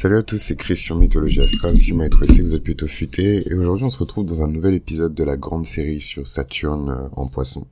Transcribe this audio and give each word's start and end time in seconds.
Salut 0.00 0.16
à 0.16 0.22
tous, 0.22 0.38
c'est 0.38 0.56
Chris 0.56 0.78
sur 0.78 0.96
Mythologie 0.96 1.42
Astrale. 1.42 1.76
Si 1.76 1.90
vous 1.90 1.98
m'avez 1.98 2.08
trouvé, 2.08 2.26
vous 2.40 2.54
êtes 2.54 2.62
plutôt 2.62 2.86
futé. 2.86 3.46
Et 3.46 3.52
aujourd'hui, 3.52 3.84
on 3.84 3.90
se 3.90 3.98
retrouve 3.98 4.24
dans 4.24 4.42
un 4.42 4.48
nouvel 4.48 4.72
épisode 4.72 5.12
de 5.12 5.24
la 5.24 5.36
grande 5.36 5.66
série 5.66 6.00
sur 6.00 6.26
Saturne 6.26 6.88
euh, 6.88 7.08
en 7.16 7.26
poisson. 7.26 7.66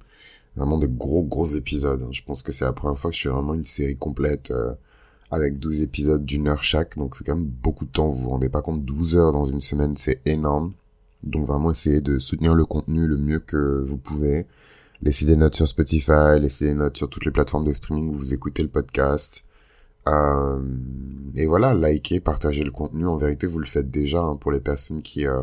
Vraiment 0.54 0.76
de 0.76 0.86
gros, 0.86 1.22
gros 1.22 1.46
épisodes. 1.46 2.06
Je 2.10 2.22
pense 2.22 2.42
que 2.42 2.52
c'est 2.52 2.66
la 2.66 2.74
première 2.74 2.98
fois 2.98 3.10
que 3.10 3.16
je 3.16 3.22
fais 3.22 3.28
vraiment 3.30 3.54
une 3.54 3.64
série 3.64 3.96
complète 3.96 4.50
euh, 4.50 4.74
avec 5.30 5.58
12 5.58 5.80
épisodes 5.80 6.22
d'une 6.22 6.48
heure 6.48 6.62
chaque. 6.62 6.98
Donc 6.98 7.16
c'est 7.16 7.24
quand 7.24 7.34
même 7.34 7.46
beaucoup 7.46 7.86
de 7.86 7.92
temps. 7.92 8.10
Vous 8.10 8.24
vous 8.24 8.28
rendez 8.28 8.50
pas 8.50 8.60
compte, 8.60 8.84
12 8.84 9.16
heures 9.16 9.32
dans 9.32 9.46
une 9.46 9.62
semaine, 9.62 9.96
c'est 9.96 10.20
énorme. 10.26 10.74
Donc 11.22 11.46
vraiment, 11.46 11.70
essayez 11.70 12.02
de 12.02 12.18
soutenir 12.18 12.54
le 12.54 12.66
contenu 12.66 13.06
le 13.06 13.16
mieux 13.16 13.40
que 13.40 13.82
vous 13.86 13.96
pouvez. 13.96 14.44
Laissez 15.00 15.24
des 15.24 15.36
notes 15.36 15.54
sur 15.54 15.66
Spotify, 15.66 16.38
laissez 16.38 16.66
des 16.66 16.74
notes 16.74 16.98
sur 16.98 17.08
toutes 17.08 17.24
les 17.24 17.32
plateformes 17.32 17.64
de 17.64 17.72
streaming 17.72 18.10
où 18.10 18.14
vous 18.14 18.34
écoutez 18.34 18.62
le 18.62 18.68
podcast. 18.68 19.44
Euh, 20.08 20.60
et 21.34 21.46
voilà, 21.46 21.74
likez, 21.74 22.20
partagez 22.20 22.64
le 22.64 22.70
contenu. 22.70 23.06
En 23.06 23.16
vérité, 23.16 23.46
vous 23.46 23.58
le 23.58 23.66
faites 23.66 23.90
déjà 23.90 24.20
hein, 24.20 24.36
pour 24.36 24.52
les 24.52 24.60
personnes 24.60 25.02
qui 25.02 25.26
euh, 25.26 25.42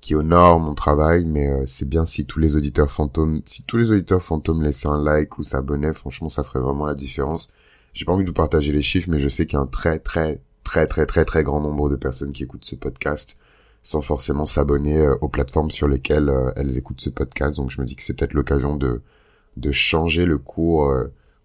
qui 0.00 0.14
honorent 0.14 0.60
mon 0.60 0.74
travail, 0.74 1.24
mais 1.26 1.48
euh, 1.48 1.64
c'est 1.66 1.88
bien 1.88 2.06
si 2.06 2.24
tous 2.26 2.38
les 2.38 2.56
auditeurs 2.56 2.90
fantômes, 2.90 3.42
si 3.46 3.64
tous 3.64 3.76
les 3.76 3.90
auditeurs 3.90 4.22
fantômes 4.22 4.62
laissaient 4.62 4.88
un 4.88 5.02
like 5.02 5.38
ou 5.38 5.42
s'abonnaient, 5.42 5.92
franchement, 5.92 6.28
ça 6.30 6.44
ferait 6.44 6.60
vraiment 6.60 6.86
la 6.86 6.94
différence. 6.94 7.52
J'ai 7.92 8.04
pas 8.04 8.12
envie 8.12 8.24
de 8.24 8.30
vous 8.30 8.34
partager 8.34 8.72
les 8.72 8.82
chiffres, 8.82 9.08
mais 9.10 9.18
je 9.18 9.28
sais 9.28 9.46
qu'il 9.46 9.56
y 9.56 9.60
a 9.60 9.62
un 9.62 9.66
très 9.66 9.98
très 9.98 10.40
très 10.64 10.86
très 10.86 11.06
très 11.06 11.24
très 11.24 11.44
grand 11.44 11.60
nombre 11.60 11.90
de 11.90 11.96
personnes 11.96 12.32
qui 12.32 12.44
écoutent 12.44 12.64
ce 12.64 12.76
podcast 12.76 13.38
sans 13.82 14.02
forcément 14.02 14.44
s'abonner 14.46 15.08
aux 15.22 15.28
plateformes 15.28 15.70
sur 15.70 15.88
lesquelles 15.88 16.30
elles 16.56 16.76
écoutent 16.76 17.00
ce 17.00 17.10
podcast. 17.10 17.56
Donc 17.56 17.70
je 17.70 17.80
me 17.80 17.86
dis 17.86 17.96
que 17.96 18.02
c'est 18.02 18.14
peut-être 18.14 18.34
l'occasion 18.34 18.76
de 18.76 19.02
de 19.56 19.70
changer 19.72 20.26
le 20.26 20.38
cours 20.38 20.92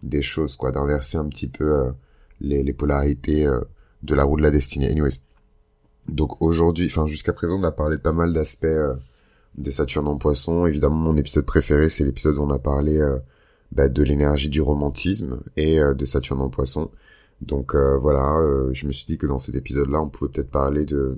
des 0.03 0.21
choses, 0.21 0.55
quoi, 0.57 0.71
d'inverser 0.71 1.17
un 1.17 1.27
petit 1.29 1.47
peu 1.47 1.93
les, 2.39 2.63
les 2.63 2.73
polarités 2.73 3.45
euh, 3.45 3.61
de 4.03 4.15
la 4.15 4.23
roue 4.23 4.37
de 4.37 4.43
la 4.43 4.51
destinée. 4.51 4.89
Anyways. 4.89 5.19
Donc 6.07 6.41
aujourd'hui, 6.41 6.87
enfin 6.87 7.07
jusqu'à 7.07 7.33
présent, 7.33 7.59
on 7.59 7.63
a 7.63 7.71
parlé 7.71 7.97
pas 7.97 8.11
mal 8.11 8.33
d'aspects 8.33 8.65
euh, 8.65 8.93
de 9.57 9.71
Saturne 9.71 10.07
en 10.07 10.17
Poisson. 10.17 10.65
Évidemment, 10.65 10.95
mon 10.95 11.17
épisode 11.17 11.45
préféré, 11.45 11.89
c'est 11.89 12.03
l'épisode 12.03 12.37
où 12.37 12.41
on 12.41 12.51
a 12.51 12.59
parlé 12.59 12.97
euh, 12.97 13.17
bah, 13.71 13.89
de 13.89 14.03
l'énergie 14.03 14.49
du 14.49 14.61
romantisme 14.61 15.41
et 15.57 15.79
de 15.79 16.05
Saturne 16.05 16.41
en 16.41 16.49
Poisson. 16.49 16.91
Donc 17.41 17.75
voilà, 17.75 18.39
je 18.71 18.87
me 18.87 18.93
suis 18.93 19.05
dit 19.05 19.17
que 19.17 19.27
dans 19.27 19.39
cet 19.39 19.55
épisode-là, 19.55 19.99
on 20.01 20.07
pouvait 20.07 20.31
peut-être 20.31 20.51
parler 20.51 20.85
de 20.85 21.17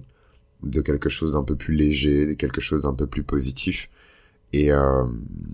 de 0.63 0.81
quelque 0.81 1.09
chose 1.09 1.33
d'un 1.33 1.43
peu 1.43 1.55
plus 1.55 1.75
léger, 1.75 2.25
de 2.25 2.33
quelque 2.33 2.61
chose 2.61 2.83
d'un 2.83 2.93
peu 2.93 3.07
plus 3.07 3.23
positif. 3.23 3.89
Et, 4.53 4.71
euh, 4.71 5.05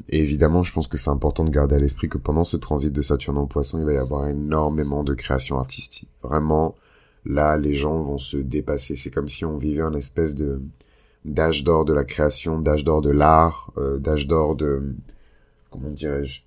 évidemment, 0.10 0.64
je 0.64 0.72
pense 0.72 0.88
que 0.88 0.98
c'est 0.98 1.10
important 1.10 1.44
de 1.44 1.50
garder 1.50 1.76
à 1.76 1.80
l'esprit 1.80 2.10
que 2.10 2.18
pendant 2.18 2.44
ce 2.44 2.58
transit 2.58 2.94
de 2.94 3.02
Saturne 3.02 3.38
en 3.38 3.48
Poisson, 3.48 3.80
il 3.80 3.86
va 3.86 3.94
y 3.94 3.98
avoir 3.98 4.28
énormément 4.28 5.04
de 5.04 5.14
création 5.14 5.58
artistique. 5.58 6.10
Vraiment, 6.22 6.76
là, 7.26 7.58
les 7.58 7.74
gens 7.74 8.00
vont 8.00 8.18
se 8.18 8.38
dépasser. 8.38 8.96
C'est 8.96 9.12
comme 9.12 9.30
si 9.30 9.46
on 9.46 9.58
vivait 9.58 9.82
un 9.82 9.94
espèce 9.94 10.36
de 10.36 10.62
d'âge 11.26 11.64
d'or 11.64 11.86
de 11.86 11.94
la 11.94 12.04
création, 12.04 12.60
d'âge 12.60 12.84
d'or 12.84 13.02
de 13.02 13.10
l'art, 13.10 13.72
euh, 13.78 13.98
d'âge 13.98 14.28
d'or 14.28 14.56
de 14.56 14.94
comment 15.72 15.90
dirais-je? 15.90 16.42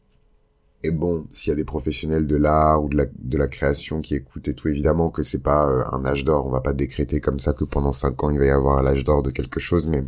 Et 0.83 0.91
bon, 0.91 1.27
s'il 1.33 1.51
y 1.51 1.53
a 1.53 1.57
des 1.57 1.65
professionnels 1.65 2.27
de 2.27 2.37
l'art 2.37 2.85
ou 2.85 2.89
de 2.89 2.97
la, 2.97 3.07
de 3.19 3.39
la 3.39 3.49
création 3.49 4.03
qui 4.03 4.15
écoutent 4.15 4.47
et 4.49 4.55
tout, 4.55 4.69
évidemment 4.69 5.11
que 5.11 5.23
c'est 5.23 5.43
pas 5.43 5.69
euh, 5.69 5.83
un 5.93 6.05
âge 6.05 6.25
d'or. 6.25 6.47
On 6.47 6.51
va 6.51 6.61
pas 6.61 6.75
décréter 6.75 7.21
comme 7.21 7.39
ça 7.41 7.55
que 7.55 7.65
pendant 7.65 7.93
cinq 7.93 8.23
ans 8.23 8.31
il 8.31 8.39
va 8.39 8.45
y 8.45 8.51
avoir 8.51 8.83
l'âge 8.83 9.03
d'or 9.03 9.23
de 9.23 9.31
quelque 9.31 9.61
chose, 9.61 9.87
mais 9.87 10.05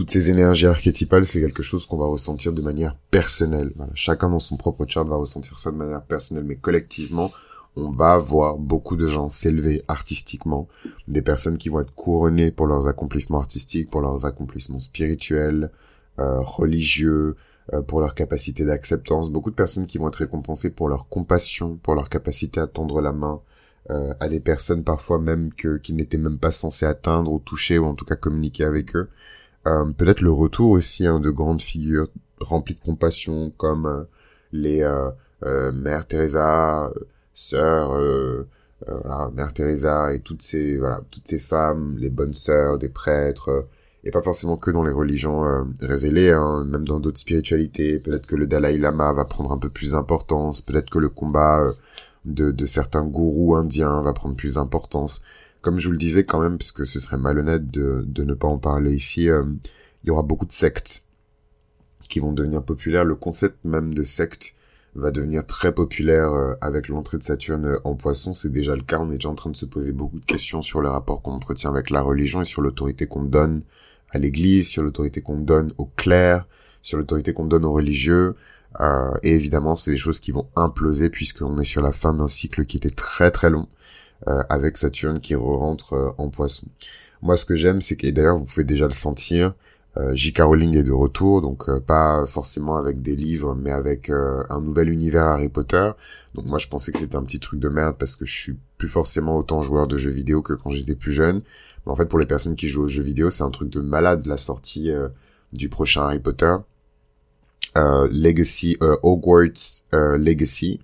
toutes 0.00 0.12
ces 0.12 0.30
énergies 0.30 0.66
archétypales, 0.66 1.26
c'est 1.26 1.42
quelque 1.42 1.62
chose 1.62 1.84
qu'on 1.84 1.98
va 1.98 2.06
ressentir 2.06 2.54
de 2.54 2.62
manière 2.62 2.96
personnelle. 3.10 3.70
Chacun 3.92 4.30
dans 4.30 4.38
son 4.38 4.56
propre 4.56 4.86
chart 4.88 5.06
va 5.06 5.16
ressentir 5.16 5.58
ça 5.58 5.70
de 5.70 5.76
manière 5.76 6.00
personnelle, 6.00 6.44
mais 6.44 6.56
collectivement, 6.56 7.30
on 7.76 7.90
va 7.90 8.16
voir 8.16 8.56
beaucoup 8.56 8.96
de 8.96 9.06
gens 9.06 9.28
s'élever 9.28 9.82
artistiquement, 9.88 10.68
des 11.06 11.20
personnes 11.20 11.58
qui 11.58 11.68
vont 11.68 11.80
être 11.80 11.92
couronnées 11.92 12.50
pour 12.50 12.66
leurs 12.66 12.88
accomplissements 12.88 13.40
artistiques, 13.40 13.90
pour 13.90 14.00
leurs 14.00 14.24
accomplissements 14.24 14.80
spirituels, 14.80 15.70
euh, 16.18 16.40
religieux, 16.40 17.36
euh, 17.74 17.82
pour 17.82 18.00
leur 18.00 18.14
capacité 18.14 18.64
d'acceptance, 18.64 19.30
beaucoup 19.30 19.50
de 19.50 19.54
personnes 19.54 19.86
qui 19.86 19.98
vont 19.98 20.08
être 20.08 20.16
récompensées 20.16 20.70
pour 20.70 20.88
leur 20.88 21.10
compassion, 21.10 21.78
pour 21.82 21.94
leur 21.94 22.08
capacité 22.08 22.58
à 22.58 22.66
tendre 22.66 23.02
la 23.02 23.12
main, 23.12 23.42
euh, 23.90 24.14
à 24.18 24.30
des 24.30 24.40
personnes 24.40 24.82
parfois 24.82 25.18
même 25.18 25.52
que 25.52 25.76
qui 25.76 25.92
n'étaient 25.92 26.16
même 26.16 26.38
pas 26.38 26.52
censées 26.52 26.86
atteindre 26.86 27.30
ou 27.30 27.38
toucher 27.38 27.76
ou 27.76 27.84
en 27.84 27.94
tout 27.94 28.06
cas 28.06 28.16
communiquer 28.16 28.64
avec 28.64 28.96
eux. 28.96 29.10
Euh, 29.66 29.92
peut-être 29.92 30.22
le 30.22 30.32
retour 30.32 30.70
aussi 30.70 31.06
hein, 31.06 31.20
de 31.20 31.30
grandes 31.30 31.62
figures 31.62 32.08
remplies 32.40 32.74
de 32.74 32.80
compassion 32.80 33.52
comme 33.56 33.86
euh, 33.86 34.04
les 34.52 34.82
euh, 34.82 35.10
euh, 35.44 35.72
Mère 35.72 36.06
Teresa, 36.06 36.90
sœur 37.34 37.98
voilà, 38.86 39.30
Mère 39.34 39.52
Teresa 39.52 40.12
et 40.14 40.20
toutes 40.20 40.42
ces 40.42 40.76
voilà 40.76 41.00
toutes 41.10 41.28
ces 41.28 41.38
femmes, 41.38 41.96
les 41.98 42.10
bonnes 42.10 42.34
sœurs 42.34 42.78
des 42.78 42.88
prêtres 42.88 43.66
et 44.04 44.10
pas 44.10 44.22
forcément 44.22 44.56
que 44.56 44.70
dans 44.70 44.82
les 44.82 44.92
religions 44.92 45.66
révélées, 45.82 46.30
hein, 46.30 46.64
même 46.64 46.86
dans 46.86 47.00
d'autres 47.00 47.20
spiritualités. 47.20 47.98
Peut-être 47.98 48.26
que 48.26 48.36
le 48.36 48.46
Dalai 48.46 48.78
Lama 48.78 49.12
va 49.12 49.26
prendre 49.26 49.52
un 49.52 49.58
peu 49.58 49.68
plus 49.68 49.92
d'importance, 49.92 50.62
peut-être 50.62 50.90
que 50.90 50.98
le 50.98 51.10
combat 51.10 51.72
de, 52.24 52.50
de 52.50 52.66
certains 52.66 53.04
gourous 53.04 53.56
indiens 53.56 54.02
va 54.02 54.14
prendre 54.14 54.36
plus 54.36 54.54
d'importance 54.54 55.22
comme 55.60 55.78
je 55.78 55.86
vous 55.86 55.92
le 55.92 55.98
disais 55.98 56.24
quand 56.24 56.40
même, 56.40 56.58
parce 56.58 56.72
que 56.72 56.84
ce 56.84 57.00
serait 57.00 57.18
malhonnête 57.18 57.70
de, 57.70 58.04
ne 58.16 58.34
pas 58.34 58.48
en 58.48 58.58
parler 58.58 58.94
ici, 58.94 59.28
euh, 59.28 59.44
il 60.02 60.08
y 60.08 60.10
aura 60.10 60.22
beaucoup 60.22 60.46
de 60.46 60.52
sectes 60.52 61.02
qui 62.08 62.20
vont 62.20 62.32
devenir 62.32 62.62
populaires. 62.62 63.04
Le 63.04 63.14
concept 63.14 63.64
même 63.64 63.94
de 63.94 64.04
secte 64.04 64.54
va 64.94 65.10
devenir 65.10 65.46
très 65.46 65.72
populaire 65.72 66.32
euh, 66.32 66.54
avec 66.60 66.88
l'entrée 66.88 67.18
de 67.18 67.22
Saturne 67.22 67.78
en 67.84 67.94
poisson. 67.94 68.32
C'est 68.32 68.50
déjà 68.50 68.74
le 68.74 68.82
cas. 68.82 68.98
On 68.98 69.10
est 69.10 69.16
déjà 69.16 69.28
en 69.28 69.34
train 69.34 69.50
de 69.50 69.56
se 69.56 69.66
poser 69.66 69.92
beaucoup 69.92 70.18
de 70.18 70.24
questions 70.24 70.62
sur 70.62 70.80
le 70.80 70.88
rapport 70.88 71.22
qu'on 71.22 71.32
entretient 71.32 71.70
avec 71.70 71.90
la 71.90 72.02
religion 72.02 72.40
et 72.40 72.44
sur 72.44 72.62
l'autorité 72.62 73.06
qu'on 73.06 73.22
donne 73.22 73.62
à 74.10 74.18
l'église, 74.18 74.68
sur 74.68 74.82
l'autorité 74.82 75.20
qu'on 75.20 75.38
donne 75.38 75.72
aux 75.78 75.90
clercs, 75.96 76.46
sur 76.82 76.98
l'autorité 76.98 77.32
qu'on 77.32 77.46
donne 77.46 77.64
aux 77.64 77.72
religieux. 77.72 78.34
Euh, 78.80 79.12
et 79.22 79.34
évidemment, 79.34 79.76
c'est 79.76 79.90
des 79.90 79.96
choses 79.96 80.20
qui 80.20 80.32
vont 80.32 80.48
imploser 80.56 81.10
puisqu'on 81.10 81.58
est 81.58 81.64
sur 81.64 81.82
la 81.82 81.92
fin 81.92 82.14
d'un 82.14 82.28
cycle 82.28 82.64
qui 82.64 82.76
était 82.76 82.90
très 82.90 83.30
très 83.30 83.50
long. 83.50 83.68
Euh, 84.28 84.42
avec 84.50 84.76
Saturne 84.76 85.18
qui 85.18 85.34
re-rentre 85.34 85.94
euh, 85.94 86.10
en 86.18 86.28
poisson. 86.28 86.66
Moi, 87.22 87.38
ce 87.38 87.46
que 87.46 87.54
j'aime, 87.56 87.80
c'est 87.80 87.96
que, 87.96 88.06
et 88.06 88.12
d'ailleurs, 88.12 88.36
vous 88.36 88.44
pouvez 88.44 88.64
déjà 88.64 88.86
le 88.86 88.92
sentir, 88.92 89.54
euh, 89.96 90.14
J.K. 90.14 90.40
Est 90.40 90.82
de 90.82 90.92
retour, 90.92 91.40
donc 91.40 91.70
pas 91.80 92.26
forcément 92.26 92.76
avec 92.76 93.00
des 93.00 93.16
livres, 93.16 93.54
mais 93.54 93.70
avec 93.70 94.10
un 94.10 94.60
nouvel 94.60 94.90
univers 94.90 95.24
Harry 95.24 95.48
Potter. 95.48 95.90
Donc 96.34 96.44
moi, 96.44 96.58
je 96.58 96.68
pensais 96.68 96.92
que 96.92 96.98
c'était 96.98 97.16
un 97.16 97.22
petit 97.22 97.40
truc 97.40 97.60
de 97.60 97.68
merde 97.70 97.96
parce 97.98 98.14
que 98.14 98.26
je 98.26 98.32
suis 98.32 98.58
plus 98.76 98.88
forcément 98.88 99.38
autant 99.38 99.62
joueur 99.62 99.86
de 99.88 99.96
jeux 99.96 100.10
vidéo 100.10 100.42
que 100.42 100.52
quand 100.52 100.70
j'étais 100.70 100.94
plus 100.94 101.12
jeune. 101.12 101.40
Mais 101.86 101.92
en 101.92 101.96
fait, 101.96 102.06
pour 102.06 102.18
les 102.18 102.26
personnes 102.26 102.56
qui 102.56 102.68
jouent 102.68 102.84
aux 102.84 102.88
jeux 102.88 103.02
vidéo, 103.02 103.30
c'est 103.30 103.42
un 103.42 103.50
truc 103.50 103.70
de 103.70 103.80
malade 103.80 104.26
la 104.26 104.36
sortie 104.36 104.90
du 105.54 105.70
prochain 105.70 106.02
Harry 106.02 106.20
Potter. 106.20 106.56
Legacy, 107.74 108.76
Hogwarts 109.02 109.84
Legacy. 109.92 110.80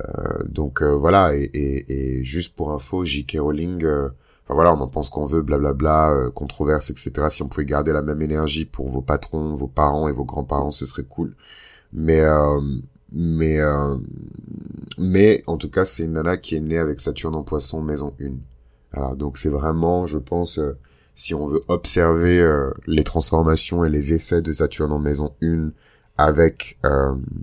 Euh, 0.00 0.44
donc 0.48 0.82
euh, 0.82 0.94
voilà, 0.94 1.36
et, 1.36 1.42
et, 1.42 2.18
et, 2.18 2.24
juste 2.24 2.56
pour 2.56 2.72
info, 2.72 3.04
J.K. 3.04 3.38
Rowling, 3.40 3.84
euh, 3.84 4.08
enfin 4.44 4.54
voilà, 4.54 4.74
on 4.74 4.80
en 4.80 4.88
pense 4.88 5.10
qu'on 5.10 5.24
veut, 5.24 5.42
blablabla, 5.42 6.30
controverse, 6.34 6.90
etc. 6.90 7.28
Si 7.30 7.42
on 7.42 7.48
pouvait 7.48 7.66
garder 7.66 7.92
la 7.92 8.02
même 8.02 8.22
énergie 8.22 8.64
pour 8.64 8.88
vos 8.88 9.02
patrons, 9.02 9.54
vos 9.54 9.68
parents 9.68 10.08
et 10.08 10.12
vos 10.12 10.24
grands-parents, 10.24 10.70
ce 10.70 10.86
serait 10.86 11.04
cool. 11.04 11.34
Mais 11.92 12.22
mais 13.12 13.58
mais 14.98 15.42
en 15.46 15.56
tout 15.56 15.70
cas, 15.70 15.84
c'est 15.84 16.04
une 16.04 16.12
nana 16.12 16.36
qui 16.36 16.56
est 16.56 16.60
née 16.60 16.78
avec 16.78 17.00
Saturne 17.00 17.34
en 17.34 17.42
Poisson, 17.42 17.82
maison 17.82 18.14
1. 18.20 18.30
Voilà, 18.92 19.14
donc 19.14 19.38
c'est 19.38 19.48
vraiment, 19.48 20.06
je 20.06 20.18
pense, 20.18 20.60
si 21.14 21.34
on 21.34 21.46
veut 21.46 21.62
observer 21.68 22.44
les 22.86 23.04
transformations 23.04 23.84
et 23.84 23.88
les 23.88 24.12
effets 24.12 24.42
de 24.42 24.52
Saturne 24.52 24.92
en 24.92 24.98
maison 25.00 25.34
1 25.42 25.70
avec 26.16 26.78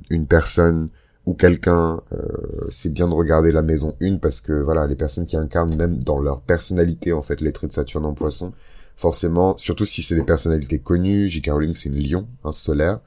une 0.10 0.28
personne 0.28 0.90
ou 1.28 1.34
quelqu'un, 1.34 2.02
euh, 2.14 2.68
c'est 2.72 2.92
bien 2.92 3.10
de 3.10 3.14
regarder 3.14 3.52
la 3.52 3.62
maison 3.62 3.96
1 4.02 4.16
parce 4.18 4.40
que 4.40 4.54
voilà, 4.54 4.88
les 4.88 4.96
personnes 4.96 5.28
qui 5.28 5.36
incarnent 5.36 5.76
même 5.76 6.00
dans 6.00 6.20
leur 6.20 6.40
personnalité 6.40 7.12
en 7.12 7.22
fait 7.22 7.42
les 7.42 7.52
traits 7.52 7.72
de 7.72 7.76
Saturne 7.76 8.06
en 8.06 8.14
Poisson, 8.14 8.54
forcément, 8.96 9.58
surtout 9.58 9.86
si 9.86 10.02
c'est 10.04 10.16
des 10.16 10.24
personnalités 10.24 10.80
connues, 10.80 11.28
J.K. 11.28 11.50
Rowling 11.52 11.76
c'est 11.76 11.90
une 11.90 12.02
lion, 12.02 12.28
un 12.46 12.54
solaire. 12.54 13.02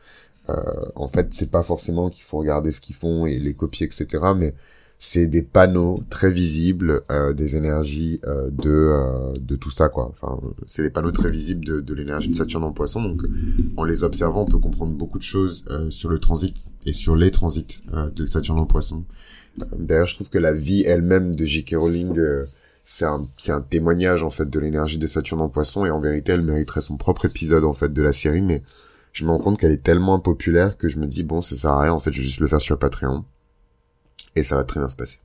Euh, 0.50 0.55
en 0.96 1.08
fait, 1.08 1.32
c'est 1.32 1.50
pas 1.50 1.62
forcément 1.62 2.11
qu'il 2.11 2.25
faut 2.25 2.37
regarder 2.37 2.72
ce 2.72 2.82
qu'ils 2.82 2.94
font 2.94 3.25
et 3.25 3.38
les 3.38 3.55
copier, 3.55 3.87
etc. 3.87 4.06
Mais 4.37 4.55
c'est 5.02 5.26
des 5.26 5.43
panneaux 5.43 6.05
très 6.11 6.31
visibles 6.31 7.00
euh, 7.11 7.32
des 7.32 7.56
énergies 7.56 8.20
euh, 8.26 8.50
de 8.52 8.70
euh, 8.70 9.32
de 9.41 9.56
tout 9.56 9.70
ça 9.70 9.88
quoi. 9.88 10.12
Enfin, 10.12 10.38
c'est 10.67 10.82
des 10.82 10.91
panneaux 10.91 11.11
très 11.11 11.31
visibles 11.31 11.64
de, 11.64 11.81
de 11.81 11.94
l'énergie 11.94 12.29
de 12.29 12.35
Saturne 12.37 12.64
en 12.64 12.73
Poisson. 12.73 13.02
Donc, 13.02 13.23
en 13.79 13.85
les 13.85 14.05
observant, 14.05 14.43
on 14.43 14.44
peut 14.44 14.58
comprendre 14.58 14.93
beaucoup 14.93 15.19
de 15.19 15.25
choses 15.25 15.64
sur 15.88 16.11
le 16.11 16.19
transit 16.19 16.55
et 16.85 16.93
sur 16.93 17.17
les 17.17 17.31
transits 17.31 17.82
de 18.14 18.26
Saturne 18.26 18.61
en 18.61 18.67
Poisson. 18.67 19.05
D'ailleurs, 19.79 20.06
je 20.06 20.17
trouve 20.17 20.29
que 20.29 20.38
la 20.38 20.52
vie 20.52 20.82
elle-même 20.82 21.35
de 21.35 21.46
J.K. 21.46 21.76
Rowling 21.76 22.20
c'est 22.85 23.06
un 23.06 23.26
c'est 23.38 23.53
un 23.53 23.62
témoignage 23.62 24.23
en 24.23 24.31
fait 24.31 24.50
de 24.50 24.61
l'énergie 24.61 24.99
de 24.99 25.06
Saturne 25.06 25.41
en 25.41 25.49
Poisson 25.49 25.87
et 25.87 25.91
en 25.91 26.00
vérité, 26.00 26.32
elle 26.32 26.43
mériterait 26.43 26.82
son 26.82 26.99
propre 26.99 27.25
épisode 27.25 27.64
en 27.64 27.73
fait 27.73 27.91
de 27.91 28.03
la 28.03 28.12
série, 28.12 28.43
mais 28.43 28.62
je 29.12 29.25
me 29.25 29.31
rends 29.31 29.38
compte 29.38 29.58
qu'elle 29.58 29.73
est 29.73 29.82
tellement 29.82 30.14
impopulaire 30.14 30.76
que 30.76 30.88
je 30.88 30.99
me 30.99 31.06
dis 31.06 31.23
bon, 31.23 31.41
ça 31.41 31.56
sert 31.56 31.70
à 31.70 31.81
rien 31.81 31.93
en 31.93 32.00
fait, 32.00 32.12
je 32.12 32.19
vais 32.19 32.26
juste 32.26 32.41
le 32.41 32.49
faire 32.49 32.61
sur 32.61 32.79
Patreon 32.79 33.25
et 34.37 34.43
ça 34.43 34.56
va 34.56 34.65
très 34.65 34.81
bien 34.81 34.88
se 34.88 34.97
passer. 34.97 35.19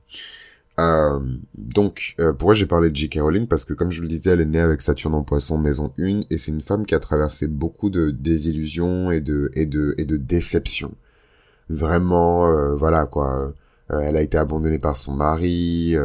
Euh, 0.78 1.20
donc, 1.56 2.14
euh, 2.20 2.32
pourquoi 2.32 2.54
j'ai 2.54 2.66
parlé 2.66 2.90
de 2.90 2.96
J.K. 2.96 3.20
Rowling? 3.20 3.46
Parce 3.46 3.64
que, 3.64 3.72
comme 3.72 3.90
je 3.90 4.02
le 4.02 4.08
disais, 4.08 4.30
elle 4.30 4.40
est 4.42 4.44
née 4.46 4.60
avec 4.60 4.82
Saturne 4.82 5.14
en 5.14 5.22
Poisson, 5.22 5.58
maison 5.58 5.92
1, 5.98 6.22
et 6.30 6.38
c'est 6.38 6.50
une 6.50 6.60
femme 6.62 6.84
qui 6.86 6.94
a 6.94 7.00
traversé 7.00 7.46
beaucoup 7.46 7.90
de 7.90 8.10
désillusions 8.10 9.10
et 9.10 9.20
de 9.20 9.50
et 9.54 9.66
de 9.66 9.94
et 9.98 10.04
de 10.04 10.16
déceptions. 10.16 10.94
Vraiment, 11.70 12.46
euh, 12.48 12.76
voilà 12.76 13.06
quoi. 13.06 13.52
Euh, 13.90 14.00
elle 14.00 14.16
a 14.16 14.22
été 14.22 14.36
abandonnée 14.38 14.78
par 14.78 14.96
son 14.96 15.12
mari. 15.14 15.96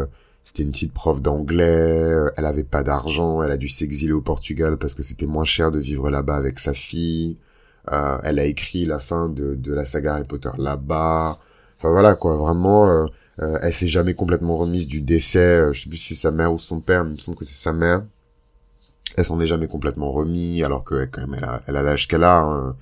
c'était 0.43 0.63
une 0.63 0.71
petite 0.71 0.93
prof 0.93 1.21
d'anglais. 1.21 2.11
elle 2.37 2.45
avait 2.45 2.63
pas 2.63 2.83
d'argent. 2.83 3.41
Elle 3.43 3.51
a 3.51 3.57
dû 3.57 3.69
s'exiler 3.69 4.13
au 4.13 4.21
Portugal 4.21 4.77
parce 4.77 4.95
que 4.95 5.03
c'était 5.03 5.25
moins 5.25 5.45
cher 5.45 5.71
de 5.71 5.79
vivre 5.79 6.09
là-bas 6.09 6.35
avec 6.35 6.59
sa 6.59 6.73
fille. 6.73 7.37
elle 7.87 8.39
a 8.39 8.45
écrit 8.45 8.85
la 8.85 8.99
fin 8.99 9.29
de 9.29 9.55
de 9.55 9.73
la 9.73 9.85
saga 9.85 10.15
Harry 10.15 10.23
Potter 10.25 10.51
là-bas. 10.57 11.39
Enfin 11.81 11.91
voilà 11.91 12.13
quoi, 12.13 12.35
vraiment 12.35 13.07
euh, 13.41 13.57
elle 13.61 13.73
s'est 13.73 13.87
jamais 13.87 14.13
complètement 14.13 14.57
remise 14.57 14.87
du 14.87 15.01
décès. 15.01 15.39
Euh, 15.39 15.73
je 15.73 15.81
sais 15.81 15.89
plus 15.89 15.97
si 15.97 16.15
c'est 16.15 16.21
sa 16.21 16.31
mère 16.31 16.53
ou 16.53 16.59
son 16.59 16.79
père, 16.79 17.03
mais 17.03 17.11
il 17.11 17.13
me 17.15 17.19
semble 17.19 17.37
que 17.37 17.45
c'est 17.45 17.55
sa 17.55 17.73
mère. 17.73 18.03
Elle 19.17 19.25
s'en 19.25 19.39
est 19.41 19.47
jamais 19.47 19.67
complètement 19.67 20.11
remise, 20.11 20.63
alors 20.63 20.83
que 20.83 21.05
quand 21.05 21.27
même 21.27 21.39
elle 21.67 21.75
a, 21.75 21.81
l'âge 21.81 22.07
qu'elle 22.07 22.23
a. 22.23 22.39
Hein. 22.39 22.75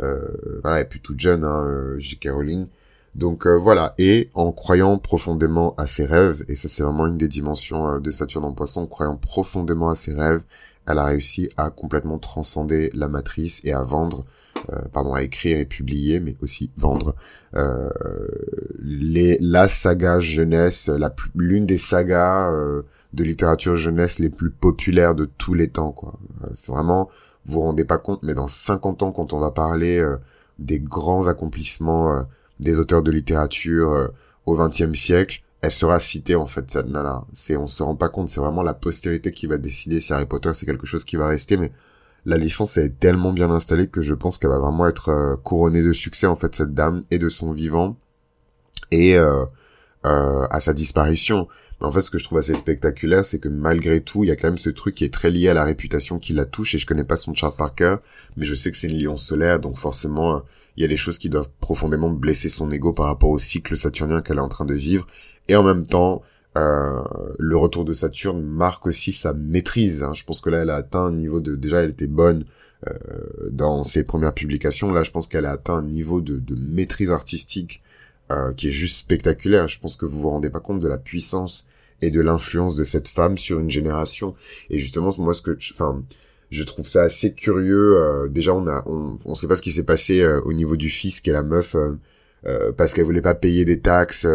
Euh, 0.00 0.60
voilà, 0.62 0.78
elle 0.78 0.82
est 0.82 0.88
plus 0.88 1.00
jeune, 1.18 1.44
hein, 1.44 1.64
euh, 1.64 1.98
J.K. 1.98 2.28
Rowling. 2.32 2.66
Donc 3.14 3.46
voilà, 3.46 3.94
et 3.98 4.30
en 4.34 4.52
croyant 4.52 4.96
profondément 4.98 5.74
à 5.76 5.88
ses 5.88 6.04
rêves, 6.04 6.44
et 6.48 6.54
ça 6.54 6.68
c'est 6.68 6.84
vraiment 6.84 7.08
une 7.08 7.18
des 7.18 7.26
dimensions 7.26 7.98
de 7.98 8.10
Saturne 8.12 8.44
en 8.44 8.52
Poisson, 8.52 8.86
croyant 8.86 9.16
profondément 9.16 9.90
à 9.90 9.96
ses 9.96 10.14
rêves, 10.14 10.42
elle 10.86 10.98
a 10.98 11.06
réussi 11.06 11.50
à 11.56 11.70
complètement 11.70 12.18
transcender 12.18 12.88
la 12.94 13.08
matrice 13.08 13.60
et 13.64 13.72
à 13.72 13.82
vendre 13.82 14.20
euh, 14.20 14.39
pardon, 14.92 15.14
à 15.14 15.22
écrire 15.22 15.58
et 15.58 15.64
publier, 15.64 16.20
mais 16.20 16.36
aussi 16.42 16.70
vendre 16.76 17.14
euh, 17.54 17.90
les 18.80 19.38
la 19.40 19.68
saga 19.68 20.20
jeunesse, 20.20 20.90
l'une 21.34 21.66
des 21.66 21.78
sagas 21.78 22.52
euh, 22.52 22.82
de 23.12 23.24
littérature 23.24 23.74
jeunesse 23.76 24.18
les 24.18 24.30
plus 24.30 24.50
populaires 24.50 25.14
de 25.14 25.24
tous 25.24 25.54
les 25.54 25.68
temps, 25.68 25.92
quoi. 25.92 26.18
c'est 26.54 26.70
vraiment, 26.70 27.08
vous 27.44 27.54
vous 27.54 27.60
rendez 27.60 27.84
pas 27.84 27.98
compte, 27.98 28.22
mais 28.22 28.34
dans 28.34 28.46
50 28.46 29.02
ans, 29.02 29.12
quand 29.12 29.32
on 29.32 29.40
va 29.40 29.50
parler 29.50 30.04
des 30.58 30.78
grands 30.78 31.26
accomplissements 31.26 32.24
des 32.60 32.78
auteurs 32.78 33.02
de 33.02 33.10
littérature 33.10 34.10
au 34.46 34.56
XXe 34.56 34.96
siècle, 34.96 35.42
elle 35.62 35.70
sera 35.70 36.00
citée 36.00 36.36
en 36.36 36.46
fait 36.46 36.70
cette 36.70 36.86
nana. 36.86 37.24
C'est 37.32 37.56
on 37.56 37.66
se 37.66 37.82
rend 37.82 37.96
pas 37.96 38.08
compte, 38.08 38.28
c'est 38.28 38.40
vraiment 38.40 38.62
la 38.62 38.74
postérité 38.74 39.30
qui 39.30 39.46
va 39.46 39.58
décider 39.58 40.00
si 40.00 40.12
Harry 40.12 40.26
Potter 40.26 40.52
c'est 40.54 40.66
quelque 40.66 40.86
chose 40.86 41.04
qui 41.04 41.16
va 41.16 41.26
rester, 41.26 41.56
mais 41.56 41.72
la 42.26 42.36
licence 42.36 42.76
est 42.76 42.98
tellement 42.98 43.32
bien 43.32 43.50
installée 43.50 43.88
que 43.88 44.02
je 44.02 44.14
pense 44.14 44.38
qu'elle 44.38 44.50
va 44.50 44.58
vraiment 44.58 44.86
être 44.86 45.08
euh, 45.10 45.36
couronnée 45.36 45.82
de 45.82 45.92
succès 45.92 46.26
en 46.26 46.36
fait 46.36 46.54
cette 46.54 46.74
dame 46.74 47.02
et 47.10 47.18
de 47.18 47.28
son 47.28 47.50
vivant 47.50 47.96
et 48.90 49.16
euh, 49.16 49.44
euh, 50.04 50.46
à 50.50 50.60
sa 50.60 50.72
disparition. 50.72 51.48
Mais 51.80 51.86
en 51.86 51.90
fait, 51.90 52.02
ce 52.02 52.10
que 52.10 52.18
je 52.18 52.24
trouve 52.24 52.38
assez 52.38 52.54
spectaculaire, 52.54 53.24
c'est 53.24 53.38
que 53.38 53.48
malgré 53.48 54.02
tout, 54.02 54.22
il 54.22 54.26
y 54.26 54.30
a 54.30 54.36
quand 54.36 54.48
même 54.48 54.58
ce 54.58 54.68
truc 54.68 54.94
qui 54.94 55.04
est 55.04 55.14
très 55.14 55.30
lié 55.30 55.48
à 55.48 55.54
la 55.54 55.64
réputation 55.64 56.18
qui 56.18 56.34
la 56.34 56.44
touche. 56.44 56.74
Et 56.74 56.78
je 56.78 56.86
connais 56.86 57.04
pas 57.04 57.16
son 57.16 57.32
chart 57.32 57.56
par 57.56 57.74
cœur, 57.74 58.00
mais 58.36 58.44
je 58.44 58.54
sais 58.54 58.70
que 58.70 58.76
c'est 58.76 58.88
une 58.88 59.02
lion 59.02 59.16
solaire, 59.16 59.60
donc 59.60 59.78
forcément, 59.78 60.42
il 60.76 60.82
y 60.82 60.84
a 60.84 60.88
des 60.88 60.98
choses 60.98 61.16
qui 61.16 61.30
doivent 61.30 61.48
profondément 61.60 62.10
blesser 62.10 62.50
son 62.50 62.70
ego 62.70 62.92
par 62.92 63.06
rapport 63.06 63.30
au 63.30 63.38
cycle 63.38 63.78
saturnien 63.78 64.20
qu'elle 64.20 64.36
est 64.36 64.40
en 64.40 64.48
train 64.48 64.66
de 64.66 64.74
vivre. 64.74 65.06
Et 65.48 65.56
en 65.56 65.62
même 65.62 65.86
temps, 65.86 66.22
euh, 66.56 67.02
le 67.38 67.56
retour 67.56 67.84
de 67.84 67.92
Saturne 67.92 68.42
marque 68.42 68.86
aussi 68.86 69.12
sa 69.12 69.32
maîtrise. 69.32 70.02
Hein. 70.02 70.14
Je 70.14 70.24
pense 70.24 70.40
que 70.40 70.50
là, 70.50 70.62
elle 70.62 70.70
a 70.70 70.76
atteint 70.76 71.04
un 71.04 71.12
niveau 71.12 71.40
de... 71.40 71.54
Déjà, 71.54 71.82
elle 71.82 71.90
était 71.90 72.06
bonne 72.06 72.44
euh, 72.86 72.94
dans 73.50 73.84
ses 73.84 74.02
premières 74.04 74.34
publications. 74.34 74.92
Là, 74.92 75.02
je 75.02 75.10
pense 75.10 75.28
qu'elle 75.28 75.46
a 75.46 75.52
atteint 75.52 75.76
un 75.76 75.84
niveau 75.84 76.20
de, 76.20 76.38
de 76.38 76.54
maîtrise 76.56 77.10
artistique 77.10 77.82
euh, 78.30 78.52
qui 78.52 78.68
est 78.68 78.72
juste 78.72 78.98
spectaculaire. 78.98 79.68
Je 79.68 79.78
pense 79.78 79.96
que 79.96 80.06
vous 80.06 80.20
vous 80.20 80.30
rendez 80.30 80.50
pas 80.50 80.60
compte 80.60 80.80
de 80.80 80.88
la 80.88 80.98
puissance 80.98 81.68
et 82.02 82.10
de 82.10 82.20
l'influence 82.20 82.74
de 82.76 82.84
cette 82.84 83.08
femme 83.08 83.38
sur 83.38 83.60
une 83.60 83.70
génération. 83.70 84.34
Et 84.70 84.78
justement, 84.78 85.10
moi, 85.18 85.34
ce 85.34 85.42
que... 85.42 85.56
Enfin, 85.72 86.02
je 86.50 86.64
trouve 86.64 86.88
ça 86.88 87.02
assez 87.02 87.32
curieux. 87.32 87.96
Euh, 87.96 88.28
déjà, 88.28 88.52
on 88.54 88.66
a, 88.66 88.82
on, 88.86 89.16
on 89.24 89.34
sait 89.34 89.46
pas 89.46 89.54
ce 89.54 89.62
qui 89.62 89.70
s'est 89.72 89.84
passé 89.84 90.20
euh, 90.20 90.40
au 90.40 90.52
niveau 90.52 90.76
du 90.76 90.90
fils, 90.90 91.20
qui 91.20 91.30
est 91.30 91.32
la 91.32 91.44
meuf, 91.44 91.76
parce 92.76 92.94
qu'elle 92.94 93.04
voulait 93.04 93.20
pas 93.20 93.34
payer 93.34 93.64
des 93.64 93.80
taxes. 93.80 94.26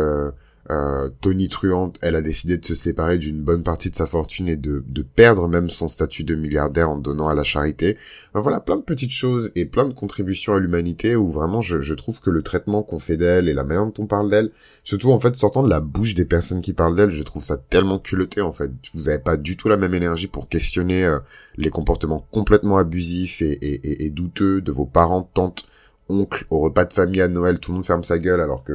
Euh, 0.71 1.09
Tony 1.21 1.47
Truante, 1.47 1.99
elle 2.01 2.15
a 2.15 2.21
décidé 2.21 2.57
de 2.57 2.65
se 2.65 2.73
séparer 2.73 3.19
d'une 3.19 3.43
bonne 3.43 3.61
partie 3.61 3.91
de 3.91 3.95
sa 3.95 4.07
fortune 4.07 4.47
et 4.47 4.57
de, 4.57 4.83
de 4.87 5.01
perdre 5.03 5.47
même 5.47 5.69
son 5.69 5.87
statut 5.87 6.23
de 6.23 6.33
milliardaire 6.33 6.89
en 6.89 6.97
donnant 6.97 7.27
à 7.27 7.35
la 7.35 7.43
charité. 7.43 7.97
voilà, 8.33 8.59
plein 8.59 8.77
de 8.77 8.81
petites 8.81 9.11
choses 9.11 9.51
et 9.55 9.65
plein 9.65 9.85
de 9.85 9.93
contributions 9.93 10.55
à 10.55 10.59
l'humanité 10.59 11.15
où 11.15 11.29
vraiment 11.29 11.61
je, 11.61 11.81
je, 11.81 11.93
trouve 11.93 12.19
que 12.19 12.31
le 12.31 12.41
traitement 12.41 12.81
qu'on 12.81 12.97
fait 12.97 13.15
d'elle 13.15 13.47
et 13.47 13.53
la 13.53 13.63
manière 13.63 13.85
dont 13.85 13.93
on 13.99 14.07
parle 14.07 14.29
d'elle, 14.31 14.49
surtout 14.83 15.11
en 15.11 15.19
fait 15.19 15.35
sortant 15.35 15.61
de 15.61 15.69
la 15.69 15.81
bouche 15.81 16.15
des 16.15 16.25
personnes 16.25 16.63
qui 16.63 16.73
parlent 16.73 16.95
d'elle, 16.95 17.11
je 17.11 17.23
trouve 17.23 17.43
ça 17.43 17.57
tellement 17.57 17.99
culotté 17.99 18.41
en 18.41 18.51
fait. 18.51 18.71
Vous 18.95 19.07
avez 19.09 19.19
pas 19.19 19.37
du 19.37 19.57
tout 19.57 19.69
la 19.69 19.77
même 19.77 19.93
énergie 19.93 20.27
pour 20.27 20.49
questionner 20.49 21.05
euh, 21.05 21.19
les 21.57 21.69
comportements 21.69 22.25
complètement 22.31 22.77
abusifs 22.77 23.43
et, 23.43 23.51
et, 23.51 23.87
et, 23.87 24.05
et 24.05 24.09
douteux 24.09 24.61
de 24.61 24.71
vos 24.71 24.85
parents, 24.85 25.29
tantes, 25.33 25.67
oncles 26.09 26.45
au 26.49 26.59
repas 26.59 26.85
de 26.85 26.93
famille 26.93 27.21
à 27.21 27.27
Noël, 27.27 27.59
tout 27.59 27.71
le 27.71 27.75
monde 27.75 27.85
ferme 27.85 28.03
sa 28.03 28.17
gueule 28.17 28.41
alors 28.41 28.63
que 28.63 28.73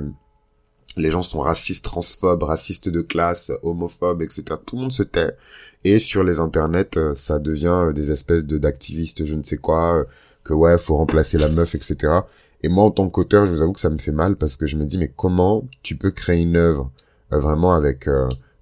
les 0.97 1.11
gens 1.11 1.23
sont 1.23 1.41
racistes, 1.41 1.85
transphobes, 1.85 2.43
racistes 2.43 2.89
de 2.89 3.01
classe, 3.01 3.53
homophobes, 3.63 4.23
etc. 4.23 4.45
Tout 4.65 4.77
le 4.77 4.83
monde 4.83 4.93
se 4.93 5.03
tait. 5.03 5.37
Et 5.85 5.99
sur 5.99 6.25
les 6.25 6.41
internets, 6.41 6.97
euh, 6.97 7.15
ça 7.15 7.39
devient 7.39 7.67
euh, 7.69 7.93
des 7.93 8.11
espèces 8.11 8.45
de 8.45 8.59
d'activistes, 8.59 9.25
je 9.25 9.35
ne 9.35 9.43
sais 9.43 9.57
quoi, 9.57 10.01
euh, 10.01 10.05
que 10.45 10.53
ouais, 10.53 10.77
faut 10.79 10.97
remplacer 10.97 11.39
la 11.39 11.49
meuf, 11.49 11.75
etc. 11.75 12.21
Et 12.63 12.69
moi, 12.69 12.85
en 12.85 12.91
tant 12.91 13.09
qu'auteur, 13.09 13.47
je 13.47 13.53
vous 13.53 13.63
avoue 13.63 13.73
que 13.73 13.81
ça 13.81 13.91
me 13.91 13.99
fait 13.99 14.13
mal 14.13 14.37
parce 14.37 14.57
que 14.57 14.67
je 14.67 14.77
me 14.77 14.85
dis, 14.85 14.99
mais 14.99 15.13
comment 15.15 15.67
tu 15.83 15.97
peux 15.97 16.11
créer 16.11 16.41
une 16.41 16.57
œuvre 16.57 16.91
vraiment 17.31 17.73
avec 17.73 18.09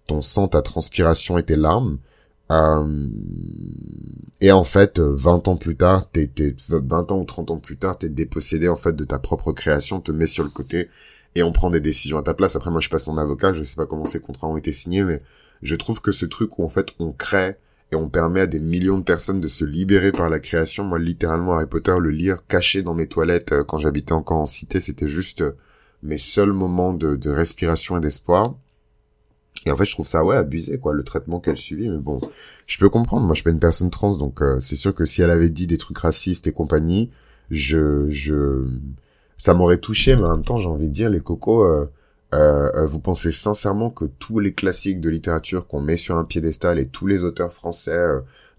ton 0.06 0.22
sang, 0.22 0.46
ta 0.46 0.62
transpiration 0.62 1.38
et 1.38 1.42
tes 1.42 1.56
larmes 1.56 1.98
et 4.40 4.52
en 4.52 4.64
fait, 4.64 5.00
20 5.00 5.48
ans 5.48 5.56
plus 5.56 5.76
tard, 5.76 6.08
t'es, 6.10 6.30
20 6.68 7.12
ans 7.12 7.18
ou 7.18 7.24
30 7.24 7.50
ans 7.50 7.58
plus 7.58 7.76
tard, 7.76 7.98
t'es 7.98 8.08
dépossédé 8.08 8.68
en 8.68 8.76
fait 8.76 8.94
de 8.96 9.04
ta 9.04 9.18
propre 9.18 9.52
création, 9.52 10.00
te 10.00 10.12
mets 10.12 10.26
sur 10.26 10.44
le 10.44 10.50
côté 10.50 10.88
et 11.38 11.42
on 11.44 11.52
prend 11.52 11.70
des 11.70 11.80
décisions 11.80 12.18
à 12.18 12.22
ta 12.22 12.34
place. 12.34 12.56
Après, 12.56 12.70
moi, 12.70 12.80
je 12.80 12.88
passe 12.88 13.06
mon 13.06 13.16
avocat, 13.16 13.52
je 13.52 13.62
sais 13.62 13.76
pas 13.76 13.86
comment 13.86 14.06
ces 14.06 14.20
contrats 14.20 14.48
ont 14.48 14.56
été 14.56 14.72
signés, 14.72 15.04
mais 15.04 15.22
je 15.62 15.76
trouve 15.76 16.00
que 16.00 16.10
ce 16.10 16.26
truc 16.26 16.58
où, 16.58 16.64
en 16.64 16.68
fait, 16.68 16.94
on 16.98 17.12
crée 17.12 17.56
et 17.92 17.96
on 17.96 18.08
permet 18.08 18.40
à 18.40 18.46
des 18.46 18.58
millions 18.58 18.98
de 18.98 19.04
personnes 19.04 19.40
de 19.40 19.46
se 19.46 19.64
libérer 19.64 20.10
par 20.10 20.28
la 20.28 20.40
création. 20.40 20.82
Moi, 20.82 20.98
littéralement, 20.98 21.54
Harry 21.54 21.66
Potter, 21.66 21.94
le 22.00 22.10
lire 22.10 22.44
caché 22.48 22.82
dans 22.82 22.94
mes 22.94 23.06
toilettes 23.06 23.52
euh, 23.52 23.62
quand 23.62 23.78
j'habitais 23.78 24.12
encore 24.12 24.38
en 24.38 24.46
cité, 24.46 24.80
c'était 24.80 25.06
juste 25.06 25.42
euh, 25.42 25.52
mes 26.02 26.18
seuls 26.18 26.52
moments 26.52 26.92
de, 26.92 27.30
respiration 27.30 27.96
et 27.96 28.00
d'espoir. 28.00 28.56
Et 29.64 29.70
en 29.70 29.76
fait, 29.76 29.84
je 29.84 29.92
trouve 29.92 30.08
ça, 30.08 30.24
ouais, 30.24 30.36
abusé, 30.36 30.78
quoi, 30.78 30.92
le 30.92 31.04
traitement 31.04 31.38
qu'elle 31.38 31.56
subit. 31.56 31.88
Mais 31.88 31.98
bon, 31.98 32.20
je 32.66 32.78
peux 32.78 32.88
comprendre. 32.88 33.26
Moi, 33.26 33.34
je 33.34 33.38
suis 33.38 33.44
pas 33.44 33.50
une 33.50 33.60
personne 33.60 33.90
trans, 33.90 34.16
donc 34.16 34.42
euh, 34.42 34.58
c'est 34.58 34.76
sûr 34.76 34.92
que 34.92 35.04
si 35.04 35.22
elle 35.22 35.30
avait 35.30 35.50
dit 35.50 35.68
des 35.68 35.78
trucs 35.78 35.98
racistes 35.98 36.48
et 36.48 36.52
compagnie, 36.52 37.10
je, 37.50 38.10
je, 38.10 38.66
ça 39.38 39.54
m'aurait 39.54 39.78
touché, 39.78 40.16
mais 40.16 40.24
en 40.24 40.32
même 40.32 40.44
temps, 40.44 40.58
j'ai 40.58 40.68
envie 40.68 40.88
de 40.88 40.92
dire, 40.92 41.08
les 41.08 41.20
cocos, 41.20 41.64
euh, 41.64 41.90
euh, 42.34 42.70
euh, 42.74 42.86
vous 42.86 42.98
pensez 42.98 43.32
sincèrement 43.32 43.90
que 43.90 44.04
tous 44.04 44.40
les 44.40 44.52
classiques 44.52 45.00
de 45.00 45.08
littérature 45.08 45.66
qu'on 45.66 45.80
met 45.80 45.96
sur 45.96 46.16
un 46.18 46.24
piédestal 46.24 46.78
et 46.78 46.86
tous 46.86 47.06
les 47.06 47.24
auteurs 47.24 47.52
français 47.52 47.98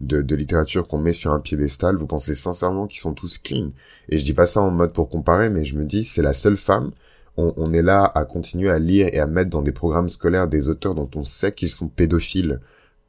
de, 0.01 0.35
littérature 0.35 0.87
qu'on 0.87 0.97
met 0.97 1.13
sur 1.13 1.33
un 1.33 1.39
piédestal, 1.39 1.95
vous 1.97 2.07
pensez 2.07 2.33
sincèrement 2.33 2.87
qu'ils 2.87 3.01
sont 3.01 3.13
tous 3.13 3.37
clean? 3.37 3.71
Et 4.07 4.17
je 4.17 4.23
dis 4.23 4.33
pas 4.33 4.45
ça 4.45 4.61
en 4.61 4.71
mode 4.71 4.93
pour 4.93 5.09
comparer, 5.09 5.49
mais 5.49 5.65
je 5.65 5.75
me 5.75 5.83
dis, 5.83 6.05
c'est 6.05 6.21
la 6.21 6.33
seule 6.33 6.57
femme. 6.57 6.91
On, 7.37 7.53
on, 7.57 7.71
est 7.73 7.81
là 7.81 8.11
à 8.15 8.25
continuer 8.25 8.69
à 8.69 8.79
lire 8.79 9.09
et 9.11 9.19
à 9.19 9.27
mettre 9.27 9.49
dans 9.49 9.61
des 9.61 9.71
programmes 9.71 10.09
scolaires 10.09 10.47
des 10.47 10.67
auteurs 10.67 10.95
dont 10.95 11.09
on 11.15 11.23
sait 11.23 11.51
qu'ils 11.51 11.69
sont 11.69 11.87
pédophiles, 11.87 12.59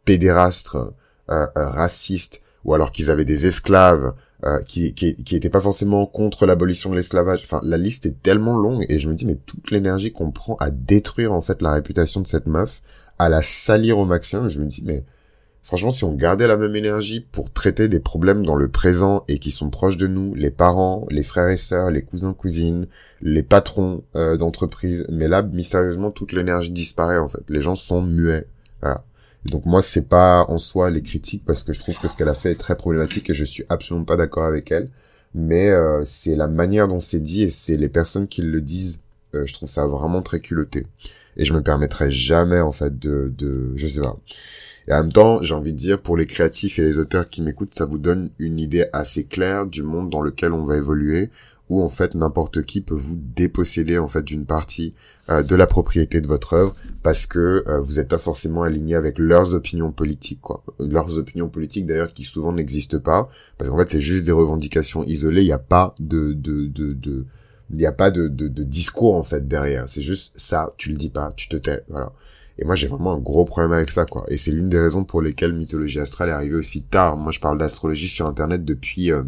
pédérastres, 0.05 0.93
racistes, 1.29 2.43
ou 2.65 2.75
alors 2.75 2.93
qu'ils 2.93 3.11
avaient 3.11 3.25
des 3.25 3.47
esclaves, 3.47 4.15
euh, 4.45 4.63
qui, 4.63 4.95
qui, 4.95 5.17
qui 5.17 5.37
était 5.37 5.51
pas 5.51 5.61
forcément 5.61 6.07
contre 6.07 6.47
l'abolition 6.47 6.89
de 6.89 6.97
l'esclavage. 6.97 7.43
Enfin, 7.45 7.61
la 7.63 7.77
liste 7.77 8.07
est 8.07 8.23
tellement 8.23 8.57
longue 8.57 8.87
et 8.89 8.99
je 8.99 9.07
me 9.07 9.15
dis 9.15 9.27
mais 9.27 9.35
toute 9.35 9.71
l'énergie 9.71 10.13
qu'on 10.13 10.31
prend 10.31 10.57
à 10.57 10.71
détruire 10.71 11.33
en 11.33 11.43
fait 11.43 11.61
la 11.61 11.73
réputation 11.73 12.23
de 12.23 12.27
cette 12.27 12.47
meuf, 12.47 12.81
à 13.19 13.29
la 13.29 13.43
salir 13.43 13.99
au 13.99 14.07
maximum, 14.07 14.49
je 14.49 14.59
me 14.59 14.65
dis 14.65 14.83
mais 14.83 15.05
franchement 15.63 15.91
si 15.91 16.05
on 16.05 16.15
gardait 16.15 16.47
la 16.47 16.57
même 16.57 16.75
énergie 16.75 17.21
pour 17.21 17.53
traiter 17.53 17.87
des 17.87 18.01
problèmes 18.01 18.47
dans 18.47 18.57
le 18.57 18.69
présent 18.69 19.25
et 19.29 19.39
qui 19.39 19.51
sont 19.51 19.69
proches 19.69 19.99
de 19.99 20.07
nous, 20.07 20.35
les 20.35 20.51
parents, 20.51 21.07
les 21.11 21.23
frères 21.23 21.51
et 21.51 21.59
sœurs, 21.59 21.91
les 21.91 22.01
cousins 22.01 22.33
cousines, 22.33 22.87
les 23.21 23.43
patrons 23.43 24.05
euh, 24.17 24.39
d'entreprise, 24.39 25.05
mais 25.11 25.29
là 25.29 25.43
mystérieusement 25.43 26.11
toute 26.11 26.33
l'énergie 26.33 26.71
disparaît 26.71 27.19
en 27.19 27.29
fait. 27.29 27.43
Les 27.51 27.61
gens 27.61 27.75
sont 27.75 28.01
muets. 28.01 28.47
Voilà. 28.81 29.05
Donc 29.47 29.65
moi, 29.65 29.83
c'est 29.83 30.09
pas 30.09 30.45
en 30.49 30.59
soi 30.59 30.91
les 30.91 31.03
critiques 31.03 31.45
parce 31.47 31.65
que 31.65 31.73
je 31.73 31.81
trouve 31.81 31.99
que 31.99 32.09
ce 32.09 32.17
qu'elle 32.17 32.29
a 32.29 32.35
fait 32.35 32.53
est 32.53 32.57
très 32.57 32.77
problématique 32.77 33.31
et 33.31 33.35
je 33.35 33.45
suis 33.45 33.65
absolument 33.69 34.05
pas 34.05 34.17
d'accord 34.17 34.45
avec 34.45 34.71
elle. 34.71 34.91
Mais 35.35 35.69
euh, 35.69 36.05
c'est 36.05 36.35
la 36.35 36.49
manière 36.49 36.89
dont 36.89 37.01
c'est 37.01 37.21
dit 37.21 37.43
et 37.43 37.51
c'est 37.51 37.77
les 37.77 37.89
personnes 37.89 38.29
qui 38.29 38.43
le 38.43 38.61
disent. 38.61 39.01
Euh, 39.35 39.47
je 39.47 39.55
trouve 39.55 39.71
ça 39.71 39.87
vraiment 39.87 40.23
très 40.23 40.41
culotté. 40.41 40.87
Et 41.37 41.45
je 41.45 41.53
me 41.53 41.63
permettrai 41.63 42.11
jamais 42.11 42.61
en 42.61 42.73
fait 42.73 42.99
de, 42.99 43.33
de, 43.37 43.73
je 43.77 43.87
sais 43.87 44.01
pas. 44.01 44.19
Et 44.89 44.93
en 44.93 45.03
même 45.03 45.13
temps, 45.13 45.41
j'ai 45.41 45.55
envie 45.55 45.73
de 45.73 45.79
dire 45.79 46.01
pour 46.01 46.17
les 46.17 46.27
créatifs 46.27 46.79
et 46.79 46.83
les 46.83 46.99
auteurs 46.99 47.29
qui 47.29 47.43
m'écoutent, 47.43 47.75
ça 47.75 47.85
vous 47.85 47.99
donne 47.99 48.31
une 48.39 48.59
idée 48.59 48.87
assez 48.93 49.25
claire 49.25 49.67
du 49.67 49.83
monde 49.83 50.11
dans 50.11 50.21
lequel 50.21 50.53
on 50.53 50.65
va 50.65 50.77
évoluer. 50.77 51.31
Où 51.71 51.83
en 51.83 51.89
fait 51.89 52.15
n'importe 52.15 52.65
qui 52.65 52.83
peut 52.83 52.95
vous 52.95 53.17
déposséder 53.17 53.97
en 53.97 54.09
fait 54.09 54.23
d'une 54.23 54.45
partie 54.45 54.93
euh, 55.31 55.43
de 55.43 55.55
la 55.55 55.67
propriété 55.67 56.21
de 56.21 56.27
votre 56.27 56.53
œuvre 56.53 56.75
parce 57.03 57.25
que 57.25 57.65
euh, 57.67 57.81
vous 57.81 57.95
n'êtes 57.95 58.09
pas 58.09 58.19
forcément 58.19 58.65
aligné 58.65 58.97
avec 58.97 59.19
leurs 59.19 59.55
opinions 59.55 59.93
politiques 59.93 60.41
quoi. 60.43 60.63
Leurs 60.79 61.17
opinions 61.17 61.49
politiques 61.49 61.87
d'ailleurs 61.87 62.13
qui 62.13 62.25
souvent 62.25 62.53
n'existent 62.53 62.99
pas 62.99 63.31
parce 63.57 63.71
qu'en 63.71 63.79
fait 63.79 63.89
c'est 63.89 64.01
juste 64.01 64.27
des 64.27 64.33
revendications 64.33 65.05
isolées, 65.05 65.43
il 65.43 65.47
n'y 65.47 65.53
a 65.53 65.59
pas 65.59 65.95
de 65.99 66.33
de 66.33 66.67
de, 66.67 66.91
de 66.93 67.25
il 67.71 67.77
n'y 67.77 67.87
a 67.87 67.93
pas 67.93 68.11
de, 68.11 68.27
de, 68.27 68.49
de, 68.49 68.65
discours 68.65 69.15
en 69.15 69.23
fait 69.23 69.47
derrière. 69.47 69.89
C'est 69.89 70.03
juste 70.03 70.33
ça, 70.35 70.73
tu 70.77 70.89
le 70.89 70.97
dis 70.97 71.09
pas, 71.09 71.33
tu 71.37 71.49
te 71.49 71.57
tais, 71.57 71.85
voilà. 71.89 72.13
Et 72.59 72.65
moi 72.65 72.75
j'ai 72.75 72.89
vraiment 72.89 73.13
un 73.13 73.19
gros 73.19 73.45
problème 73.45 73.73
avec 73.73 73.91
ça 73.91 74.05
quoi. 74.05 74.25
Et 74.29 74.37
c'est 74.37 74.51
l'une 74.51 74.69
des 74.69 74.81
raisons 74.81 75.05
pour 75.05 75.23
lesquelles 75.23 75.53
mythologie 75.53 76.01
astrale 76.01 76.31
est 76.31 76.33
arrivée 76.33 76.57
aussi 76.57 76.83
tard. 76.83 77.17
Moi 77.17 77.31
je 77.31 77.39
parle 77.39 77.59
d'astrologie 77.59 78.09
sur 78.09 78.27
internet 78.27 78.65
depuis 78.65 79.13
euh, 79.13 79.23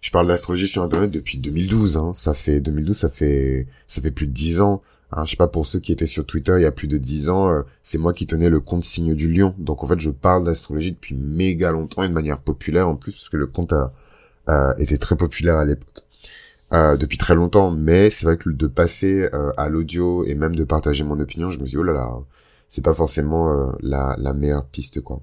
je 0.00 0.10
parle 0.10 0.26
d'astrologie 0.26 0.68
sur 0.68 0.82
internet 0.82 1.10
depuis 1.10 1.38
2012. 1.38 1.96
Hein. 1.96 2.12
Ça 2.14 2.34
fait 2.34 2.60
2012, 2.60 2.96
ça 2.96 3.08
fait 3.08 3.66
ça 3.86 4.00
fait 4.00 4.10
plus 4.10 4.26
de 4.26 4.32
10 4.32 4.60
ans. 4.60 4.82
Hein, 5.12 5.24
je 5.24 5.32
sais 5.32 5.36
pas 5.36 5.48
pour 5.48 5.66
ceux 5.66 5.80
qui 5.80 5.90
étaient 5.90 6.06
sur 6.06 6.24
Twitter 6.24 6.54
il 6.56 6.62
y 6.62 6.66
a 6.66 6.70
plus 6.70 6.86
de 6.86 6.96
10 6.96 7.30
ans, 7.30 7.50
euh, 7.50 7.62
c'est 7.82 7.98
moi 7.98 8.12
qui 8.14 8.28
tenais 8.28 8.48
le 8.48 8.60
compte 8.60 8.84
signe 8.84 9.14
du 9.14 9.30
lion. 9.32 9.54
Donc 9.58 9.82
en 9.82 9.86
fait, 9.86 9.98
je 10.00 10.10
parle 10.10 10.44
d'astrologie 10.44 10.92
depuis 10.92 11.14
méga 11.14 11.72
longtemps 11.72 12.02
et 12.04 12.08
de 12.08 12.12
manière 12.12 12.38
populaire 12.38 12.88
en 12.88 12.96
plus 12.96 13.12
parce 13.12 13.28
que 13.28 13.36
le 13.36 13.46
compte 13.46 13.72
a, 13.72 13.92
été 14.78 14.98
très 14.98 15.16
populaire 15.16 15.56
à 15.56 15.64
l'époque. 15.64 16.04
Euh, 16.72 16.96
depuis 16.96 17.18
très 17.18 17.34
longtemps, 17.34 17.70
mais 17.70 18.10
c'est 18.10 18.26
vrai 18.26 18.36
que 18.36 18.48
de 18.48 18.66
passer 18.66 19.28
euh, 19.32 19.52
à 19.56 19.68
l'audio 19.68 20.24
et 20.24 20.34
même 20.34 20.56
de 20.56 20.64
partager 20.64 21.04
mon 21.04 21.18
opinion, 21.20 21.50
je 21.50 21.60
me 21.60 21.64
dis 21.64 21.76
oh 21.76 21.82
là 21.82 21.92
là, 21.92 22.10
c'est 22.68 22.82
pas 22.82 22.94
forcément 22.94 23.72
la, 23.80 24.16
la 24.18 24.32
meilleure 24.32 24.64
piste 24.66 25.00
quoi. 25.00 25.20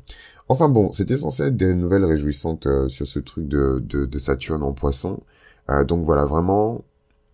Enfin 0.50 0.70
bon, 0.70 0.94
c'était 0.94 1.18
censé 1.18 1.44
être 1.44 1.58
des 1.58 1.74
nouvelles 1.74 2.06
réjouissantes 2.06 2.68
euh, 2.68 2.88
sur 2.89 3.08
ce 3.08 3.20
truc 3.20 3.48
de, 3.48 3.84
de, 3.86 4.06
de 4.06 4.18
Saturne 4.20 4.63
en 4.63 4.74
poisson. 4.74 5.20
Euh, 5.70 5.84
donc 5.84 6.06
voilà, 6.06 6.25
vraiment 6.25 6.84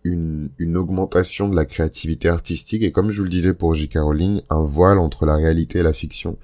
une, 0.02 0.50
une 0.58 0.76
augmentation 0.76 1.48
de 1.48 1.56
la 1.56 1.64
créativité 1.64 2.28
artistique 2.28 2.82
et 2.82 2.92
comme 2.92 3.10
je 3.10 3.18
vous 3.18 3.24
le 3.24 3.30
disais 3.30 3.54
pour 3.54 3.74
J.K. 3.74 3.98
Rowling, 3.98 4.42
un 4.50 4.64
voile 4.64 4.98
entre 4.98 5.26
la 5.26 5.36
réalité 5.36 5.78
et 5.78 5.82
la 5.82 5.92
fiction 5.92 6.36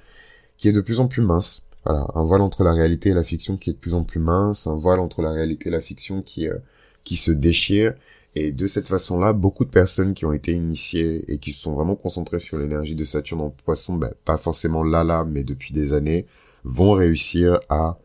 qui 0.56 0.68
est 0.68 0.72
de 0.72 0.80
plus 0.80 1.00
en 1.00 1.08
plus 1.08 1.22
mince. 1.22 1.62
Voilà, 1.84 2.06
un 2.14 2.24
voile 2.24 2.42
entre 2.42 2.62
la 2.62 2.72
réalité 2.74 3.10
et 3.10 3.14
la 3.14 3.24
fiction 3.24 3.56
qui 3.56 3.70
est 3.70 3.72
de 3.72 3.78
plus 3.78 3.94
en 3.94 4.04
plus 4.04 4.20
mince, 4.20 4.66
un 4.66 4.76
voile 4.76 5.00
entre 5.00 5.22
la 5.22 5.32
réalité 5.32 5.70
et 5.70 5.72
la 5.72 5.80
fiction 5.80 6.22
qui, 6.22 6.48
euh, 6.48 6.58
qui 7.04 7.16
se 7.16 7.30
déchire. 7.30 7.94
Et 8.36 8.52
de 8.52 8.66
cette 8.66 8.86
façon-là, 8.86 9.32
beaucoup 9.32 9.64
de 9.64 9.70
personnes 9.70 10.14
qui 10.14 10.24
ont 10.24 10.32
été 10.32 10.52
initiées 10.52 11.24
et 11.32 11.38
qui 11.38 11.52
se 11.52 11.62
sont 11.62 11.72
vraiment 11.72 11.96
concentrées 11.96 12.38
sur 12.38 12.58
l'énergie 12.58 12.94
de 12.94 13.04
Saturne 13.04 13.40
en 13.40 13.50
poisson, 13.50 13.96
ben, 13.96 14.12
pas 14.24 14.36
forcément 14.36 14.84
là 14.84 15.02
là, 15.02 15.24
mais 15.24 15.42
depuis 15.42 15.72
des 15.72 15.94
années, 15.94 16.26
vont 16.64 16.92
réussir 16.92 17.60
à 17.68 17.98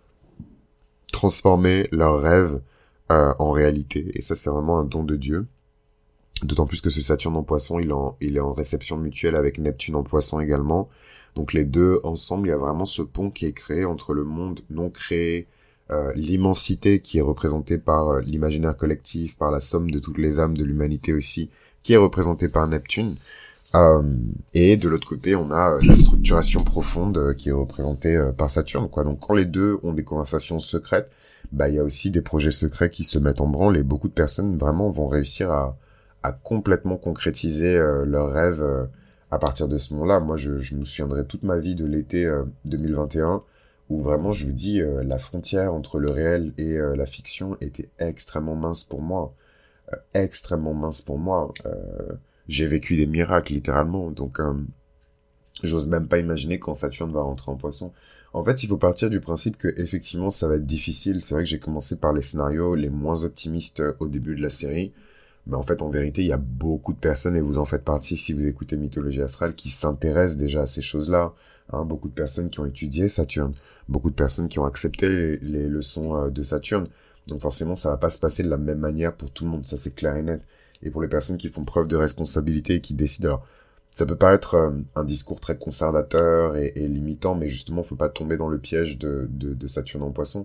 transformer 1.12 1.88
leurs 1.92 2.20
rêves 2.20 2.62
euh, 3.12 3.34
en 3.40 3.52
réalité. 3.52 4.12
Et 4.14 4.22
ça, 4.22 4.36
c'est 4.36 4.50
vraiment 4.50 4.80
un 4.80 4.86
don 4.86 5.04
de 5.04 5.16
Dieu. 5.16 5.48
D'autant 6.44 6.66
plus 6.66 6.82
que 6.82 6.90
ce 6.90 7.02
Saturne 7.02 7.38
en 7.38 7.44
poisson, 7.44 7.80
il, 7.80 7.94
en, 7.94 8.18
il 8.20 8.36
est 8.36 8.42
en 8.42 8.52
réception 8.52 8.98
mutuelle 8.98 9.36
avec 9.36 9.58
Neptune 9.58 9.96
en 9.96 10.04
poisson 10.04 10.40
également. 10.40 10.90
Donc 11.36 11.54
les 11.54 11.66
deux 11.66 12.00
ensemble, 12.04 12.48
il 12.48 12.52
y 12.52 12.54
a 12.54 12.58
vraiment 12.58 12.86
ce 12.86 13.02
pont 13.02 13.30
qui 13.30 13.46
est 13.46 13.54
créé 13.54 13.86
entre 13.86 14.14
le 14.14 14.24
monde 14.24 14.62
non 14.70 14.90
créé, 14.90 15.48
euh, 15.92 16.12
l'immensité 16.16 17.00
qui 17.00 17.20
est 17.20 17.22
représentée 17.22 17.78
par 17.78 18.10
euh, 18.10 18.22
l'imaginaire 18.22 18.76
collectif, 18.76 19.38
par 19.38 19.52
la 19.52 19.60
somme 19.60 19.92
de 19.92 20.00
toutes 20.00 20.18
les 20.18 20.40
âmes 20.40 20.58
de 20.58 20.64
l'humanité 20.64 21.14
aussi, 21.14 21.50
qui 21.84 21.94
est 21.94 21.98
représentée 21.98 22.50
par 22.50 22.68
Neptune, 22.68 23.16
euh, 23.74 24.04
et 24.54 24.78
de 24.78 24.88
l'autre 24.88 25.08
côté, 25.08 25.36
on 25.36 25.52
a 25.52 25.74
euh, 25.74 25.80
la 25.86 25.96
structuration 25.96 26.64
profonde 26.64 27.18
euh, 27.18 27.34
qui 27.34 27.50
est 27.50 27.54
représentée 27.54 28.18
par 28.38 28.52
Saturne. 28.52 28.90
Quoi. 28.90 29.04
Donc 29.04 29.20
quand 29.20 29.34
les 29.34 29.46
deux 29.46 29.80
ont 29.84 29.94
des 29.94 30.04
conversations 30.04 30.60
secrètes, 30.60 31.10
bah 31.52 31.70
il 31.70 31.76
y 31.76 31.80
a 31.80 31.84
aussi 31.84 32.12
des 32.12 32.22
projets 32.22 32.52
secrets 32.52 32.90
qui 32.90 33.04
se 33.04 33.20
mettent 33.20 33.42
en 33.42 33.48
branle 33.48 33.78
et 33.78 33.84
beaucoup 33.84 34.08
de 34.08 34.14
personnes 34.14 34.58
vraiment 34.58 34.90
vont 34.90 35.08
réussir 35.08 35.52
à, 35.52 35.78
complètement 36.44 36.98
concrétiser 36.98 37.78
leurs 38.04 38.32
rêves 38.32 38.88
à 39.30 39.38
partir 39.38 39.68
de 39.68 39.78
ce 39.78 39.94
moment-là. 39.94 40.20
Moi, 40.20 40.38
je, 40.38 40.74
me 40.74 40.84
souviendrai 40.84 41.24
toute 41.24 41.44
ma 41.44 41.60
vie 41.60 41.76
de 41.76 41.86
l'été 41.86 42.28
2021 42.66 43.38
où 43.90 44.02
vraiment, 44.02 44.32
je 44.32 44.48
vous 44.48 44.52
dis, 44.52 44.82
la 45.04 45.20
frontière 45.20 45.72
entre 45.72 46.00
le 46.00 46.10
réel 46.10 46.52
et 46.58 46.80
la 46.80 47.06
fiction 47.06 47.58
était 47.62 47.90
extrêmement 48.00 48.56
mince 48.56 48.84
pour 48.84 49.04
moi. 49.04 49.36
extrêmement 50.16 50.74
mince 50.74 51.04
pour 51.04 51.20
moi 51.20 51.54
j'ai 52.48 52.68
vécu 52.68 52.96
des 52.96 53.08
miracles 53.08 53.54
littéralement. 53.54 54.12
Donc, 54.12 54.40
euh, 54.40 54.54
j'ose 55.64 55.88
même 55.88 56.08
pas 56.08 56.20
imaginer 56.20 56.60
quand 56.60 56.74
Saturne 56.74 57.12
va 57.12 57.22
rentrer 57.22 57.52
en 57.52 57.56
Poisson. 57.56 57.92
En 58.34 58.44
fait, 58.44 58.64
il 58.64 58.68
faut 58.68 58.78
partir 58.78 59.10
du 59.10 59.22
principe 59.22 59.58
que 59.58 59.74
effectivement, 59.78 60.30
ça 60.30 60.48
va 60.48 60.56
être 60.56 60.66
difficile. 60.66 61.22
C'est 61.22 61.34
vrai 61.36 61.44
que 61.44 61.50
j'ai 61.50 61.60
commencé 61.60 61.96
par 61.96 62.14
les 62.14 62.22
scénarios 62.22 62.76
les 62.76 62.90
moins 62.90 63.24
optimistes 63.24 63.80
euh, 63.80 63.94
au 64.00 64.08
début 64.08 64.36
de 64.36 64.42
la 64.42 64.50
série. 64.50 64.94
Mais 65.48 65.56
en 65.56 65.64
fait, 65.64 65.82
en 65.82 65.90
vérité, 65.90 66.22
il 66.22 66.28
y 66.28 66.34
a 66.34 66.38
beaucoup 66.38 66.94
de 66.94 66.98
personnes, 67.00 67.36
et 67.36 67.42
vous 67.42 67.60
en 67.60 67.66
faites 67.66 67.84
partie 67.84 68.18
si 68.18 68.34
vous 68.34 68.46
écoutez 68.46 68.78
Mythologie 68.78 69.22
Astrale, 69.22 69.54
qui 69.56 69.70
s'intéressent 69.70 70.38
déjà 70.38 70.64
à 70.64 70.66
ces 70.66 70.82
choses-là. 70.82 71.34
Hein, 71.72 71.86
beaucoup 71.86 72.10
de 72.10 72.14
personnes 72.14 72.50
qui 72.50 72.60
ont 72.60 72.66
étudié 72.66 73.10
Saturne, 73.10 73.54
beaucoup 73.90 74.10
de 74.10 74.16
personnes 74.16 74.50
qui 74.50 74.60
ont 74.60 74.66
accepté 74.66 75.10
les, 75.10 75.38
les 75.38 75.68
leçons 75.68 76.16
euh, 76.16 76.30
de 76.30 76.44
Saturne. 76.44 76.88
Donc 77.28 77.42
forcément, 77.42 77.76
ça 77.76 77.90
va 77.90 77.98
pas 77.98 78.10
se 78.10 78.20
passer 78.20 78.44
de 78.44 78.50
la 78.50 78.58
même 78.58 78.80
manière 78.80 79.16
pour 79.16 79.32
tout 79.32 79.46
le 79.46 79.52
monde, 79.52 79.66
ça 79.66 79.78
c'est 79.78 79.96
clair 79.96 80.16
et 80.16 80.22
net 80.22 80.42
et 80.84 80.90
pour 80.90 81.02
les 81.02 81.08
personnes 81.08 81.38
qui 81.38 81.50
font 81.50 81.64
preuve 81.64 81.88
de 81.88 81.96
responsabilité 81.96 82.76
et 82.76 82.82
qui 82.82 82.94
décident. 82.94 83.28
Alors, 83.30 83.48
ça 83.92 84.06
peut 84.06 84.18
paraître 84.18 84.56
euh, 84.56 84.72
un 84.96 85.06
discours 85.06 85.40
très 85.40 85.58
conservateur 85.58 86.58
et, 86.58 86.72
limitant, 86.76 87.34
mais 87.34 87.48
justement, 87.48 87.82
faut 87.82 87.96
pas 87.96 88.10
tomber 88.10 88.38
dans 88.38 88.50
le 88.50 88.60
piège 88.60 88.98
de, 88.98 89.30
Saturne 89.68 90.04
en 90.04 90.12
poisson. 90.12 90.40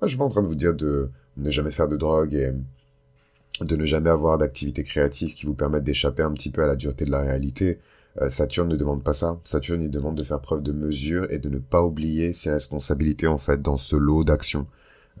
Moi, 0.00 0.02
je 0.02 0.08
suis 0.08 0.18
pas 0.18 0.24
en 0.24 0.28
train 0.28 0.42
de 0.42 0.48
vous 0.48 0.56
dire 0.56 0.74
de 0.74 1.10
ne 1.36 1.50
jamais 1.50 1.70
faire 1.70 1.88
de 1.88 1.96
drogue 1.96 2.34
et 2.34 2.52
de 3.60 3.76
ne 3.76 3.86
jamais 3.86 4.10
avoir 4.10 4.38
d'activités 4.38 4.82
créatives 4.82 5.34
qui 5.34 5.46
vous 5.46 5.54
permettent 5.54 5.84
d'échapper 5.84 6.22
un 6.22 6.32
petit 6.32 6.50
peu 6.50 6.64
à 6.64 6.66
la 6.66 6.76
dureté 6.76 7.04
de 7.04 7.12
la 7.12 7.20
réalité. 7.20 7.78
Euh, 8.20 8.28
Saturne 8.28 8.68
ne 8.68 8.76
demande 8.76 9.04
pas 9.04 9.12
ça. 9.12 9.38
Saturne, 9.44 9.82
il 9.82 9.90
demande 9.90 10.16
de 10.16 10.24
faire 10.24 10.40
preuve 10.40 10.62
de 10.62 10.72
mesure 10.72 11.30
et 11.30 11.38
de 11.38 11.48
ne 11.48 11.58
pas 11.58 11.82
oublier 11.82 12.32
ses 12.32 12.50
responsabilités, 12.50 13.28
en 13.28 13.38
fait, 13.38 13.62
dans 13.62 13.76
ce 13.76 13.94
lot 13.94 14.24
d'actions. 14.24 14.66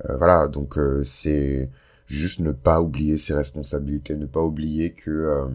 Euh, 0.06 0.16
voilà, 0.16 0.48
donc 0.48 0.76
c'est 1.04 1.70
juste 2.06 2.40
ne 2.40 2.52
pas 2.52 2.80
oublier 2.80 3.18
ses 3.18 3.34
responsabilités, 3.34 4.16
ne 4.16 4.26
pas 4.26 4.42
oublier 4.42 4.92
que 4.92 5.10
euh, 5.10 5.46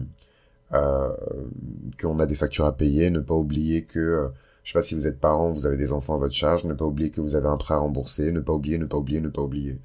euh, 0.74 1.14
qu'on 2.00 2.18
a 2.18 2.26
des 2.26 2.34
factures 2.34 2.66
à 2.66 2.76
payer, 2.76 3.10
ne 3.10 3.20
pas 3.20 3.34
oublier 3.34 3.84
que 3.84 3.98
euh, 3.98 4.28
je 4.62 4.72
sais 4.72 4.78
pas 4.78 4.82
si 4.82 4.94
vous 4.94 5.06
êtes 5.06 5.20
parent, 5.20 5.50
vous 5.50 5.66
avez 5.66 5.76
des 5.76 5.92
enfants 5.92 6.14
à 6.14 6.18
votre 6.18 6.34
charge, 6.34 6.64
ne 6.64 6.74
pas 6.74 6.84
oublier 6.84 7.10
que 7.10 7.20
vous 7.20 7.34
avez 7.34 7.48
un 7.48 7.56
prêt 7.56 7.74
à 7.74 7.78
rembourser, 7.78 8.30
ne 8.32 8.40
pas 8.40 8.52
oublier, 8.52 8.78
ne 8.78 8.86
pas 8.86 8.96
oublier, 8.96 9.20
ne 9.20 9.28
pas 9.28 9.42
oublier. 9.42 9.78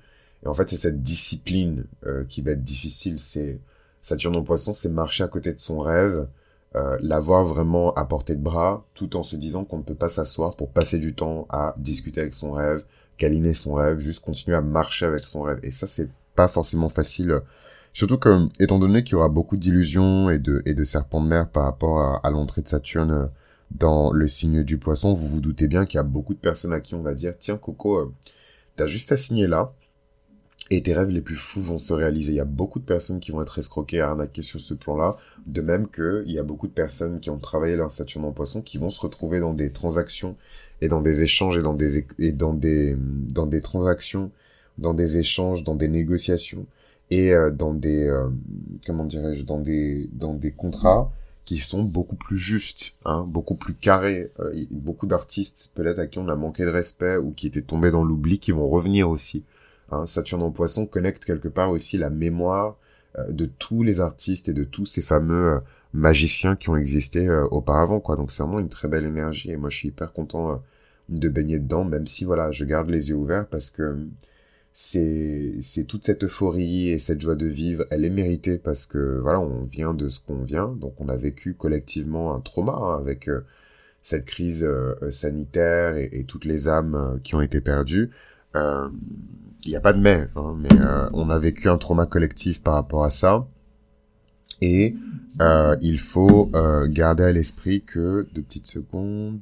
Et 0.44 0.48
en 0.48 0.54
fait, 0.54 0.70
c'est 0.70 0.78
cette 0.78 1.02
discipline 1.02 1.86
euh, 2.06 2.24
qui 2.26 2.42
va 2.42 2.52
être 2.52 2.64
difficile. 2.64 3.20
C'est 3.20 3.60
Saturne 4.02 4.36
en 4.36 4.44
Poisson, 4.44 4.74
c'est 4.74 4.90
marcher 4.90 5.24
à 5.24 5.28
côté 5.28 5.52
de 5.52 5.60
son 5.60 5.80
rêve, 5.80 6.28
euh, 6.76 6.98
l'avoir 7.02 7.44
vraiment 7.44 7.94
à 7.96 8.06
portée 8.06 8.36
de 8.36 8.42
bras, 8.42 8.86
tout 8.94 9.16
en 9.16 9.24
se 9.24 9.36
disant 9.36 9.66
qu'on 9.66 9.80
ne 9.80 9.84
peut 9.84 9.96
pas 9.96 10.10
s'asseoir 10.10 10.56
pour 10.56 10.70
passer 10.70 11.00
du 11.00 11.14
temps 11.16 11.48
à 11.50 11.74
discuter 11.78 12.22
avec 12.22 12.34
son 12.34 12.52
rêve, 12.52 12.84
câliner 13.18 13.54
son 13.56 13.74
rêve, 13.74 14.00
juste 14.00 14.24
continuer 14.24 14.56
à 14.56 14.62
marcher 14.62 15.06
avec 15.08 15.22
son 15.22 15.42
rêve. 15.42 15.60
Et 15.64 15.72
ça, 15.72 15.88
c'est 15.88 16.10
pas 16.38 16.48
forcément 16.48 16.88
facile. 16.88 17.42
Surtout 17.92 18.20
que, 18.20 18.48
étant 18.60 18.78
donné 18.78 19.04
qu'il 19.04 19.14
y 19.14 19.16
aura 19.16 19.28
beaucoup 19.28 19.58
d'illusions 19.58 20.30
et 20.30 20.38
de, 20.38 20.62
et 20.66 20.76
de 20.76 20.84
serpents 20.84 21.20
de 21.20 21.28
mer 21.28 21.50
par 21.50 21.64
rapport 21.64 22.00
à, 22.24 22.30
l'entrée 22.30 22.62
de 22.62 22.68
Saturne 22.68 23.12
euh, 23.12 23.26
dans 23.72 24.14
le 24.14 24.28
signe 24.28 24.64
du 24.64 24.78
poisson, 24.78 25.14
vous 25.14 25.28
vous 25.28 25.42
doutez 25.42 25.68
bien 25.68 25.86
qu'il 25.86 25.98
y 25.98 26.00
a 26.00 26.04
beaucoup 26.04 26.36
de 26.36 26.40
personnes 26.40 26.74
à 26.74 26.80
qui 26.80 26.94
on 26.96 27.02
va 27.02 27.16
dire, 27.16 27.34
tiens 27.40 27.58
Coco, 27.58 27.98
euh, 27.98 28.14
t'as 28.76 28.86
juste 28.86 29.12
à 29.12 29.18
signer 29.18 29.48
là, 29.48 29.74
et 30.70 30.84
tes 30.84 30.94
rêves 30.94 31.10
les 31.10 31.22
plus 31.22 31.36
fous 31.36 31.62
vont 31.62 31.80
se 31.80 31.92
réaliser. 31.92 32.34
Il 32.34 32.36
y 32.36 32.40
a 32.40 32.46
beaucoup 32.46 32.80
de 32.80 32.86
personnes 32.86 33.20
qui 33.20 33.32
vont 33.32 33.42
être 33.42 33.58
escroquées, 33.58 34.02
arnaquées 34.02 34.44
sur 34.44 34.60
ce 34.60 34.76
plan-là, 34.76 35.18
de 35.48 35.62
même 35.62 35.88
que 35.88 36.24
il 36.28 36.34
y 36.34 36.40
a 36.40 36.44
beaucoup 36.44 36.68
de 36.68 36.74
personnes 36.74 37.20
qui 37.20 37.32
ont 37.32 37.40
travaillé 37.40 37.76
leur 37.76 37.90
Saturne 37.90 38.26
en 38.26 38.32
poisson 38.32 38.62
qui 38.62 38.78
vont 38.78 38.92
se 38.92 39.02
retrouver 39.02 39.40
dans 39.40 39.56
des 39.56 39.72
transactions 39.72 40.36
et 40.82 40.88
dans 40.88 41.02
des 41.02 41.24
échanges 41.24 41.58
et 41.58 41.64
dans 41.64 41.74
des, 41.74 42.06
et 42.20 42.32
dans 42.32 42.54
des, 42.54 42.96
dans 43.00 43.48
des 43.48 43.62
transactions 43.62 44.32
dans 44.78 44.94
des 44.94 45.18
échanges, 45.18 45.64
dans 45.64 45.76
des 45.76 45.88
négociations 45.88 46.66
et 47.10 47.32
euh, 47.32 47.52
dans 47.52 47.74
des 47.74 48.04
euh, 48.08 48.30
comment 48.86 49.06
dirais-je 49.06 49.44
dans 49.44 49.60
des 49.60 50.10
dans 50.14 50.34
des 50.34 50.52
contrats 50.52 51.12
qui 51.46 51.60
sont 51.60 51.82
beaucoup 51.82 52.18
plus 52.18 52.38
justes, 52.38 52.94
hein, 53.06 53.24
beaucoup 53.26 53.56
plus 53.56 53.74
carrés. 53.74 54.32
Euh, 54.40 54.66
beaucoup 54.70 55.08
d'artistes 55.08 55.72
peut-être 55.76 56.00
à 56.00 56.08
qui 56.08 56.20
on 56.20 56.28
a 56.28 56.36
manqué 56.36 56.66
de 56.66 56.70
respect 56.70 57.16
ou 57.16 57.32
qui 57.32 57.48
étaient 57.48 57.62
tombés 57.62 57.92
dans 57.92 58.04
l'oubli, 58.04 58.40
qui 58.40 58.52
vont 58.52 58.68
revenir 58.68 59.10
aussi. 59.10 59.44
Hein. 59.92 60.06
Saturne 60.06 60.44
en 60.44 60.52
Poisson 60.52 60.86
connecte 60.86 61.24
quelque 61.24 61.48
part 61.48 61.72
aussi 61.72 61.98
la 61.98 62.10
mémoire 62.10 62.76
de 63.30 63.46
tous 63.46 63.82
les 63.82 64.00
artistes 64.02 64.50
et 64.50 64.54
de 64.54 64.64
tous 64.64 64.86
ces 64.86 65.02
fameux 65.02 65.62
magiciens 65.94 66.56
qui 66.56 66.70
ont 66.70 66.76
existé 66.76 67.28
auparavant, 67.50 68.00
quoi. 68.00 68.16
Donc 68.16 68.30
c'est 68.30 68.44
vraiment 68.44 68.60
une 68.60 68.70
très 68.70 68.88
belle 68.90 69.06
énergie 69.06 69.50
et 69.50 69.58
moi 69.58 69.70
je 69.72 69.78
suis 69.78 69.88
hyper 69.88 70.14
content 70.14 70.62
de 71.10 71.30
baigner 71.30 71.58
dedans, 71.58 71.84
même 71.84 72.06
si 72.06 72.26
voilà, 72.26 72.52
je 72.52 72.66
garde 72.66 72.90
les 72.90 73.10
yeux 73.10 73.16
ouverts 73.16 73.48
parce 73.48 73.72
que 73.72 73.98
c'est 74.80 75.56
c'est 75.62 75.86
toute 75.86 76.06
cette 76.06 76.24
euphorie 76.26 76.90
et 76.90 77.00
cette 77.00 77.20
joie 77.20 77.34
de 77.34 77.48
vivre, 77.48 77.86
elle 77.90 78.06
est 78.06 78.12
méritée 78.12 78.60
parce 78.60 78.86
que 78.86 79.18
voilà, 79.20 79.40
on 79.40 79.64
vient 79.64 79.96
de 79.96 80.08
ce 80.08 80.20
qu'on 80.20 80.44
vient, 80.44 80.68
donc 80.68 80.94
on 81.02 81.10
a 81.10 81.18
vécu 81.18 81.56
collectivement 81.56 82.36
un 82.36 82.42
trauma 82.42 82.74
hein, 82.74 83.00
avec 83.00 83.28
euh, 83.28 83.44
cette 84.04 84.26
crise 84.26 84.64
euh, 84.64 85.10
sanitaire 85.10 85.98
et, 85.98 86.26
toutes 86.28 86.46
les 86.46 86.68
âmes 86.68 86.94
euh, 86.94 87.18
qui 87.24 87.34
ont 87.34 87.42
été 87.42 87.60
perdues. 87.60 88.12
il 88.54 88.92
n'y 89.66 89.76
a 89.76 89.82
pas 89.82 89.94
de 89.94 90.00
mais, 90.00 90.28
hein, 90.36 90.56
mais 90.60 90.70
on 91.14 91.32
a 91.32 91.40
vécu 91.40 91.70
un 91.70 91.80
trauma 91.80 92.06
collectif 92.06 92.62
par 92.62 92.76
rapport 92.76 93.04
à 93.04 93.10
ça. 93.10 93.48
Et 94.62 94.96
il 95.82 96.00
faut 96.00 96.52
garder 96.88 97.24
à 97.24 97.32
l'esprit 97.32 97.82
que, 97.82 98.28
de 98.32 98.42
petites 98.42 98.68
secondes, 98.68 99.42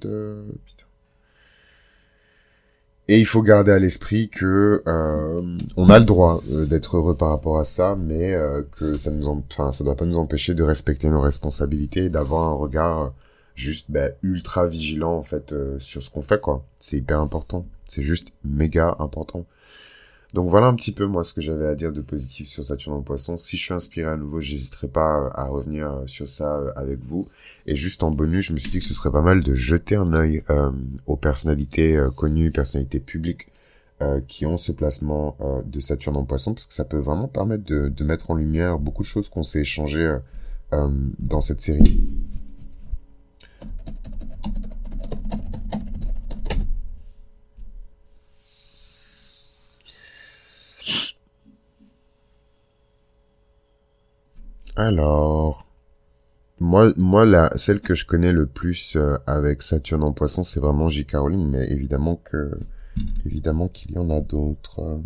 putain. 0.65 0.85
Et 3.07 3.19
il 3.19 3.25
faut 3.25 3.43
garder 3.43 3.71
à 3.71 3.77
l'esprit 3.77 4.29
que 4.29 4.81
euh, 4.87 5.57
on 5.77 5.89
a 5.89 5.99
le 5.99 6.05
droit 6.05 6.41
euh, 6.51 6.65
d'être 6.65 6.97
heureux 6.97 7.15
par 7.15 7.29
rapport 7.29 7.59
à 7.59 7.63
ça, 7.63 7.95
mais 7.95 8.33
euh, 8.33 8.63
que 8.77 8.97
ça 8.97 9.11
nous, 9.11 9.27
enfin, 9.27 9.71
ça 9.71 9.83
doit 9.83 9.95
pas 9.95 10.05
nous 10.05 10.17
empêcher 10.17 10.55
de 10.55 10.63
respecter 10.63 11.09
nos 11.09 11.21
responsabilités, 11.21 12.09
d'avoir 12.09 12.47
un 12.47 12.53
regard 12.53 13.13
juste 13.53 13.91
bah, 13.91 14.09
ultra 14.23 14.65
vigilant 14.65 15.13
en 15.13 15.23
fait 15.23 15.53
sur 15.79 16.01
ce 16.01 16.09
qu'on 16.09 16.23
fait 16.23 16.41
quoi. 16.41 16.65
C'est 16.79 16.97
hyper 16.97 17.19
important. 17.21 17.65
C'est 17.87 18.01
juste 18.01 18.33
méga 18.43 18.95
important. 18.99 19.45
Donc 20.35 20.49
voilà 20.49 20.67
un 20.67 20.75
petit 20.75 20.91
peu 20.91 21.05
moi 21.05 21.23
ce 21.23 21.33
que 21.33 21.39
j'avais 21.39 21.65
à 21.65 21.75
dire 21.75 21.93
de 21.93 22.01
positif 22.01 22.49
sur 22.49 22.61
Saturne 22.61 22.97
en 22.97 23.01
Poisson. 23.01 23.37
Si 23.37 23.55
je 23.55 23.63
suis 23.63 23.73
inspiré 23.73 24.11
à 24.11 24.17
nouveau, 24.17 24.41
j'hésiterai 24.41 24.89
pas 24.89 25.17
euh, 25.17 25.29
à 25.33 25.45
revenir 25.45 25.89
euh, 25.89 26.07
sur 26.07 26.27
ça 26.27 26.57
euh, 26.57 26.71
avec 26.75 26.99
vous. 26.99 27.29
Et 27.67 27.77
juste 27.77 28.03
en 28.03 28.11
bonus, 28.11 28.47
je 28.47 28.51
me 28.51 28.59
suis 28.59 28.69
dit 28.69 28.79
que 28.79 28.83
ce 28.83 28.93
serait 28.93 29.11
pas 29.11 29.21
mal 29.21 29.41
de 29.41 29.55
jeter 29.55 29.95
un 29.95 30.13
œil 30.13 30.43
aux 31.07 31.15
personnalités 31.15 31.97
connues, 32.15 32.51
personnalités 32.51 32.99
publiques 32.99 33.47
qui 34.27 34.45
ont 34.45 34.57
ce 34.57 34.71
placement 34.71 35.37
de 35.65 35.79
Saturne 35.79 36.17
en 36.17 36.25
Poisson, 36.25 36.53
parce 36.53 36.67
que 36.67 36.73
ça 36.73 36.85
peut 36.85 36.99
vraiment 36.99 37.27
permettre 37.27 37.63
de, 37.63 37.89
de 37.89 38.03
mettre 38.03 38.29
en 38.29 38.35
lumière 38.35 38.77
beaucoup 38.77 39.03
de 39.03 39.07
choses 39.07 39.29
qu'on 39.29 39.41
s'est 39.41 39.61
échangées 39.61 40.17
dans 40.71 41.41
cette 41.41 41.61
série. 41.61 42.03
Alors, 54.77 55.65
moi, 56.59 56.93
moi, 56.97 57.25
la, 57.25 57.51
celle 57.57 57.81
que 57.81 57.95
je 57.95 58.05
connais 58.05 58.31
le 58.31 58.45
plus 58.47 58.95
euh, 58.97 59.17
avec 59.27 59.61
Saturne 59.61 60.03
en 60.03 60.13
Poisson, 60.13 60.43
c'est 60.43 60.59
vraiment 60.59 60.89
J. 60.89 61.05
Caroline, 61.05 61.49
mais 61.49 61.65
évidemment 61.71 62.17
que, 62.17 62.57
évidemment 63.25 63.67
qu'il 63.69 63.91
y 63.93 63.97
en 63.97 64.09
a 64.09 64.21
d'autres. 64.21 65.01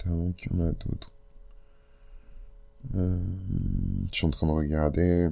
Évidemment 0.00 0.32
qu'il 0.32 0.52
y 0.52 0.60
en 0.60 0.66
a 0.66 0.72
d'autres. 0.72 1.12
Euh, 2.96 3.18
je 4.10 4.16
suis 4.16 4.26
en 4.26 4.30
train 4.30 4.46
de 4.46 4.52
regarder. 4.52 5.28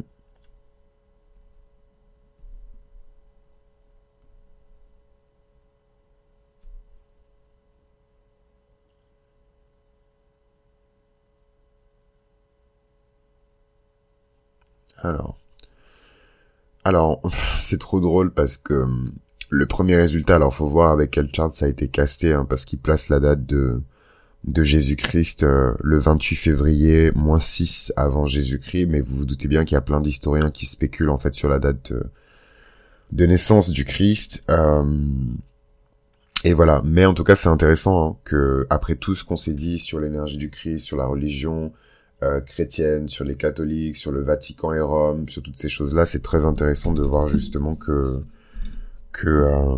Alors, 16.85 17.21
c'est 17.61 17.81
trop 17.81 18.01
drôle 18.01 18.33
parce 18.33 18.57
que 18.57 18.75
hum, 18.75 19.13
le 19.49 19.67
premier 19.67 19.97
résultat, 19.97 20.37
alors 20.37 20.55
faut 20.55 20.69
voir 20.69 20.93
avec 20.93 21.11
quel 21.11 21.35
chart 21.35 21.55
ça 21.55 21.67
a 21.67 21.69
été 21.69 21.89
casté, 21.89 22.33
hein, 22.33 22.47
parce 22.49 22.65
qu'il 22.65 22.79
place 22.79 23.09
la 23.09 23.21
date 23.21 23.45
de 23.47 23.83
de 24.45 24.63
Jésus-Christ 24.63 25.43
euh, 25.43 25.75
le 25.83 25.99
28 25.99 26.37
février 26.37 27.11
moins 27.17 27.41
6 27.41 27.93
avant 27.97 28.27
Jésus-Christ, 28.27 28.87
mais 28.87 29.01
vous 29.01 29.17
vous 29.17 29.25
doutez 29.25 29.49
bien 29.49 29.65
qu'il 29.65 29.75
y 29.75 29.79
a 29.79 29.81
plein 29.81 30.01
d'historiens 30.01 30.53
qui 30.53 30.67
spéculent 30.67 31.11
en 31.11 31.19
fait 31.19 31.35
sur 31.35 31.49
la 31.49 31.59
date 31.59 31.93
de, 33.13 33.27
naissance 33.27 33.71
du 33.71 33.85
Christ. 33.85 34.45
Hum, 34.49 35.37
et 36.45 36.53
voilà, 36.53 36.83
mais 36.85 37.05
en 37.07 37.15
tout 37.15 37.25
cas 37.25 37.35
c'est 37.35 37.49
intéressant 37.49 38.11
hein, 38.11 38.17
que 38.25 38.67
après 38.71 38.95
tout 38.95 39.17
ce 39.17 39.25
qu'on 39.25 39.37
s'est 39.37 39.55
dit 39.55 39.81
sur 39.81 39.99
l'énergie 39.99 40.37
du 40.37 40.51
Christ, 40.51 40.85
sur 40.85 40.97
la 40.97 41.07
religion, 41.07 41.73
euh, 42.23 42.41
chrétienne, 42.41 43.09
sur 43.09 43.25
les 43.25 43.37
catholiques, 43.37 43.97
sur 43.97 44.13
le 44.13 44.23
Vatican 44.23 44.73
et 44.73 44.81
Rome, 44.81 45.29
sur 45.29 45.43
toutes 45.43 45.59
ces 45.59 45.69
choses-là, 45.69 46.07
c'est 46.07 46.23
très 46.23 46.45
intéressant 46.45 46.93
de 46.93 47.03
voir 47.03 47.29
justement 47.29 47.75
que 47.75 48.23
que 49.13 49.29
euh, 49.29 49.77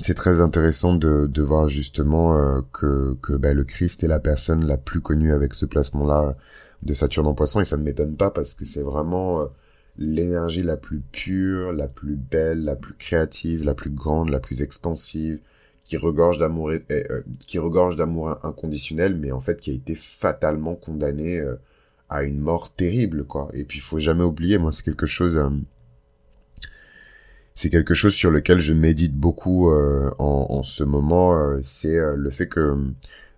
c'est 0.00 0.14
très 0.14 0.40
intéressant 0.40 0.94
de, 0.94 1.26
de 1.26 1.42
voir 1.42 1.68
justement 1.68 2.36
euh, 2.36 2.60
que 2.72 3.16
que 3.22 3.34
ben, 3.34 3.56
le 3.56 3.64
Christ 3.64 4.02
est 4.04 4.08
la 4.08 4.20
personne 4.20 4.66
la 4.66 4.76
plus 4.76 5.00
connue 5.00 5.32
avec 5.32 5.54
ce 5.54 5.66
placement-là 5.66 6.36
de 6.82 6.94
Saturne 6.94 7.26
en 7.26 7.34
Poisson. 7.34 7.60
Et 7.60 7.64
ça 7.64 7.76
ne 7.76 7.84
m'étonne 7.84 8.16
pas 8.16 8.30
parce 8.30 8.54
que 8.54 8.64
c'est 8.64 8.82
vraiment 8.82 9.48
l'énergie 9.96 10.62
la 10.62 10.76
plus 10.76 11.00
pure, 11.12 11.72
la 11.72 11.88
plus 11.88 12.16
belle, 12.16 12.64
la 12.64 12.76
plus 12.76 12.94
créative, 12.94 13.64
la 13.64 13.74
plus 13.74 13.90
grande, 13.90 14.30
la 14.30 14.40
plus 14.40 14.62
expansive, 14.62 15.38
qui 15.84 15.96
regorge 15.98 16.38
d'amour 16.38 16.70
euh, 16.70 17.22
qui 17.46 17.58
regorge 17.58 17.96
d'amour 17.96 18.38
inconditionnel 18.42 19.14
mais 19.14 19.32
en 19.32 19.40
fait 19.40 19.60
qui 19.60 19.70
a 19.70 19.74
été 19.74 19.94
fatalement 19.94 20.74
condamné 20.74 21.38
euh, 21.38 21.56
à 22.08 22.24
une 22.24 22.38
mort 22.40 22.72
terrible 22.74 23.24
quoi. 23.24 23.50
Et 23.52 23.64
puis 23.64 23.78
il 23.78 23.82
faut 23.82 23.98
jamais 23.98 24.24
oublier 24.24 24.58
moi 24.58 24.72
c'est 24.72 24.82
quelque 24.82 25.06
chose 25.06 25.36
euh, 25.36 25.50
c'est 27.54 27.70
quelque 27.70 27.94
chose 27.94 28.14
sur 28.14 28.30
lequel 28.30 28.58
je 28.60 28.72
médite 28.72 29.14
beaucoup 29.14 29.70
en, 29.70 30.14
en, 30.18 30.62
ce 30.64 30.82
moment 30.82 31.60
c'est 31.62 31.96
le 32.16 32.28
fait 32.28 32.48
que 32.48 32.76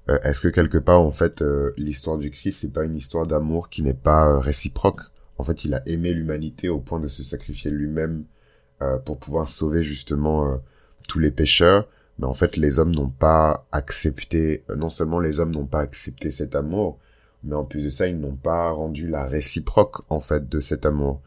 est-ce 0.08 0.40
que 0.40 0.48
quelque 0.48 0.78
part 0.78 1.00
en 1.00 1.12
fait 1.12 1.44
l'histoire 1.76 2.16
du 2.16 2.30
Christ 2.30 2.60
c'est 2.60 2.72
pas 2.72 2.84
une 2.84 2.96
histoire 2.96 3.26
d'amour 3.26 3.68
qui 3.68 3.82
n'est 3.82 3.92
pas 3.92 4.40
réciproque? 4.40 5.02
En 5.36 5.44
fait 5.44 5.66
il 5.66 5.74
a 5.74 5.82
aimé 5.86 6.14
l'humanité 6.14 6.70
au 6.70 6.80
point 6.80 6.98
de 6.98 7.08
se 7.08 7.22
sacrifier 7.22 7.70
lui-même 7.70 8.24
pour 9.04 9.18
pouvoir 9.18 9.50
sauver 9.50 9.82
justement 9.82 10.62
tous 11.06 11.18
les 11.18 11.30
pécheurs 11.30 11.86
mais 12.18 12.26
en 12.26 12.34
fait 12.34 12.56
les 12.56 12.78
hommes 12.78 12.94
n'ont 12.94 13.10
pas 13.10 13.66
accepté, 13.72 14.64
euh, 14.70 14.76
non 14.76 14.90
seulement 14.90 15.20
les 15.20 15.40
hommes 15.40 15.52
n'ont 15.52 15.66
pas 15.66 15.80
accepté 15.80 16.30
cet 16.30 16.54
amour, 16.54 16.98
mais 17.44 17.54
en 17.54 17.64
plus 17.64 17.84
de 17.84 17.88
ça, 17.90 18.08
ils 18.08 18.18
n'ont 18.18 18.36
pas 18.36 18.70
rendu 18.70 19.08
la 19.08 19.26
réciproque 19.26 20.02
en 20.10 20.20
fait 20.20 20.48
de 20.48 20.60
cet 20.60 20.84
amour. 20.86 21.22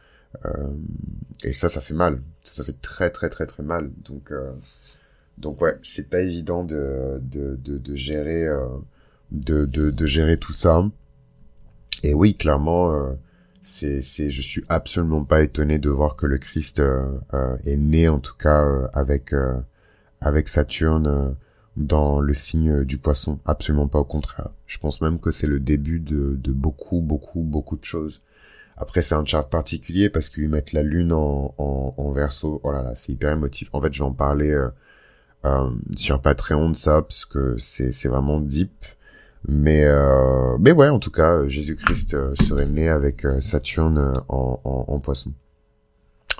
Euh, 0.45 0.67
et 1.43 1.53
ça, 1.53 1.69
ça 1.69 1.81
fait 1.81 1.93
mal. 1.93 2.21
Ça, 2.41 2.53
ça 2.55 2.63
fait 2.63 2.79
très 2.81 3.09
très 3.09 3.29
très 3.29 3.45
très 3.45 3.63
mal. 3.63 3.91
Donc 4.03 4.31
euh, 4.31 4.51
donc 5.37 5.61
ouais, 5.61 5.77
c'est 5.81 6.09
pas 6.09 6.21
évident 6.21 6.63
de 6.63 7.19
de 7.21 7.55
de, 7.55 7.77
de 7.77 7.95
gérer 7.95 8.47
euh, 8.47 8.67
de, 9.31 9.65
de 9.65 9.91
de 9.91 10.05
gérer 10.05 10.37
tout 10.37 10.53
ça. 10.53 10.83
Et 12.03 12.13
oui, 12.13 12.35
clairement. 12.35 12.93
Euh, 12.93 13.13
c'est, 13.61 14.01
c'est, 14.01 14.31
je 14.31 14.41
suis 14.41 14.63
absolument 14.67 15.23
pas 15.23 15.43
étonné 15.43 15.77
de 15.79 15.89
voir 15.89 16.15
que 16.15 16.25
le 16.25 16.37
Christ 16.39 16.81
est 17.65 17.77
né 17.77 18.09
en 18.09 18.19
tout 18.19 18.35
cas 18.35 18.89
avec 18.93 19.31
avec 20.21 20.47
Saturne 20.47 21.07
euh, 21.07 21.29
dans 21.77 22.19
le 22.19 22.33
signe 22.33 22.83
du 22.83 22.97
poisson. 22.97 23.39
Absolument 23.45 23.87
pas 23.87 23.99
au 23.99 24.05
contraire. 24.05 24.49
Je 24.67 24.77
pense 24.77 25.01
même 25.01 25.19
que 25.19 25.31
c'est 25.31 25.47
le 25.47 25.59
début 25.59 25.99
de, 25.99 26.35
de 26.41 26.51
beaucoup, 26.51 27.01
beaucoup, 27.01 27.41
beaucoup 27.41 27.77
de 27.77 27.85
choses. 27.85 28.21
Après, 28.79 29.01
c'est 29.01 29.15
un 29.15 29.25
chart 29.25 29.49
particulier 29.49 30.09
parce 30.09 30.29
qu'ils 30.29 30.47
mettent 30.47 30.71
la 30.71 30.83
lune 30.83 31.11
en, 31.11 31.53
en, 31.57 31.93
en 31.97 32.11
verso. 32.11 32.61
Oh 32.63 32.71
là 32.71 32.81
là, 32.81 32.93
c'est 32.95 33.11
hyper 33.11 33.31
émotif. 33.31 33.69
En 33.73 33.81
fait, 33.81 33.93
je 33.93 33.99
vais 33.99 34.07
en 34.07 34.13
parler 34.13 34.51
euh, 34.51 34.69
euh, 35.45 35.69
sur 35.95 36.21
Patreon 36.21 36.69
de 36.69 36.75
ça 36.75 37.01
parce 37.01 37.25
que 37.25 37.57
c'est, 37.57 38.07
vraiment 38.07 38.39
deep. 38.39 38.85
Mais 39.47 39.83
euh, 39.85 40.57
mais 40.59 40.71
ouais, 40.71 40.89
en 40.89 40.99
tout 40.99 41.11
cas, 41.11 41.47
Jésus-Christ 41.47 42.35
serait 42.41 42.65
né 42.65 42.89
avec 42.89 43.25
Saturne 43.41 44.21
en, 44.27 44.59
en, 44.63 44.85
en 44.87 44.99
poisson. 44.99 45.31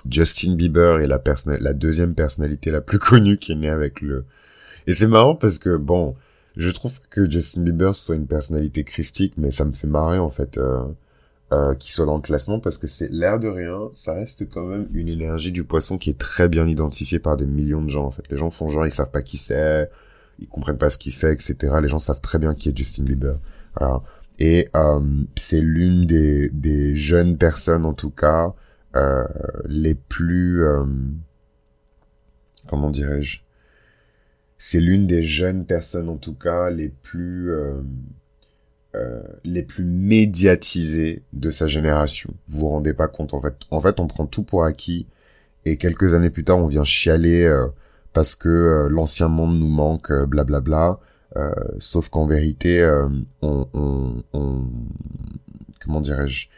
Justin 0.09 0.55
Bieber 0.55 0.99
est 0.99 1.07
la, 1.07 1.21
la 1.59 1.73
deuxième 1.73 2.13
personnalité 2.13 2.71
la 2.71 2.81
plus 2.81 2.99
connue 2.99 3.37
qui 3.37 3.53
est 3.53 3.55
née 3.55 3.69
avec 3.69 4.01
le... 4.01 4.25
Et 4.87 4.93
c'est 4.93 5.07
marrant 5.07 5.35
parce 5.35 5.59
que, 5.59 5.75
bon, 5.75 6.15
je 6.55 6.69
trouve 6.69 6.99
que 7.09 7.29
Justin 7.29 7.61
Bieber 7.61 7.95
soit 7.95 8.15
une 8.15 8.27
personnalité 8.27 8.83
christique, 8.83 9.33
mais 9.37 9.51
ça 9.51 9.65
me 9.65 9.73
fait 9.73 9.87
marrer, 9.87 10.19
en 10.19 10.29
fait, 10.29 10.57
euh, 10.57 10.83
euh, 11.51 11.73
qu'il 11.75 11.91
soit 11.91 12.05
dans 12.05 12.15
le 12.15 12.21
classement 12.21 12.59
parce 12.59 12.77
que 12.77 12.87
c'est 12.87 13.09
l'air 13.11 13.39
de 13.39 13.47
rien, 13.47 13.89
ça 13.93 14.13
reste 14.13 14.49
quand 14.49 14.65
même 14.65 14.87
une 14.93 15.09
énergie 15.09 15.51
du 15.51 15.63
poisson 15.63 15.97
qui 15.97 16.09
est 16.09 16.17
très 16.17 16.47
bien 16.47 16.67
identifiée 16.67 17.19
par 17.19 17.37
des 17.37 17.45
millions 17.45 17.83
de 17.83 17.89
gens, 17.89 18.05
en 18.05 18.11
fait. 18.11 18.23
Les 18.29 18.37
gens 18.37 18.49
font 18.49 18.67
genre, 18.69 18.85
ils 18.85 18.91
savent 18.91 19.11
pas 19.11 19.21
qui 19.21 19.37
c'est, 19.37 19.89
ils 20.39 20.47
comprennent 20.47 20.77
pas 20.77 20.89
ce 20.89 20.97
qu'il 20.97 21.13
fait, 21.13 21.33
etc. 21.33 21.55
Les 21.81 21.87
gens 21.87 21.99
savent 21.99 22.21
très 22.21 22.39
bien 22.39 22.53
qui 22.53 22.69
est 22.69 22.77
Justin 22.77 23.03
Bieber. 23.03 23.37
Voilà. 23.77 24.01
Et 24.39 24.69
euh, 24.75 24.99
c'est 25.35 25.61
l'une 25.61 26.05
des, 26.05 26.49
des 26.49 26.95
jeunes 26.95 27.37
personnes, 27.37 27.85
en 27.85 27.93
tout 27.93 28.09
cas, 28.09 28.53
les 29.65 29.95
plus 29.95 30.63
euh, 30.63 30.85
comment 32.67 32.89
dirais-je 32.89 33.39
c'est 34.57 34.79
l'une 34.79 35.07
des 35.07 35.21
jeunes 35.21 35.65
personnes 35.65 36.09
en 36.09 36.17
tout 36.17 36.33
cas 36.33 36.69
les 36.69 36.89
plus 36.89 37.51
euh, 37.51 37.81
euh, 38.95 39.21
les 39.43 39.63
plus 39.63 39.85
médiatisées 39.85 41.23
de 41.31 41.51
sa 41.51 41.67
génération. 41.67 42.33
Vous 42.47 42.61
vous 42.61 42.69
rendez 42.69 42.93
pas 42.93 43.07
compte 43.07 43.33
en 43.35 43.41
fait. 43.41 43.55
En 43.69 43.79
fait, 43.79 43.99
on 43.99 44.07
prend 44.07 44.25
tout 44.25 44.43
pour 44.43 44.63
acquis 44.63 45.05
et 45.65 45.77
quelques 45.77 46.13
années 46.13 46.31
plus 46.31 46.43
tard, 46.43 46.57
on 46.57 46.67
vient 46.67 46.83
chialer 46.83 47.47
parce 48.11 48.33
que 48.35 48.87
l'ancien 48.89 49.27
monde 49.27 49.59
nous 49.59 49.67
manque, 49.67 50.11
blablabla. 50.11 50.59
Bla, 50.61 50.91
bla. 50.93 50.99
Euh, 51.37 51.53
sauf 51.79 52.09
qu'en 52.09 52.25
vérité, 52.25 52.81
euh, 52.81 53.07
on, 53.41 53.67
on, 53.73 54.23
on, 54.33 54.67
comment 55.79 56.01
dirais-je, 56.01 56.47
euh, 56.47 56.51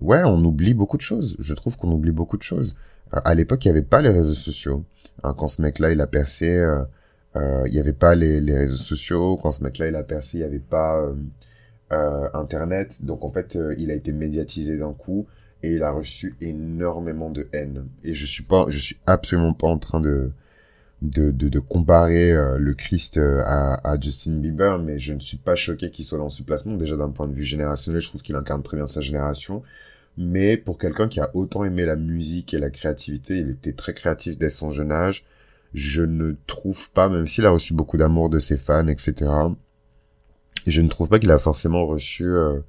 ouais, 0.00 0.22
on 0.24 0.44
oublie 0.44 0.74
beaucoup 0.74 0.96
de 0.96 1.02
choses. 1.02 1.36
Je 1.38 1.54
trouve 1.54 1.76
qu'on 1.76 1.90
oublie 1.90 2.12
beaucoup 2.12 2.36
de 2.36 2.42
choses. 2.42 2.76
à 3.12 3.34
l'époque, 3.34 3.64
il 3.64 3.68
n'y 3.68 3.78
avait 3.78 3.86
pas 3.86 4.00
les 4.00 4.10
réseaux 4.10 4.34
sociaux. 4.34 4.84
Quand 5.22 5.48
ce 5.48 5.62
mec-là, 5.62 5.90
il 5.92 6.00
a 6.00 6.06
percé, 6.06 6.64
il 7.34 7.72
n'y 7.72 7.78
avait 7.78 7.92
pas 7.92 8.14
les, 8.14 8.40
les, 8.40 8.56
réseaux 8.56 8.76
sociaux. 8.76 9.38
Quand 9.42 9.50
ce 9.50 9.64
mec-là, 9.64 9.88
il 9.88 9.96
a 9.96 10.02
percé, 10.02 10.38
il 10.38 10.40
n'y 10.40 10.46
avait 10.46 10.58
pas 10.58 11.02
Internet. 11.90 13.04
Donc 13.04 13.24
en 13.24 13.30
fait, 13.30 13.58
il 13.78 13.90
a 13.90 13.94
été 13.94 14.12
médiatisé 14.12 14.78
d'un 14.78 14.92
coup 14.92 15.26
et 15.62 15.72
il 15.72 15.82
a 15.82 15.90
reçu 15.90 16.34
énormément 16.40 17.30
de 17.30 17.48
haine. 17.52 17.86
Et 18.02 18.14
je 18.14 18.26
suis 18.26 18.42
pas, 18.42 18.66
je 18.68 18.78
suis 18.78 18.96
absolument 19.06 19.52
pas 19.52 19.66
en 19.66 19.78
train 19.78 20.00
de 20.00 20.32
de, 21.02 21.30
de, 21.30 21.48
de 21.48 21.58
comparer 21.58 22.32
euh, 22.32 22.58
le 22.58 22.74
Christ 22.74 23.16
euh, 23.18 23.42
à, 23.44 23.90
à, 23.90 23.98
Justin 23.98 24.38
Bieber, 24.38 24.78
mais 24.78 24.98
je 24.98 25.14
ne 25.14 25.20
suis 25.20 25.38
pas 25.38 25.54
choqué 25.54 25.90
qu'il 25.90 26.04
soit 26.04 26.18
dans 26.18 26.28
ce 26.28 26.42
placement. 26.42 26.74
Déjà 26.74 26.96
d'un 26.96 27.10
point 27.10 27.26
de 27.26 27.32
vue 27.32 27.42
générationnel, 27.42 28.02
je 28.02 28.08
trouve 28.08 28.22
qu'il 28.22 28.36
incarne 28.36 28.62
très 28.62 28.76
bien 28.76 28.86
sa 28.86 29.00
génération. 29.00 29.62
Mais 30.16 30.56
pour 30.56 30.78
quelqu'un 30.78 31.08
qui 31.08 31.20
a 31.20 31.30
autant 31.34 31.64
aimé 31.64 31.86
la 31.86 31.96
musique 31.96 32.52
et 32.52 32.58
la 32.58 32.70
créativité, 32.70 33.38
il 33.38 33.50
était 33.50 33.72
très 33.72 33.94
créatif 33.94 34.36
dès 34.36 34.50
son 34.50 34.70
jeune 34.70 34.92
âge. 34.92 35.24
Je 35.72 36.02
ne 36.02 36.34
trouve 36.46 36.90
pas, 36.90 37.08
même 37.08 37.26
s'il 37.26 37.46
a 37.46 37.50
reçu 37.50 37.74
beaucoup 37.74 37.96
d'amour 37.96 38.28
de 38.28 38.38
ses 38.38 38.56
fans, 38.56 38.88
etc. 38.88 39.30
Je 40.66 40.82
ne 40.82 40.88
trouve 40.88 41.08
pas 41.08 41.18
qu'il 41.18 41.30
a 41.30 41.38
forcément 41.38 41.86
reçu 41.86 42.24
euh, 42.24 42.60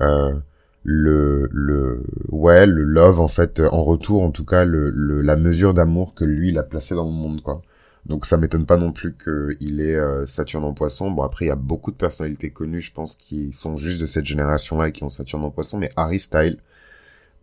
euh, 0.00 0.34
le 0.84 1.48
le 1.52 2.02
ouais 2.28 2.66
le 2.66 2.82
love 2.82 3.20
en 3.20 3.28
fait 3.28 3.60
en 3.60 3.84
retour 3.84 4.22
en 4.22 4.30
tout 4.32 4.44
cas 4.44 4.64
le, 4.64 4.90
le 4.90 5.20
la 5.20 5.36
mesure 5.36 5.74
d'amour 5.74 6.14
que 6.14 6.24
lui 6.24 6.48
il 6.48 6.58
a 6.58 6.62
placé 6.62 6.94
dans 6.94 7.04
le 7.04 7.12
monde 7.12 7.42
quoi. 7.42 7.62
Donc 8.04 8.26
ça 8.26 8.36
m'étonne 8.36 8.66
pas 8.66 8.76
non 8.76 8.90
plus 8.90 9.14
qu'il 9.14 9.80
ait 9.80 9.94
euh, 9.94 10.26
Saturne 10.26 10.64
en 10.64 10.72
poisson. 10.74 11.12
Bon 11.12 11.22
après 11.22 11.44
il 11.44 11.48
y 11.48 11.52
a 11.52 11.56
beaucoup 11.56 11.92
de 11.92 11.96
personnalités 11.96 12.50
connues 12.50 12.80
je 12.80 12.92
pense 12.92 13.14
qui 13.14 13.52
sont 13.52 13.76
juste 13.76 14.00
de 14.00 14.06
cette 14.06 14.26
génération 14.26 14.76
là 14.78 14.88
et 14.88 14.92
qui 14.92 15.04
ont 15.04 15.10
Saturne 15.10 15.44
en 15.44 15.50
poisson. 15.50 15.78
Mais 15.78 15.92
Harry 15.96 16.18
Style 16.18 16.58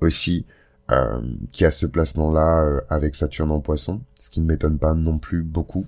aussi 0.01 0.45
euh, 0.91 1.21
qui 1.53 1.63
a 1.63 1.71
ce 1.71 1.85
placement 1.85 2.31
là 2.31 2.63
euh, 2.63 2.81
avec 2.89 3.15
Saturne 3.15 3.51
en 3.51 3.61
poisson 3.61 4.01
ce 4.17 4.29
qui 4.29 4.41
ne 4.41 4.47
m'étonne 4.47 4.79
pas 4.79 4.93
non 4.93 5.17
plus 5.17 5.43
beaucoup. 5.43 5.85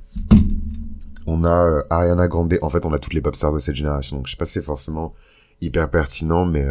On 1.28 1.44
a 1.44 1.66
euh, 1.66 1.84
Ariana 1.90 2.30
Grande. 2.30 2.58
En 2.62 2.70
fait 2.70 2.86
on 2.86 2.94
a 2.94 3.00
toutes 3.00 3.14
les 3.14 3.22
pop 3.22 3.36
stars 3.36 3.52
de 3.54 3.60
cette 3.60 3.76
génération. 3.76 4.16
Donc 4.16 4.28
je 4.28 4.32
sais 4.32 4.38
pas 4.38 4.46
si 4.46 4.54
c'est 4.54 4.62
forcément 4.62 5.14
hyper 5.60 5.90
pertinent 5.90 6.46
mais 6.46 6.66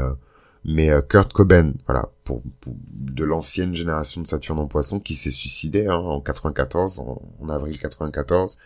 mais 0.64 0.90
euh, 0.90 1.00
Kurt 1.00 1.32
Cobain, 1.32 1.72
voilà, 1.86 2.10
pour, 2.24 2.42
de 2.66 3.24
l'ancienne 3.24 3.74
génération 3.74 4.20
de 4.20 4.26
Saturne 4.26 4.58
en 4.58 4.66
Poisson, 4.66 5.00
qui 5.00 5.14
s'est 5.14 5.30
suicidé 5.30 5.86
hein, 5.86 5.94
en 5.94 6.20
94, 6.20 7.00
en, 7.00 7.48
avril 7.48 7.78
94, 7.78 8.58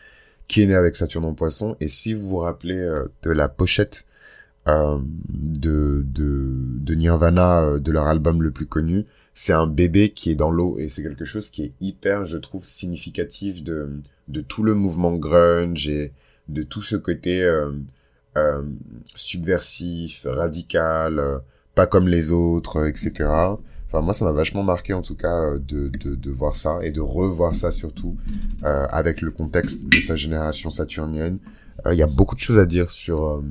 qui 0.49 0.63
est 0.63 0.67
né 0.67 0.75
avec 0.75 0.97
Saturne 0.97 1.25
en 1.25 1.35
Poisson. 1.35 1.77
Et 1.81 1.89
si 1.89 2.15
vous 2.15 2.29
vous 2.29 2.39
rappelez 2.39 2.79
euh, 2.79 3.07
de 3.23 3.31
la 3.31 3.49
pochette 3.49 4.07
euh, 4.67 4.99
de, 5.29 6.03
de, 6.07 6.51
de 6.81 6.95
Nirvana, 6.95 7.63
euh, 7.63 7.79
de 7.79 7.93
leur 7.93 8.07
album 8.07 8.43
le 8.43 8.51
plus 8.51 8.67
connu, 8.67 9.07
c'est 9.35 9.53
un 9.53 9.67
bébé 9.67 10.11
qui 10.11 10.31
est 10.31 10.35
dans 10.35 10.51
l'eau 10.51 10.79
et 10.79 10.89
c'est 10.89 11.03
quelque 11.03 11.25
chose 11.25 11.51
qui 11.51 11.65
est 11.65 11.73
hyper, 11.81 12.25
je 12.25 12.39
trouve, 12.39 12.65
significatif 12.65 13.63
de, 13.63 14.01
de 14.29 14.41
tout 14.41 14.63
le 14.63 14.75
mouvement 14.75 15.13
grunge 15.15 15.89
et 15.89 16.13
de 16.49 16.63
tout 16.63 16.83
ce 16.83 16.97
côté 16.97 17.43
euh, 17.43 18.63
subversif, 19.17 20.27
radical 20.29 21.41
pas 21.75 21.87
comme 21.87 22.09
les 22.09 22.31
autres, 22.31 22.87
etc. 22.87 23.13
Enfin, 23.95 24.01
moi, 24.01 24.13
ça 24.13 24.25
m'a 24.25 24.33
vachement 24.33 24.63
marqué, 24.63 24.93
en 24.93 25.03
tout 25.03 25.15
cas, 25.15 25.53
euh, 25.53 25.59
de, 25.59 25.89
de, 25.89 26.15
de, 26.15 26.31
voir 26.31 26.57
ça 26.57 26.79
et 26.83 26.91
de 26.91 27.01
revoir 27.01 27.55
ça 27.55 27.71
surtout 27.71 28.17
euh, 28.65 28.87
avec 28.91 29.21
le 29.21 29.31
contexte 29.31 29.87
de 29.89 30.01
sa 30.01 30.17
génération 30.17 30.71
saturnienne. 30.71 31.39
Euh, 31.87 31.95
il 31.95 31.99
y 31.99 32.03
a 32.03 32.07
beaucoup 32.07 32.35
de 32.35 32.41
choses 32.41 32.59
à 32.59 32.67
dire 32.67 32.91
sur 32.91 33.43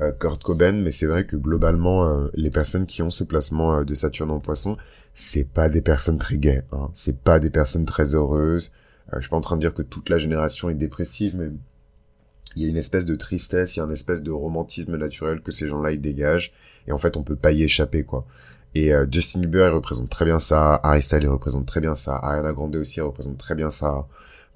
euh, 0.00 0.12
Kurt 0.20 0.42
Cobain, 0.42 0.72
mais 0.72 0.92
c'est 0.92 1.06
vrai 1.06 1.26
que 1.26 1.36
globalement, 1.36 2.28
les 2.34 2.50
personnes 2.50 2.86
qui 2.86 3.02
ont 3.02 3.10
ce 3.10 3.24
placement 3.24 3.82
de 3.82 3.94
Saturne 3.94 4.30
en 4.30 4.40
Poisson, 4.40 4.76
c'est 5.14 5.44
pas 5.48 5.68
des 5.68 5.82
personnes 5.82 6.18
très 6.18 6.38
gaies. 6.38 6.64
Hein. 6.72 6.90
C'est 6.94 7.18
pas 7.18 7.38
des 7.38 7.50
personnes 7.50 7.86
très 7.86 8.14
heureuses. 8.14 8.72
je 9.12 9.20
suis 9.20 9.30
pas 9.30 9.36
en 9.36 9.40
train 9.40 9.56
de 9.56 9.60
dire 9.60 9.74
que 9.74 9.82
toute 9.82 10.08
la 10.08 10.18
génération 10.18 10.70
est 10.70 10.74
dépressive, 10.74 11.36
mais 11.36 11.50
il 12.56 12.62
y 12.62 12.66
a 12.66 12.68
une 12.68 12.76
espèce 12.76 13.04
de 13.04 13.16
tristesse, 13.16 13.76
il 13.76 13.80
y 13.80 13.82
a 13.82 13.84
une 13.84 13.92
espèce 13.92 14.22
de 14.22 14.30
romantisme 14.30 14.96
naturel 14.96 15.40
que 15.40 15.52
ces 15.52 15.68
gens-là 15.68 15.92
ils 15.92 16.00
dégagent 16.00 16.52
et 16.86 16.92
en 16.92 16.98
fait 16.98 17.16
on 17.16 17.22
peut 17.22 17.36
pas 17.36 17.52
y 17.52 17.62
échapper 17.62 18.04
quoi. 18.04 18.26
Et 18.74 18.94
euh, 18.94 19.06
Justin 19.10 19.40
Bieber 19.40 19.68
il 19.68 19.74
représente 19.74 20.10
très 20.10 20.24
bien 20.24 20.38
ça, 20.38 20.74
Harry 20.82 21.02
Styles 21.02 21.22
il 21.22 21.28
représente 21.28 21.66
très 21.66 21.80
bien 21.80 21.94
ça, 21.94 22.16
Ariana 22.16 22.52
Grande 22.52 22.76
aussi 22.76 22.98
il 22.98 23.02
représente 23.02 23.38
très 23.38 23.54
bien 23.54 23.70
ça 23.70 24.06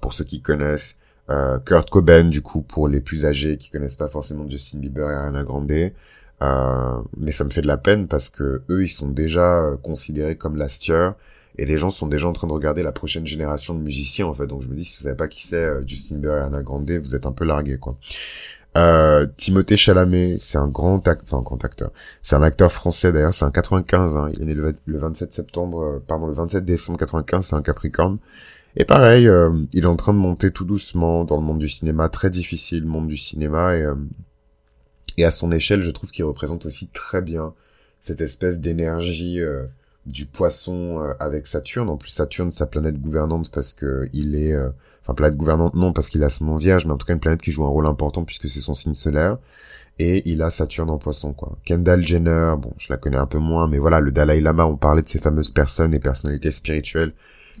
pour 0.01 0.13
ceux 0.13 0.25
qui 0.25 0.41
connaissent. 0.41 0.97
Euh, 1.29 1.59
Kurt 1.59 1.89
Cobain 1.89 2.25
du 2.25 2.41
coup 2.41 2.61
pour 2.61 2.87
les 2.87 3.01
plus 3.01 3.25
âgés 3.25 3.57
qui 3.57 3.69
connaissent 3.69 3.97
pas 3.97 4.07
forcément 4.07 4.49
Justin 4.49 4.79
Bieber 4.79 5.09
et 5.09 5.13
Ariana 5.13 5.43
Grande. 5.43 5.91
Euh, 6.41 7.01
mais 7.17 7.31
ça 7.31 7.43
me 7.43 7.49
fait 7.49 7.61
de 7.61 7.67
la 7.67 7.77
peine 7.77 8.07
parce 8.07 8.29
que 8.29 8.61
eux 8.69 8.83
ils 8.83 8.89
sont 8.89 9.07
déjà 9.07 9.63
euh, 9.63 9.77
considérés 9.77 10.35
comme 10.35 10.55
l'astieur 10.55 11.15
et 11.57 11.65
les 11.65 11.77
gens 11.77 11.89
sont 11.89 12.07
déjà 12.07 12.27
en 12.27 12.33
train 12.33 12.47
de 12.47 12.53
regarder 12.53 12.83
la 12.83 12.91
prochaine 12.91 13.25
génération 13.25 13.73
de 13.73 13.79
musiciens 13.79 14.27
en 14.27 14.33
fait 14.33 14.47
donc 14.47 14.61
je 14.61 14.67
me 14.67 14.75
dis 14.75 14.85
si 14.85 14.97
vous 14.97 15.03
savez 15.03 15.15
pas 15.15 15.27
qui 15.27 15.45
c'est 15.45 15.55
euh, 15.55 15.85
Justin 15.85 16.15
Bieber 16.15 16.37
et 16.37 16.39
Ariana 16.41 16.63
Grande 16.63 16.89
vous 16.89 17.15
êtes 17.15 17.25
un 17.25 17.31
peu 17.31 17.45
largué 17.45 17.77
quoi 17.77 17.95
euh, 18.77 19.25
Timothée 19.37 19.75
Chalamet, 19.75 20.37
c'est 20.39 20.59
un 20.59 20.67
grand 20.67 21.07
acteur, 21.07 21.23
enfin 21.25 21.41
grand 21.41 21.63
acteur. 21.65 21.91
C'est 22.21 22.35
un 22.35 22.43
acteur 22.43 22.71
français 22.71 23.11
d'ailleurs, 23.11 23.33
c'est 23.33 23.45
un 23.45 23.51
95, 23.51 24.15
hein. 24.15 24.29
il 24.33 24.43
est 24.43 24.45
né 24.45 24.53
le, 24.53 24.75
27 24.85 25.33
septembre, 25.33 25.81
euh, 25.81 26.03
pardon, 26.05 26.27
le 26.27 26.33
27 26.33 26.63
décembre 26.63 26.99
95, 26.99 27.47
c'est 27.47 27.55
un 27.55 27.63
Capricorne. 27.63 28.19
Et 28.75 28.85
pareil, 28.85 29.27
euh, 29.27 29.51
il 29.73 29.85
est 29.85 29.87
en 29.87 29.95
train 29.95 30.13
de 30.13 30.19
monter 30.19 30.51
tout 30.51 30.65
doucement 30.65 31.25
dans 31.25 31.37
le 31.37 31.41
monde 31.41 31.57
du 31.57 31.69
cinéma, 31.69 32.07
très 32.09 32.29
difficile, 32.29 32.81
le 32.81 32.89
monde 32.89 33.07
du 33.07 33.17
cinéma, 33.17 33.75
et, 33.75 33.87
et 35.17 35.25
à 35.25 35.31
son 35.31 35.51
échelle, 35.51 35.81
je 35.81 35.89
trouve 35.89 36.11
qu'il 36.11 36.25
représente 36.25 36.67
aussi 36.67 36.87
très 36.89 37.23
bien 37.23 37.53
cette 37.99 38.21
espèce 38.21 38.59
d'énergie 38.59 39.39
du 40.07 40.25
poisson 40.25 41.13
avec 41.19 41.47
Saturne. 41.47 41.89
En 41.89 41.97
plus, 41.97 42.09
Saturne, 42.09 42.51
sa 42.51 42.65
planète 42.65 42.99
gouvernante, 42.99 43.51
parce 43.51 43.73
que 43.73 44.09
il 44.13 44.35
est 44.35 44.55
enfin 45.03 45.13
planète 45.13 45.37
gouvernante 45.37 45.75
non 45.75 45.93
parce 45.93 46.09
qu'il 46.09 46.23
a 46.23 46.37
mon 46.41 46.57
vierge, 46.57 46.85
mais 46.85 46.91
en 46.91 46.97
tout 46.97 47.05
cas 47.05 47.13
une 47.13 47.19
planète 47.19 47.41
qui 47.41 47.51
joue 47.51 47.63
un 47.63 47.69
rôle 47.69 47.87
important 47.87 48.25
puisque 48.25 48.49
c'est 48.49 48.59
son 48.59 48.73
signe 48.73 48.95
solaire. 48.95 49.37
Et 49.99 50.29
il 50.29 50.41
a 50.43 50.49
Saturne 50.49 50.89
en 50.91 50.97
poisson, 50.99 51.33
quoi. 51.33 51.57
Kendall 51.65 52.05
Jenner, 52.05 52.53
bon, 52.59 52.71
je 52.77 52.87
la 52.91 52.97
connais 52.97 53.17
un 53.17 53.25
peu 53.25 53.39
moins, 53.39 53.67
mais 53.67 53.79
voilà, 53.79 53.99
le 53.99 54.11
Dalai 54.11 54.41
Lama, 54.41 54.67
on 54.67 54.77
parlait 54.77 55.01
de 55.01 55.09
ces 55.09 55.17
fameuses 55.17 55.49
personnes 55.49 55.93
et 55.93 55.99
personnalités 55.99 56.51
spirituelles 56.51 57.13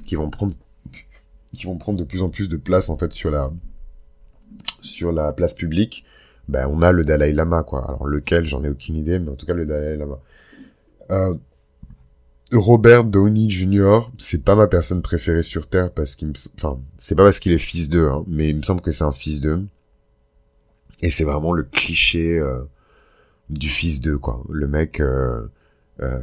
qui 0.05 0.15
vont 0.15 0.29
prendre, 0.29 0.53
qui 1.51 1.65
vont 1.65 1.77
prendre 1.77 1.97
de 1.97 2.03
plus 2.03 2.21
en 2.21 2.29
plus 2.29 2.47
de 2.47 2.57
place, 2.57 2.89
en 2.89 2.97
fait, 2.97 3.11
sur 3.11 3.31
la, 3.31 3.51
sur 4.83 5.11
la 5.11 5.33
place 5.33 5.55
publique. 5.55 6.05
Ben, 6.47 6.67
on 6.71 6.83
a 6.83 6.91
le 6.91 7.03
Dalai 7.03 7.33
Lama, 7.33 7.63
quoi. 7.63 7.83
Alors, 7.87 8.05
lequel, 8.05 8.45
j'en 8.45 8.63
ai 8.63 8.69
aucune 8.69 8.95
idée, 8.95 9.17
mais 9.17 9.31
en 9.31 9.35
tout 9.35 9.47
cas, 9.47 9.55
le 9.55 9.65
Dalai 9.65 9.97
Lama. 9.97 10.19
Euh, 11.09 11.33
Robert 12.53 13.03
Downey 13.03 13.49
Jr., 13.49 14.09
c'est 14.17 14.43
pas 14.43 14.55
ma 14.55 14.67
personne 14.67 15.01
préférée 15.01 15.43
sur 15.43 15.67
Terre 15.67 15.91
parce 15.91 16.15
qu'il 16.15 16.29
me... 16.29 16.33
Enfin, 16.55 16.79
c'est 16.97 17.15
pas 17.15 17.23
parce 17.23 17.39
qu'il 17.39 17.51
est 17.51 17.57
fils 17.57 17.89
d'eux, 17.89 18.07
hein, 18.07 18.23
mais 18.27 18.49
il 18.49 18.57
me 18.57 18.61
semble 18.61 18.81
que 18.81 18.91
c'est 18.91 19.03
un 19.03 19.11
fils 19.11 19.41
d'eux. 19.41 19.65
Et 21.01 21.09
c'est 21.09 21.25
vraiment 21.25 21.51
le 21.51 21.63
cliché 21.63 22.39
euh, 22.39 22.61
du 23.49 23.69
fils 23.69 24.01
d'eux, 24.01 24.17
quoi. 24.17 24.43
Le 24.49 24.67
mec... 24.67 25.01
Euh, 25.01 25.47
euh, 25.99 26.19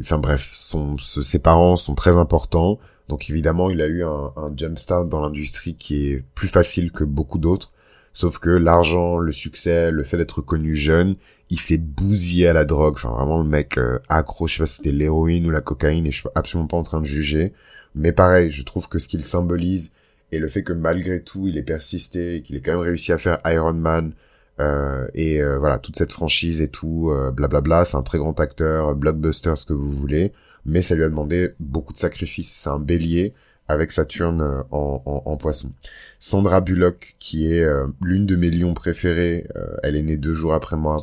enfin 0.00 0.18
bref, 0.18 0.52
ses 0.54 1.38
parents 1.38 1.76
sont 1.76 1.94
très 1.94 2.16
importants. 2.16 2.78
Donc 3.08 3.30
évidemment, 3.30 3.70
il 3.70 3.80
a 3.80 3.86
eu 3.86 4.04
un, 4.04 4.32
un 4.36 4.54
jumpstart 4.54 5.06
dans 5.06 5.20
l'industrie 5.20 5.76
qui 5.76 6.10
est 6.10 6.24
plus 6.34 6.48
facile 6.48 6.92
que 6.92 7.04
beaucoup 7.04 7.38
d'autres. 7.38 7.72
Sauf 8.18 8.40
que 8.40 8.50
l'argent, 8.50 9.18
le 9.18 9.30
succès, 9.30 9.92
le 9.92 10.02
fait 10.02 10.16
d'être 10.16 10.40
connu 10.40 10.74
jeune, 10.74 11.14
il 11.50 11.60
s'est 11.60 11.78
bousillé 11.78 12.48
à 12.48 12.52
la 12.52 12.64
drogue. 12.64 12.94
Enfin, 12.96 13.10
vraiment, 13.10 13.40
le 13.40 13.48
mec 13.48 13.78
euh, 13.78 14.00
accro, 14.08 14.48
je 14.48 14.54
sais 14.54 14.58
pas 14.58 14.66
si 14.66 14.78
c'était 14.78 14.90
l'héroïne 14.90 15.46
ou 15.46 15.50
la 15.50 15.60
cocaïne, 15.60 16.04
et 16.04 16.10
je 16.10 16.18
suis 16.22 16.28
absolument 16.34 16.66
pas 16.66 16.78
en 16.78 16.82
train 16.82 17.00
de 17.00 17.06
juger. 17.06 17.52
Mais 17.94 18.10
pareil, 18.10 18.50
je 18.50 18.64
trouve 18.64 18.88
que 18.88 18.98
ce 18.98 19.06
qu'il 19.06 19.22
symbolise, 19.22 19.92
et 20.32 20.40
le 20.40 20.48
fait 20.48 20.64
que 20.64 20.72
malgré 20.72 21.22
tout, 21.22 21.46
il 21.46 21.56
ait 21.58 21.62
persisté, 21.62 22.42
qu'il 22.44 22.56
ait 22.56 22.60
quand 22.60 22.72
même 22.72 22.80
réussi 22.80 23.12
à 23.12 23.18
faire 23.18 23.38
Iron 23.44 23.74
Man, 23.74 24.14
euh, 24.58 25.06
et 25.14 25.40
euh, 25.40 25.60
voilà, 25.60 25.78
toute 25.78 25.94
cette 25.94 26.10
franchise 26.10 26.60
et 26.60 26.66
tout, 26.66 27.12
blablabla, 27.34 27.84
c'est 27.84 27.98
un 27.98 28.02
très 28.02 28.18
grand 28.18 28.40
acteur, 28.40 28.96
blockbuster, 28.96 29.54
ce 29.54 29.64
que 29.64 29.74
vous 29.74 29.92
voulez, 29.92 30.32
mais 30.66 30.82
ça 30.82 30.96
lui 30.96 31.04
a 31.04 31.08
demandé 31.08 31.50
beaucoup 31.60 31.92
de 31.92 31.98
sacrifices. 31.98 32.52
C'est 32.52 32.68
un 32.68 32.80
bélier, 32.80 33.32
avec 33.68 33.92
Saturne 33.92 34.64
en, 34.70 35.02
en, 35.04 35.22
en, 35.24 35.36
poisson. 35.36 35.70
Sandra 36.18 36.60
Bullock, 36.60 37.16
qui 37.18 37.52
est 37.52 37.66
l'une 38.02 38.26
de 38.26 38.36
mes 38.36 38.50
lions 38.50 38.74
préférées, 38.74 39.46
elle 39.82 39.96
est 39.96 40.02
née 40.02 40.16
deux 40.16 40.34
jours 40.34 40.54
après 40.54 40.76
moi, 40.76 40.96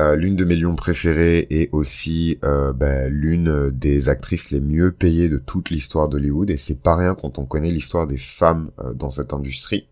euh, 0.00 0.16
l'une 0.16 0.34
de 0.34 0.44
mes 0.44 0.56
lions 0.56 0.74
préférées 0.74 1.46
et 1.50 1.68
aussi 1.70 2.38
euh, 2.42 2.72
bah, 2.72 3.06
l'une 3.06 3.70
des 3.70 4.08
actrices 4.08 4.50
les 4.50 4.58
mieux 4.58 4.90
payées 4.90 5.28
de 5.28 5.38
toute 5.38 5.70
l'histoire 5.70 6.08
d'Hollywood 6.08 6.50
et 6.50 6.56
c'est 6.56 6.80
pas 6.80 6.96
rien 6.96 7.14
quand 7.14 7.38
on 7.38 7.44
connaît 7.44 7.70
l'histoire 7.70 8.08
des 8.08 8.18
femmes 8.18 8.72
euh, 8.80 8.92
dans 8.92 9.12
cette 9.12 9.32
industrie. 9.32 9.86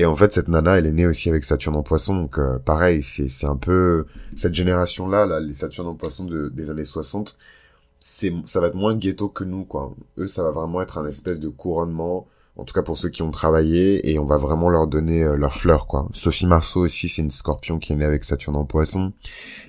Et 0.00 0.04
en 0.04 0.16
fait 0.16 0.32
cette 0.32 0.48
nana 0.48 0.78
elle 0.78 0.86
est 0.86 0.92
née 0.92 1.06
aussi 1.06 1.28
avec 1.28 1.44
Saturne 1.44 1.76
en 1.76 1.84
poisson 1.84 2.16
donc 2.16 2.40
pareil 2.64 3.04
c'est 3.04 3.46
un 3.46 3.54
peu 3.54 4.06
cette 4.34 4.54
génération 4.54 5.06
là 5.08 5.26
là 5.26 5.38
les 5.38 5.52
Saturne 5.52 5.86
en 5.86 5.94
poisson 5.94 6.24
de, 6.24 6.48
des 6.48 6.70
années 6.70 6.84
60 6.84 7.38
c'est 8.06 8.30
ça 8.44 8.60
va 8.60 8.66
être 8.66 8.74
moins 8.74 8.94
ghetto 8.94 9.30
que 9.30 9.44
nous 9.44 9.64
quoi. 9.64 9.94
Eux 10.18 10.26
ça 10.26 10.42
va 10.42 10.50
vraiment 10.50 10.82
être 10.82 10.98
un 10.98 11.06
espèce 11.06 11.40
de 11.40 11.48
couronnement 11.48 12.26
En 12.54 12.64
tout 12.64 12.74
cas 12.74 12.82
pour 12.82 12.98
ceux 12.98 13.08
qui 13.08 13.22
ont 13.22 13.30
travaillé 13.30 14.10
et 14.10 14.18
on 14.18 14.26
va 14.26 14.36
vraiment 14.36 14.68
leur 14.68 14.86
donner 14.86 15.22
euh, 15.22 15.36
leur 15.36 15.54
fleur 15.54 15.86
quoi. 15.86 16.06
Sophie 16.12 16.44
Marceau 16.44 16.80
aussi 16.82 17.08
c'est 17.08 17.22
une 17.22 17.30
scorpion 17.30 17.78
qui 17.78 17.94
est 17.94 17.96
née 17.96 18.04
avec 18.04 18.24
Saturne 18.24 18.56
en 18.56 18.66
poisson. 18.66 19.14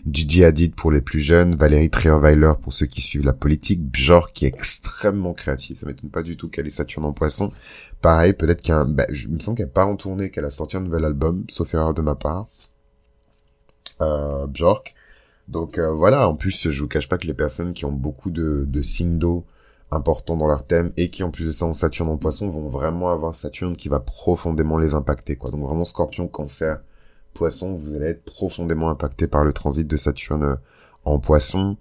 Gigi 0.06 0.44
Hadid 0.44 0.76
pour 0.76 0.92
les 0.92 1.00
plus 1.00 1.22
jeunes, 1.22 1.56
Valérie 1.56 1.90
Trierweiler 1.90 2.52
pour 2.62 2.74
ceux 2.74 2.88
qui 2.88 3.00
suivent 3.00 3.24
la 3.24 3.32
politique, 3.32 3.82
Björk 3.82 4.34
qui 4.34 4.44
est 4.46 4.50
extrêmement 4.50 5.34
créative, 5.34 5.78
ça 5.78 5.86
m'étonne 5.86 6.10
pas 6.10 6.22
du 6.22 6.36
tout 6.36 6.50
qu'elle 6.50 6.68
ait 6.68 6.72
Saturne 6.72 7.06
en 7.06 7.14
poisson. 7.14 7.54
Pareil, 8.02 8.34
peut-être 8.34 8.62
qu'un 8.62 8.84
bah, 8.84 9.08
je 9.12 9.30
me 9.30 9.40
sens 9.40 9.56
qu'elle 9.56 9.72
pas 9.72 9.86
en 9.86 9.96
tournée, 9.96 10.30
qu'elle 10.30 10.46
a 10.46 10.50
sorti 10.50 10.76
un 10.76 10.82
nouvel 10.82 11.06
album, 11.06 11.46
sauf 11.48 11.74
erreur 11.74 11.94
de 11.94 12.02
ma 12.02 12.16
part. 12.16 12.48
Euh, 14.02 14.46
Björk. 14.48 14.94
Donc 15.48 15.78
euh, 15.78 15.92
voilà, 15.92 16.28
en 16.28 16.36
plus 16.36 16.70
je 16.70 16.82
vous 16.82 16.88
cache 16.88 17.08
pas 17.08 17.18
que 17.18 17.28
les 17.28 17.34
personnes 17.34 17.74
qui 17.74 17.86
ont 17.86 17.92
beaucoup 17.92 18.32
de, 18.32 18.66
de 18.68 18.82
signes 18.82 19.20
d'eau 19.20 19.46
importants 19.92 20.36
dans 20.36 20.48
leur 20.48 20.66
thème 20.66 20.92
et 20.98 21.10
qui 21.10 21.24
en 21.24 21.30
plus 21.30 21.46
de 21.46 21.52
ça 21.52 21.66
ont 21.66 21.74
Saturne 21.74 22.10
en 22.10 22.18
poisson 22.18 22.48
vont 22.48 22.68
vraiment 22.68 23.12
avoir 23.12 23.36
Saturne 23.36 23.76
qui 23.76 23.88
va 23.88 24.00
profondément 24.00 24.78
les 24.78 24.94
impacter 24.96 25.36
quoi. 25.36 25.52
Donc 25.52 25.62
vraiment 25.62 25.86
Scorpion, 25.86 26.28
Cancer, 26.28 26.80
Poisson, 27.36 27.72
vous 27.72 27.94
allez 27.94 28.08
être 28.08 28.24
profondément 28.24 28.90
impacté 28.90 29.28
par 29.28 29.44
le 29.44 29.54
transit 29.54 29.88
de 29.88 29.98
Saturne 29.98 30.44
euh, 30.44 30.56
en 31.04 31.20
Poisson. 31.20 31.78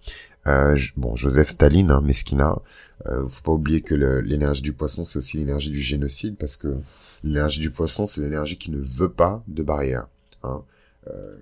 Euh, 0.47 0.77
bon, 0.97 1.17
Joseph 1.17 1.49
Staline, 1.49 1.91
hein, 1.91 2.03
Meskina. 2.03 2.59
Euh, 3.07 3.27
faut 3.29 3.43
pas 3.43 3.53
oublier 3.53 3.81
que 3.81 3.95
l'énergie 3.95 4.63
du 4.63 4.73
poisson, 4.73 5.05
c'est 5.05 5.19
aussi 5.19 5.39
l'énergie 5.39 5.71
du 5.71 5.81
génocide, 5.81 6.37
parce 6.37 6.57
que 6.57 6.77
l'énergie 7.23 7.61
du 7.61 7.71
poisson, 7.71 8.05
c'est 8.05 8.21
l'énergie 8.21 8.59
qui 8.59 8.71
ne 8.71 8.79
veut 8.79 9.09
pas 9.09 9.43
de 9.49 9.63
barrière. 9.63 10.07
Hein. 10.43 10.63
Euh, 11.09 11.37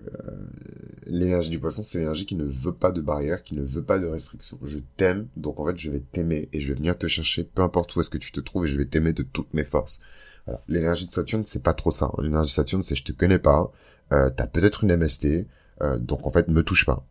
l'énergie 1.07 1.51
du 1.51 1.59
poisson, 1.59 1.85
c'est 1.85 1.99
l'énergie 1.99 2.27
qui 2.27 2.35
ne 2.35 2.45
veut 2.45 2.73
pas 2.73 2.91
de 2.91 3.01
barrière, 3.01 3.43
qui 3.43 3.55
ne 3.55 3.63
veut 3.63 3.83
pas 3.83 3.99
de 3.99 4.07
restriction. 4.07 4.59
Je 4.63 4.79
t'aime, 4.97 5.29
donc 5.37 5.61
en 5.61 5.67
fait, 5.67 5.79
je 5.79 5.91
vais 5.91 6.03
t'aimer 6.13 6.49
et 6.53 6.61
je 6.61 6.69
vais 6.69 6.75
venir 6.75 6.97
te 6.97 7.07
chercher, 7.07 7.45
peu 7.45 7.63
importe 7.63 7.95
où 7.95 8.01
est-ce 8.01 8.11
que 8.11 8.19
tu 8.19 8.33
te 8.33 8.41
trouves, 8.41 8.65
et 8.65 8.69
je 8.69 8.79
vais 8.79 8.87
t'aimer 8.87 9.13
de 9.13 9.23
toutes 9.23 9.53
mes 9.55 9.65
forces. 9.65 10.03
L'énergie 10.69 11.07
de 11.07 11.13
Saturne, 11.13 11.45
c'est 11.47 11.63
pas 11.63 11.75
trop 11.75 11.91
ça. 11.91 12.07
Hein. 12.07 12.23
L'énergie 12.23 12.51
de 12.51 12.55
Saturne, 12.55 12.83
c'est 12.83 12.97
je 12.97 13.05
te 13.05 13.13
connais 13.13 13.39
pas, 13.39 13.71
euh, 14.13 14.31
t'as 14.31 14.47
peut-être 14.47 14.85
une 14.85 14.97
MST, 14.97 15.47
euh, 15.83 15.99
donc 15.99 16.27
en 16.27 16.33
fait, 16.33 16.49
me 16.49 16.63
touche 16.63 16.85
pas. 16.85 17.07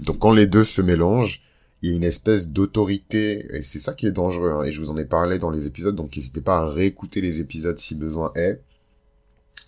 Donc 0.00 0.18
quand 0.18 0.32
les 0.32 0.46
deux 0.46 0.64
se 0.64 0.82
mélangent, 0.82 1.42
il 1.82 1.90
y 1.90 1.92
a 1.92 1.96
une 1.96 2.04
espèce 2.04 2.48
d'autorité, 2.48 3.46
et 3.56 3.62
c'est 3.62 3.78
ça 3.78 3.94
qui 3.94 4.06
est 4.06 4.12
dangereux, 4.12 4.50
hein, 4.50 4.64
et 4.64 4.72
je 4.72 4.80
vous 4.80 4.90
en 4.90 4.96
ai 4.96 5.04
parlé 5.04 5.38
dans 5.38 5.50
les 5.50 5.66
épisodes, 5.66 5.94
donc 5.94 6.16
n'hésitez 6.16 6.40
pas 6.40 6.58
à 6.58 6.68
réécouter 6.68 7.20
les 7.20 7.40
épisodes 7.40 7.78
si 7.78 7.94
besoin 7.94 8.32
est. 8.34 8.60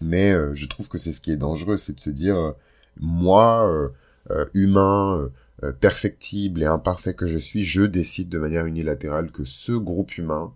Mais 0.01 0.33
euh, 0.33 0.55
je 0.55 0.67
trouve 0.67 0.89
que 0.89 0.99
c'est 0.99 1.13
ce 1.13 1.21
qui 1.21 1.31
est 1.31 1.37
dangereux, 1.37 1.77
c'est 1.77 1.95
de 1.95 2.01
se 2.01 2.11
dire, 2.11 2.37
euh, 2.37 2.53
moi, 2.99 3.69
euh, 4.31 4.47
humain, 4.55 5.31
perfectible 5.81 6.63
et 6.63 6.67
imparfait 6.67 7.13
que 7.13 7.27
je 7.27 7.37
suis, 7.37 7.65
je 7.65 7.83
décide 7.83 8.31
de 8.31 8.39
manière 8.39 8.65
unilatérale 8.65 9.31
que 9.31 9.45
ce 9.45 9.73
groupe 9.73 10.17
humain 10.17 10.55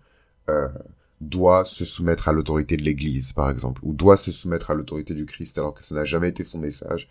doit 1.20 1.64
se 1.66 1.84
soumettre 1.84 2.28
à 2.28 2.32
l'autorité 2.32 2.76
de 2.78 2.82
l'Église, 2.82 3.32
par 3.32 3.50
exemple, 3.50 3.80
ou 3.84 3.92
doit 3.92 4.16
se 4.16 4.32
soumettre 4.32 4.70
à 4.70 4.74
l'autorité 4.74 5.12
du 5.12 5.26
Christ, 5.26 5.58
alors 5.58 5.74
que 5.74 5.84
ça 5.84 5.94
n'a 5.94 6.04
jamais 6.04 6.30
été 6.30 6.42
son 6.42 6.58
message. 6.58 7.08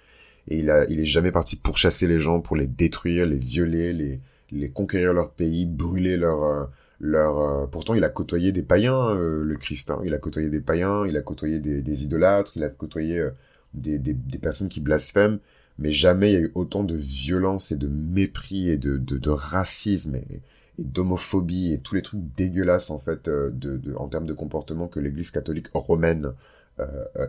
Et 0.48 0.60
il 0.60 0.72
a, 0.72 0.86
il 0.86 1.02
est 1.02 1.06
jamais 1.06 1.32
parti 1.32 1.56
pour 1.56 1.78
chasser 1.78 2.08
les 2.08 2.20
gens, 2.20 2.40
pour 2.42 2.56
les 2.56 2.68
détruire, 2.68 3.28
les 3.28 3.38
violer, 3.38 3.94
les, 3.94 4.20
les 4.52 4.70
conquérir 4.70 5.14
leur 5.14 5.32
pays, 5.32 5.66
brûler 5.68 6.18
leur, 6.18 6.70
euh, 7.04 7.66
pourtant 7.68 7.96
il 7.96 8.04
a 8.04 8.10
côtoyé 8.10 8.52
des 8.52 8.62
païens 8.62 9.10
euh, 9.10 9.44
le 9.44 9.58
Christ 9.58 9.92
hein. 9.92 10.00
il 10.06 10.14
a 10.14 10.18
côtoyé 10.18 10.50
des 10.50 10.62
païens 10.62 11.06
il 11.06 11.18
a 11.18 11.22
côtoyé 11.22 11.60
des, 11.60 12.04
idolâtres 12.04 12.54
il 12.56 12.64
a 12.64 12.70
côtoyé 12.70 13.20
euh, 13.20 13.32
des, 13.74 13.98
des, 14.00 14.38
personnes 14.38 14.70
qui 14.70 14.80
blasphèment 14.80 15.40
mais 15.80 15.92
jamais 15.92 16.32
il 16.32 16.34
y 16.34 16.38
a 16.38 16.42
eu 16.42 16.52
autant 16.56 16.84
de 16.84 16.96
violence 16.96 17.72
et 17.72 17.76
de 17.76 17.88
mépris 17.88 18.70
et 18.70 18.78
de, 18.78 18.98
de, 18.98 19.30
racisme 19.30 20.16
et, 20.16 20.42
d'homophobie 20.80 21.74
et 21.74 21.80
tous 21.80 21.96
les 21.96 22.02
trucs 22.02 22.22
dégueulasses 22.36 22.90
en 22.90 23.00
fait 23.00 23.30
de, 23.30 23.52
de 23.52 23.96
en 23.96 24.08
termes 24.08 24.26
de 24.26 24.34
comportement 24.34 24.88
que 24.88 25.00
l'Église 25.00 25.32
catholique 25.32 25.68
romaine 25.74 26.34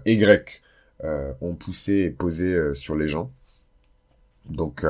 et 0.06 0.16
grecque 0.16 0.62
ont 1.02 1.54
poussé 1.54 1.94
et 1.94 2.10
posé 2.10 2.74
sur 2.74 2.96
les 2.96 3.08
gens 3.08 3.30
donc 4.48 4.84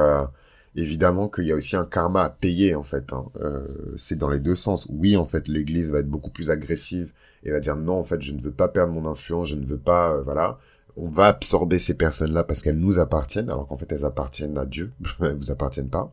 évidemment 0.77 1.29
qu'il 1.29 1.45
y 1.45 1.53
a 1.53 1.57
aussi 1.57 1.77
un 1.77 1.85
karma 1.85 2.23
à 2.23 2.31
payer 2.31 2.75
en 2.75 2.83
fait. 2.83 3.13
Hein. 3.13 3.27
Euh, 3.41 3.67
c'est 3.97 4.17
dans 4.17 4.31
les 4.31 4.41
deux 4.41 4.57
sens. 4.57 4.87
Oui, 4.91 5.17
en 5.17 5.27
fait, 5.27 5.49
l'Église 5.49 5.91
va 5.91 6.01
être 6.01 6.09
beaucoup 6.09 6.31
plus 6.31 6.51
agressive 6.51 7.13
et 7.45 7.51
va 7.51 7.61
dire 7.61 7.77
non, 7.77 7.99
en 7.99 8.05
fait, 8.05 8.23
je 8.23 8.33
ne 8.33 8.41
veux 8.41 8.53
pas 8.53 8.69
perdre 8.69 8.93
mon 8.93 9.09
influence, 9.09 9.49
je 9.49 9.57
ne 9.57 9.65
veux 9.65 9.79
pas, 9.79 10.15
euh, 10.15 10.23
voilà. 10.23 10.59
On 10.97 11.09
va 11.09 11.27
absorber 11.27 11.79
ces 11.79 11.95
personnes-là 11.95 12.45
parce 12.45 12.63
qu'elles 12.63 12.79
nous 12.79 13.01
appartiennent, 13.01 13.51
alors 13.51 13.67
qu'en 13.67 13.77
fait, 13.77 13.91
elles 13.93 14.05
appartiennent 14.05 14.57
à 14.59 14.67
Dieu, 14.67 14.93
elles 15.21 15.37
vous 15.37 15.51
appartiennent 15.51 15.91
pas. 15.91 16.13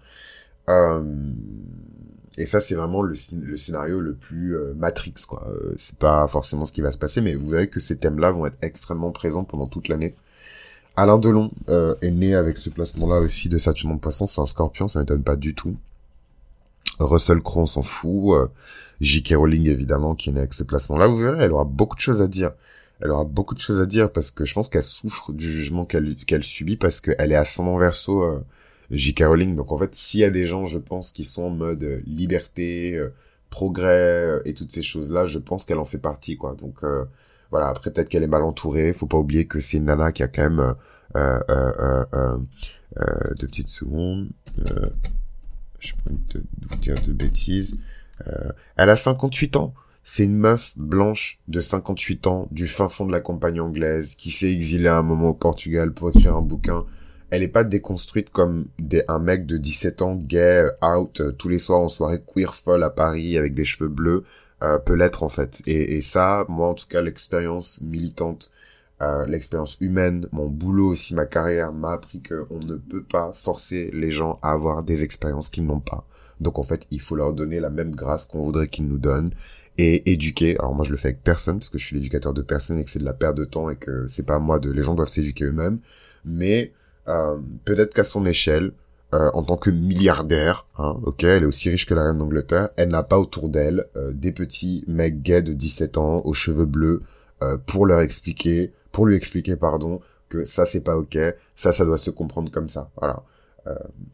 Euh, 0.70 1.04
et 2.38 2.46
ça, 2.46 2.60
c'est 2.60 2.76
vraiment 2.76 3.02
le, 3.02 3.14
le, 3.44 3.58
scénario 3.58 4.00
le 4.00 4.14
plus 4.14 4.56
euh, 4.56 4.74
Matrix, 4.76 5.14
quoi. 5.28 5.46
Euh, 5.50 5.74
c'est 5.76 5.98
pas 5.98 6.28
forcément 6.28 6.66
ce 6.66 6.72
qui 6.72 6.82
va 6.82 6.92
se 6.92 6.98
passer, 6.98 7.22
mais 7.22 7.36
vous 7.36 7.50
verrez 7.50 7.68
que 7.68 7.80
ces 7.80 7.98
thèmes-là 7.98 8.32
vont 8.32 8.46
être 8.46 8.58
extrêmement 8.62 9.12
présents 9.12 9.44
pendant 9.44 9.68
toute 9.68 9.90
l'année. 9.90 10.16
Alain 10.96 11.18
Delon 11.18 11.52
euh, 11.70 11.96
est 12.02 12.12
né 12.12 12.36
avec 12.36 12.58
ce 12.58 12.70
placement-là 12.70 13.22
aussi 13.22 13.50
de 13.50 13.58
Saturne 13.58 13.94
en 13.94 13.98
poisson, 13.98 14.28
c'est 14.28 14.42
un 14.42 14.46
scorpion, 14.46 14.88
ça 14.88 15.00
m'étonne 15.00 15.24
pas 15.24 15.36
du 15.36 15.56
tout. 15.56 15.76
Russell 17.00 17.42
Crowe, 17.42 17.66
s'en 17.66 17.84
fout. 17.84 18.36
Euh, 18.36 18.48
J.K. 19.02 19.34
Rowling, 19.36 19.68
évidemment, 19.68 20.14
qui 20.14 20.30
est 20.30 20.34
né 20.34 20.40
avec 20.40 20.54
ce 20.54 20.64
placement-là. 20.64 21.08
Vous 21.08 21.18
verrez, 21.18 21.44
elle 21.44 21.52
aura 21.52 21.66
beaucoup 21.66 21.96
de 21.96 22.02
choses 22.02 22.22
à 22.22 22.28
dire. 22.28 22.52
Elle 23.02 23.10
aura 23.10 23.24
beaucoup 23.24 23.56
de 23.56 23.60
choses 23.60 23.82
à 23.82 23.88
dire 23.88 24.12
parce 24.12 24.30
que 24.30 24.46
je 24.46 24.54
pense 24.54 24.70
qu'elle 24.70 24.84
souffre 24.84 25.34
du 25.34 25.52
jugement 25.52 25.86
qu'elle 25.86 26.16
qu'elle 26.16 26.44
subit 26.44 26.78
parce 26.78 27.02
qu'elle 27.02 27.32
est 27.32 27.36
ascendant 27.36 27.78
verso 27.78 28.22
euh, 28.22 28.46
J.K. 28.92 29.24
Rowling. 29.26 29.56
Donc 29.56 29.72
en 29.72 29.78
fait, 29.80 29.96
s'il 29.96 30.20
y 30.20 30.24
a 30.24 30.30
des 30.30 30.46
gens, 30.46 30.68
je 30.68 30.78
pense, 30.78 31.12
qui 31.12 31.24
sont 31.24 31.44
en 31.44 31.50
mode 31.50 31.84
euh, 31.84 32.02
liberté, 32.06 32.94
euh, 32.94 33.12
progrès 33.50 34.40
et 34.46 34.54
toutes 34.54 34.72
ces 34.72 34.84
choses-là, 34.84 35.26
je 35.26 35.40
pense 35.40 35.66
qu'elle 35.66 35.80
en 35.80 35.86
fait 35.86 35.98
partie, 35.98 36.38
quoi. 36.38 36.56
Donc 36.62 36.84
voilà, 37.52 37.68
après 37.68 37.92
peut-être 37.92 38.10
qu'elle 38.10 38.24
est 38.24 38.28
mal 38.28 38.44
entourée. 38.44 38.94
Faut 38.94 39.06
pas 39.06 39.18
oublier 39.18 39.46
que 39.46 39.60
c'est 39.60 39.78
une 39.78 39.86
nana 39.86 40.12
qui 40.12 40.24
a 40.24 40.28
quand 40.28 40.44
même 40.44 40.60
euh, 40.60 40.74
euh, 41.16 41.40
euh, 41.50 42.06
euh, 42.14 42.38
euh 43.00 43.34
deux 43.40 43.48
petites 43.48 43.70
secondes. 43.70 44.30
Euh, 44.60 44.88
je 45.80 45.94
peux 46.06 46.42
vous 46.70 46.78
dire 46.78 46.96
de 47.06 47.12
bêtises. 47.12 47.76
elle 48.78 48.90
a 48.90 48.96
58 48.96 49.58
ans. 49.58 49.74
C'est 50.04 50.24
une 50.24 50.38
meuf 50.38 50.74
blanche 50.78 51.40
de 51.48 51.60
58 51.60 52.28
ans 52.28 52.48
du 52.52 52.68
fin 52.68 52.90
fond 52.90 53.06
de 53.06 53.12
la 53.12 53.20
campagne 53.20 53.60
anglaise 53.60 54.16
qui 54.16 54.32
s'est 54.32 54.52
exilée 54.52 54.88
à 54.88 54.98
un 54.98 55.04
moment 55.04 55.30
au 55.30 55.34
Portugal 55.34 55.94
pour 55.94 56.10
écrire 56.10 56.36
un 56.36 56.42
bouquin. 56.42 56.86
Elle 57.30 57.44
est 57.44 57.48
pas 57.48 57.64
déconstruite 57.64 58.30
comme 58.30 58.66
un 59.08 59.20
mec 59.20 59.46
de 59.46 59.58
17 59.58 60.02
ans 60.02 60.16
gay 60.16 60.66
out 60.84 61.22
tous 61.38 61.50
les 61.50 61.60
soirs 61.60 61.82
en 61.82 61.88
soirée 61.88 62.22
queer 62.22 62.54
folle 62.56 62.84
à 62.84 62.90
Paris 62.90 63.38
avec 63.38 63.54
des 63.54 63.66
cheveux 63.66 63.90
bleus. 63.90 64.24
Euh, 64.64 64.78
peut 64.78 64.94
l'être 64.94 65.24
en 65.24 65.30
fait. 65.30 65.62
Et, 65.66 65.96
et, 65.98 66.02
ça, 66.02 66.46
moi 66.48 66.68
en 66.70 66.74
tout 66.76 66.88
cas, 66.88 67.02
l'expérience 67.02 67.82
militante, 67.82 68.54
euh, 69.02 69.26
l'expérience 69.26 69.76
humaine, 69.82 70.28
mon 70.32 70.48
boulot 70.48 70.90
aussi, 70.90 71.16
ma 71.16 71.26
carrière 71.26 71.74
m'a 71.74 71.94
appris 71.94 72.22
que 72.22 72.46
on 72.52 72.60
ne 72.60 72.76
peut 72.76 73.02
pas 73.02 73.32
forcer 73.34 73.90
les 73.92 74.12
gens 74.12 74.38
à 74.44 74.52
avoir 74.52 74.84
des 74.84 75.04
expériences 75.04 75.50
qu'ils 75.50 75.66
n'ont 75.66 75.80
pas. 75.80 76.06
Donc 76.40 76.60
en 76.60 76.64
fait, 76.64 76.86
il 76.92 77.02
faut 77.02 77.16
leur 77.16 77.34
donner 77.34 77.60
la 77.60 77.72
même 77.72 77.96
grâce 77.96 78.26
qu'on 78.26 78.42
voudrait 78.42 78.68
qu'ils 78.68 78.88
nous 78.88 79.00
donnent 79.00 79.32
et 79.80 80.12
éduquer. 80.12 80.58
Alors 80.60 80.76
moi, 80.76 80.86
je 80.86 80.92
le 80.92 80.98
fais 80.98 81.10
avec 81.10 81.24
personne 81.24 81.58
parce 81.58 81.70
que 81.70 81.80
je 81.80 81.86
suis 81.86 81.96
l'éducateur 81.96 82.34
de 82.34 82.44
personne 82.44 82.78
et 82.78 82.84
que 82.84 82.90
c'est 82.92 83.00
de 83.00 83.06
la 83.06 83.14
perte 83.14 83.38
de 83.38 83.46
temps 83.46 83.70
et 83.72 83.78
que 83.78 84.06
c'est 84.08 84.26
pas 84.26 84.38
moi 84.40 84.60
de. 84.60 84.72
Les 84.72 84.84
gens 84.84 84.94
doivent 84.94 85.08
s'éduquer 85.08 85.46
eux-mêmes. 85.46 85.80
Mais 86.24 86.72
euh, 87.08 87.38
peut-être 87.66 87.94
qu'à 87.94 88.04
son 88.04 88.26
échelle, 88.28 88.74
euh, 89.14 89.30
en 89.34 89.44
tant 89.44 89.58
que 89.58 89.70
milliardaire, 89.70 90.68
hein, 90.78 90.98
ok, 91.04 91.26
elle 91.26 91.44
est 91.44 91.46
aussi 91.46 91.70
riche 91.70 91.86
que 91.86 91.94
la 91.94 92.06
reine 92.06 92.18
d'Angleterre, 92.18 92.70
elle 92.78 92.88
n'a 92.90 93.04
pas 93.04 93.20
autour 93.20 93.50
d'elle 93.50 93.88
euh, 93.98 94.14
des 94.14 94.32
petits 94.32 94.86
mecs 94.88 95.22
gays 95.22 95.42
de 95.42 95.52
17 95.52 95.98
ans 95.98 96.22
aux 96.24 96.34
cheveux 96.34 96.66
bleus 96.66 97.02
euh, 97.44 97.58
pour 97.58 97.86
leur 97.86 98.00
expliquer, 98.00 98.72
pour 98.94 99.06
lui 99.06 99.18
expliquer, 99.18 99.58
pardon, 99.58 100.00
que 100.30 100.46
ça 100.46 100.64
c'est 100.64 100.80
pas 100.80 100.96
ok, 100.96 101.18
ça 101.56 101.74
ça 101.74 101.84
doit 101.84 101.98
se 101.98 102.10
comprendre 102.10 102.52
comme 102.52 102.70
ça, 102.70 102.90
voilà. 102.96 103.24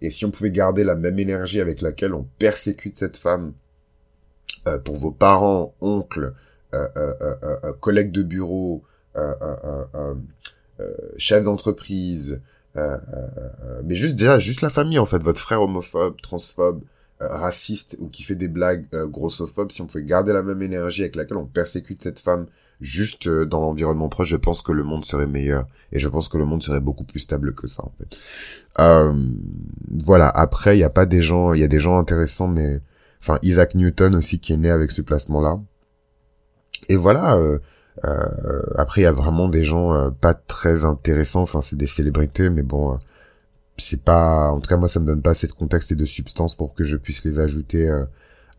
et 0.01 0.09
si 0.09 0.25
on 0.25 0.31
pouvait 0.31 0.49
garder 0.49 0.83
la 0.83 0.95
même 0.95 1.19
énergie 1.19 1.61
avec 1.61 1.81
laquelle 1.81 2.15
on 2.15 2.27
persécute 2.39 2.97
cette 2.97 3.17
femme 3.17 3.53
pour 4.83 4.97
vos 4.97 5.11
parents, 5.11 5.75
oncles, 5.79 6.33
collègues 7.81 8.11
de 8.11 8.23
bureau, 8.23 8.83
chefs 11.17 11.43
d'entreprise, 11.43 12.41
euh, 12.77 12.97
euh, 13.13 13.27
euh, 13.63 13.81
mais 13.83 13.95
juste 13.95 14.15
déjà, 14.15 14.39
juste 14.39 14.61
la 14.61 14.69
famille 14.69 14.99
en 14.99 15.05
fait, 15.05 15.19
votre 15.19 15.39
frère 15.39 15.61
homophobe, 15.61 16.19
transphobe, 16.21 16.81
raciste 17.19 17.97
ou 17.99 18.09
qui 18.09 18.21
fait 18.23 18.35
des 18.35 18.47
blagues 18.47 18.85
grossophobes, 18.93 19.71
si 19.71 19.81
on 19.81 19.87
pouvait 19.87 20.03
garder 20.03 20.33
la 20.33 20.43
même 20.43 20.61
énergie 20.61 21.01
avec 21.01 21.15
laquelle 21.15 21.37
on 21.37 21.45
persécute 21.45 22.03
cette 22.03 22.19
femme 22.19 22.45
juste 22.79 23.27
dans 23.27 23.59
l'environnement 23.59 24.07
proche, 24.07 24.29
je 24.29 24.35
pense 24.35 24.61
que 24.61 24.71
le 24.71 24.83
monde 24.83 25.03
serait 25.03 25.25
meilleur 25.25 25.65
et 25.91 25.99
je 25.99 26.07
pense 26.07 26.29
que 26.29 26.37
le 26.37 26.45
monde 26.45 26.61
serait 26.61 26.79
beaucoup 26.79 27.05
plus 27.05 27.19
stable 27.19 27.55
que 27.55 27.65
ça 27.65 27.83
en 27.83 27.91
fait. 27.97 28.17
Euh, 28.79 29.13
voilà. 30.03 30.29
Après, 30.29 30.77
il 30.77 30.81
y 30.81 30.83
a 30.83 30.91
pas 30.91 31.07
des 31.07 31.21
gens, 31.21 31.53
il 31.53 31.61
y 31.61 31.63
a 31.63 31.67
des 31.67 31.79
gens 31.79 31.97
intéressants, 31.97 32.47
mais 32.47 32.81
enfin 33.19 33.39
Isaac 33.41 33.73
Newton 33.73 34.15
aussi 34.15 34.39
qui 34.39 34.53
est 34.53 34.57
né 34.57 34.69
avec 34.69 34.91
ce 34.91 35.01
placement-là. 35.01 35.59
Et 36.89 36.95
voilà. 36.95 37.37
Euh, 37.37 37.59
après, 38.03 39.01
il 39.01 39.03
y 39.05 39.07
a 39.07 39.11
vraiment 39.11 39.49
des 39.49 39.63
gens 39.63 39.93
euh, 39.93 40.09
pas 40.09 40.33
très 40.33 40.85
intéressants. 40.85 41.41
Enfin, 41.41 41.61
c'est 41.61 41.75
des 41.75 41.87
célébrités, 41.87 42.49
mais 42.49 42.63
bon, 42.63 42.93
euh, 42.93 42.97
c'est 43.77 44.01
pas. 44.01 44.51
En 44.51 44.59
tout 44.59 44.69
cas, 44.69 44.77
moi, 44.77 44.89
ça 44.89 44.99
me 44.99 45.05
donne 45.05 45.21
pas 45.21 45.31
assez 45.31 45.47
de 45.47 45.53
contexte 45.53 45.91
et 45.91 45.95
de 45.95 46.05
substance 46.05 46.55
pour 46.55 46.73
que 46.73 46.83
je 46.83 46.97
puisse 46.97 47.23
les 47.25 47.39
ajouter 47.39 47.89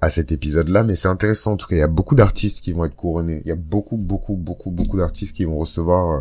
à 0.01 0.11
cet 0.11 0.33
épisode-là, 0.33 0.85
mais 0.85 0.97
c'est 0.97 1.09
intéressant 1.09 1.53
en 1.53 1.57
tout 1.57 1.67
cas. 1.67 1.77
Il 1.77 1.81
y 1.81 1.83
a 1.83 1.89
beaucoup 1.89 2.15
d'artistes 2.15 2.61
qui 2.61 2.73
vont 2.73 2.85
être 2.85 2.95
couronnés. 2.97 3.43
Il 3.45 3.49
y 3.49 3.53
a 3.53 3.57
beaucoup, 3.57 3.97
beaucoup, 3.97 4.37
beaucoup, 4.37 4.71
beaucoup 4.71 4.97
d'artistes 4.97 5.37
qui 5.37 5.45
vont 5.45 5.59
recevoir 5.59 6.11
euh, 6.11 6.21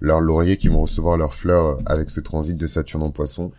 leur 0.00 0.20
laurier, 0.20 0.56
qui 0.56 0.68
vont 0.68 0.82
recevoir 0.82 1.16
leurs 1.16 1.34
fleurs 1.34 1.66
euh, 1.66 1.82
avec 1.86 2.10
ce 2.10 2.20
transit 2.20 2.56
de 2.56 2.66
Saturne 2.66 3.02
en 3.02 3.10
Poisson. 3.10 3.52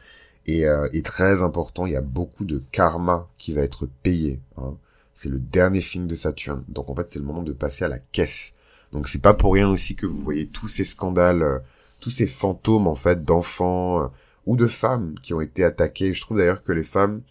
Et, 0.46 0.66
euh, 0.66 0.88
et 0.94 1.02
très 1.02 1.42
important, 1.42 1.86
il 1.86 1.94
y 1.94 1.98
a 1.98 2.02
beaucoup 2.02 2.46
de 2.46 2.64
karma 2.72 3.28
qui 3.38 3.52
va 3.54 3.62
être 3.62 3.88
payé. 4.04 4.40
Hein. 4.58 4.76
C'est 5.14 5.30
le 5.30 5.40
dernier 5.40 5.82
signe 5.82 6.08
de 6.08 6.16
Saturne. 6.16 6.64
Donc 6.70 6.90
en 6.90 6.96
fait, 6.96 7.10
c'est 7.10 7.20
le 7.20 7.26
moment 7.26 7.44
de 7.44 7.52
passer 7.52 7.84
à 7.84 7.90
la 7.90 8.00
caisse. 8.00 8.54
Donc 8.92 9.08
c'est 9.08 9.22
pas 9.22 9.34
pour 9.34 9.54
rien 9.54 9.70
aussi 9.70 9.96
que 9.96 10.06
vous 10.06 10.22
voyez 10.22 10.48
tous 10.48 10.68
ces 10.68 10.86
scandales, 10.86 11.62
tous 12.00 12.10
ces 12.10 12.28
fantômes 12.28 12.88
en 12.88 12.96
fait 12.96 13.24
d'enfants 13.24 14.12
ou 14.46 14.56
de 14.56 14.68
femmes 14.68 15.16
qui 15.22 15.34
ont 15.34 15.42
été 15.42 15.64
attaquées. 15.64 16.14
Je 16.14 16.22
trouve 16.22 16.38
d'ailleurs 16.38 16.64
que 16.64 16.72
les 16.72 16.84
femmes 16.84 17.22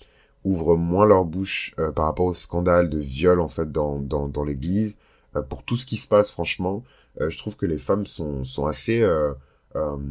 ouvrent 0.47 0.77
moins 0.77 1.05
leur 1.05 1.25
bouche 1.25 1.75
euh, 1.79 1.91
par 1.91 2.05
rapport 2.05 2.27
au 2.27 2.35
scandale 2.35 2.89
de 2.89 2.99
viol 2.99 3.41
en 3.41 3.49
fait 3.49 3.71
dans, 3.71 3.99
dans, 3.99 4.29
dans 4.29 4.45
l'église. 4.45 4.97
Euh, 5.35 5.43
pour 5.43 5.65
tout 5.65 5.77
ce 5.77 5.85
qui 5.85 5.97
se 5.97 6.07
passe, 6.07 6.31
franchement, 6.31 6.85
euh, 7.21 7.29
je 7.29 7.37
trouve 7.37 7.57
que 7.57 7.67
les 7.67 7.79
femmes 7.79 8.07
sont, 8.07 8.45
sont 8.45 8.67
assez, 8.67 9.05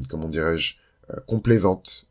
comment 0.10 0.27
dirais-je, 0.27 0.75
complaisantes 1.27 2.08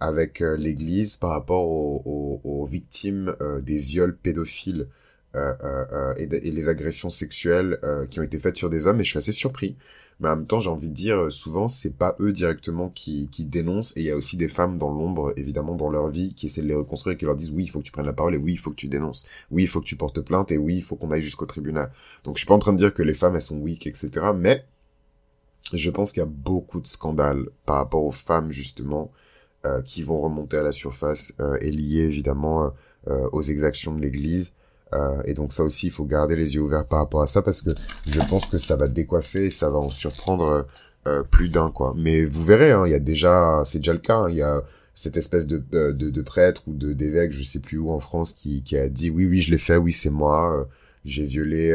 avec 0.00 0.40
l'église 0.40 1.16
par 1.16 1.30
rapport 1.30 1.66
aux, 1.66 2.40
aux, 2.44 2.66
victimes 2.66 3.34
des 3.62 3.78
viols 3.78 4.16
pédophiles 4.16 4.88
et, 5.34 6.22
et, 6.22 6.50
les 6.50 6.68
agressions 6.68 7.10
sexuelles 7.10 7.78
qui 8.10 8.20
ont 8.20 8.22
été 8.22 8.38
faites 8.38 8.56
sur 8.56 8.70
des 8.70 8.86
hommes. 8.86 9.00
Et 9.00 9.04
je 9.04 9.10
suis 9.10 9.18
assez 9.18 9.32
surpris. 9.32 9.76
Mais 10.20 10.28
en 10.28 10.36
même 10.36 10.46
temps 10.46 10.60
j'ai 10.60 10.70
envie 10.70 10.88
de 10.88 10.94
dire 10.94 11.32
souvent 11.32 11.66
c'est 11.66 11.96
pas 11.96 12.16
eux 12.20 12.32
directement 12.32 12.88
qui, 12.88 13.28
qui 13.32 13.44
dénoncent 13.44 13.96
et 13.96 14.00
il 14.00 14.06
y 14.06 14.10
a 14.10 14.16
aussi 14.16 14.36
des 14.36 14.48
femmes 14.48 14.78
dans 14.78 14.92
l'ombre 14.92 15.32
évidemment 15.36 15.74
dans 15.74 15.90
leur 15.90 16.08
vie 16.08 16.34
qui 16.34 16.46
essaient 16.46 16.62
de 16.62 16.68
les 16.68 16.74
reconstruire 16.74 17.14
et 17.14 17.18
qui 17.18 17.24
leur 17.24 17.34
disent 17.34 17.50
oui 17.50 17.64
il 17.64 17.68
faut 17.68 17.80
que 17.80 17.84
tu 17.84 17.90
prennes 17.90 18.06
la 18.06 18.12
parole 18.12 18.34
et 18.34 18.38
oui 18.38 18.52
il 18.52 18.58
faut 18.58 18.70
que 18.70 18.76
tu 18.76 18.86
dénonces. 18.88 19.26
Oui 19.50 19.64
il 19.64 19.68
faut 19.68 19.80
que 19.80 19.86
tu 19.86 19.96
portes 19.96 20.20
plainte 20.20 20.52
et 20.52 20.58
oui 20.58 20.76
il 20.76 20.82
faut 20.84 20.94
qu'on 20.96 21.10
aille 21.10 21.22
jusqu'au 21.22 21.46
tribunal. 21.46 21.90
Donc 22.22 22.36
je 22.36 22.40
suis 22.40 22.46
pas 22.46 22.54
en 22.54 22.60
train 22.60 22.72
de 22.72 22.78
dire 22.78 22.94
que 22.94 23.02
les 23.02 23.14
femmes 23.14 23.34
elles 23.34 23.42
sont 23.42 23.58
weak 23.58 23.86
etc 23.88 24.26
mais 24.34 24.64
je 25.72 25.90
pense 25.90 26.12
qu'il 26.12 26.20
y 26.20 26.22
a 26.22 26.28
beaucoup 26.28 26.80
de 26.80 26.86
scandales 26.86 27.48
par 27.66 27.76
rapport 27.76 28.04
aux 28.04 28.12
femmes 28.12 28.52
justement 28.52 29.10
euh, 29.66 29.82
qui 29.82 30.02
vont 30.02 30.20
remonter 30.20 30.58
à 30.58 30.62
la 30.62 30.72
surface 30.72 31.34
euh, 31.40 31.56
et 31.60 31.70
liées 31.70 32.02
évidemment 32.02 32.72
euh, 33.08 33.28
aux 33.32 33.42
exactions 33.42 33.94
de 33.94 34.00
l'Église 34.00 34.52
euh, 34.94 35.22
et 35.24 35.34
donc 35.34 35.52
ça 35.52 35.64
aussi, 35.64 35.86
il 35.86 35.92
faut 35.92 36.04
garder 36.04 36.36
les 36.36 36.54
yeux 36.54 36.62
ouverts 36.62 36.86
par 36.86 37.00
rapport 37.00 37.22
à 37.22 37.26
ça 37.26 37.42
parce 37.42 37.62
que 37.62 37.70
je 38.06 38.20
pense 38.28 38.46
que 38.46 38.58
ça 38.58 38.76
va 38.76 38.88
décoiffer 38.88 39.46
et 39.46 39.50
ça 39.50 39.70
va 39.70 39.78
en 39.78 39.90
surprendre 39.90 40.66
euh, 41.06 41.22
plus 41.24 41.48
d'un 41.48 41.70
quoi. 41.70 41.94
Mais 41.96 42.24
vous 42.24 42.44
verrez, 42.44 42.70
hein, 42.72 42.86
il 42.86 42.92
y 42.92 42.94
a 42.94 43.00
déjà, 43.00 43.62
c'est 43.64 43.78
déjà 43.78 43.92
le 43.92 43.98
cas. 43.98 44.16
Hein, 44.16 44.30
il 44.30 44.36
y 44.36 44.42
a 44.42 44.62
cette 44.94 45.16
espèce 45.16 45.46
de, 45.48 45.58
de, 45.58 46.22
prêtre 46.22 46.62
ou 46.68 46.72
de 46.74 46.92
d'évêque, 46.92 47.32
je 47.32 47.42
sais 47.42 47.58
plus 47.58 47.78
où 47.78 47.90
en 47.90 47.98
France, 48.00 48.32
qui, 48.32 48.62
qui 48.62 48.76
a 48.78 48.88
dit 48.88 49.10
oui 49.10 49.26
oui 49.26 49.40
je 49.40 49.50
l'ai 49.50 49.58
fait, 49.58 49.76
oui 49.76 49.92
c'est 49.92 50.10
moi, 50.10 50.56
euh, 50.56 50.64
j'ai 51.04 51.24
violé. 51.26 51.74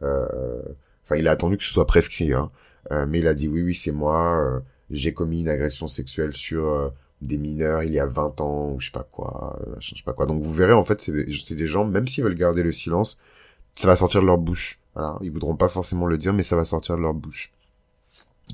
Enfin, 0.00 1.16
il 1.16 1.28
a 1.28 1.32
attendu 1.32 1.56
que 1.56 1.64
ce 1.64 1.70
soit 1.70 1.86
prescrit, 1.86 2.32
hein, 2.32 2.50
mais 2.90 3.18
il 3.18 3.26
a 3.26 3.34
dit 3.34 3.48
oui 3.48 3.62
oui 3.62 3.74
c'est 3.74 3.92
moi, 3.92 4.62
j'ai 4.90 5.12
commis 5.12 5.42
une 5.42 5.48
agression 5.48 5.88
sexuelle 5.88 6.32
sur 6.32 6.92
des 7.20 7.38
mineurs 7.38 7.82
il 7.82 7.92
y 7.92 7.98
a 7.98 8.06
20 8.06 8.40
ans 8.40 8.70
ou 8.70 8.80
je 8.80 8.86
sais 8.86 8.92
pas 8.92 9.06
quoi, 9.10 9.58
euh, 9.60 9.74
je 9.80 9.90
sais 9.90 10.02
pas 10.04 10.12
quoi. 10.12 10.26
Donc 10.26 10.42
vous 10.42 10.52
verrez 10.52 10.72
en 10.72 10.84
fait 10.84 11.00
c'est 11.00 11.12
des, 11.12 11.26
des 11.54 11.66
gens 11.66 11.84
même 11.84 12.06
s'ils 12.06 12.24
veulent 12.24 12.34
garder 12.34 12.62
le 12.62 12.72
silence, 12.72 13.18
ça 13.74 13.88
va 13.88 13.96
sortir 13.96 14.20
de 14.20 14.26
leur 14.26 14.38
bouche. 14.38 14.80
Voilà, 14.94 15.18
ils 15.22 15.30
voudront 15.30 15.56
pas 15.56 15.68
forcément 15.68 16.06
le 16.06 16.18
dire 16.18 16.32
mais 16.32 16.42
ça 16.42 16.56
va 16.56 16.64
sortir 16.64 16.96
de 16.96 17.02
leur 17.02 17.14
bouche. 17.14 17.52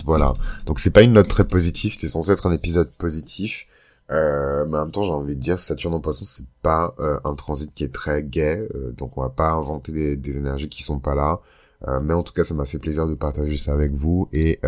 Voilà. 0.04 0.34
Donc 0.66 0.80
c'est 0.80 0.90
pas 0.90 1.02
une 1.02 1.12
note 1.12 1.28
très 1.28 1.46
positive, 1.46 1.96
c'est 1.98 2.08
censé 2.08 2.32
être 2.32 2.46
un 2.46 2.52
épisode 2.52 2.90
positif. 2.92 3.66
Euh, 4.10 4.66
mais 4.66 4.78
en 4.78 4.82
même 4.82 4.90
temps, 4.90 5.02
j'ai 5.02 5.12
envie 5.12 5.36
de 5.36 5.40
dire, 5.40 5.58
Saturne 5.58 5.94
en 5.94 6.00
Poisson, 6.00 6.24
c'est 6.24 6.44
pas 6.62 6.94
euh, 6.98 7.18
un 7.24 7.34
transit 7.34 7.72
qui 7.74 7.84
est 7.84 7.92
très 7.92 8.22
gai, 8.22 8.68
euh, 8.74 8.92
donc 8.92 9.16
on 9.16 9.22
va 9.22 9.30
pas 9.30 9.52
inventer 9.52 9.92
des, 9.92 10.16
des, 10.16 10.36
énergies 10.36 10.68
qui 10.68 10.82
sont 10.82 10.98
pas 10.98 11.14
là. 11.14 11.40
mais 12.02 12.14
en 12.14 12.22
tout 12.22 12.32
cas, 12.32 12.44
ça 12.44 12.54
m'a 12.54 12.66
fait 12.66 12.78
plaisir 12.78 13.06
de 13.06 13.14
partager 13.14 13.56
ça 13.58 13.72
avec 13.74 13.92
vous 13.92 14.28
et 14.32 14.60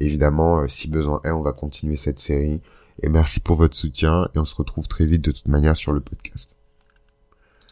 évidemment, 0.00 0.68
si 0.68 0.88
besoin 0.88 1.20
est, 1.24 1.30
on 1.30 1.42
va 1.42 1.52
continuer 1.52 1.96
cette 1.96 2.20
série 2.20 2.60
et 3.02 3.08
merci 3.08 3.40
pour 3.40 3.56
votre 3.56 3.76
soutien 3.76 4.28
et 4.34 4.38
on 4.38 4.44
se 4.44 4.54
retrouve 4.54 4.88
très 4.88 5.06
vite 5.06 5.22
de 5.22 5.32
toute 5.32 5.48
manière 5.48 5.76
sur 5.76 5.92
le 5.92 6.00
podcast. 6.00 6.55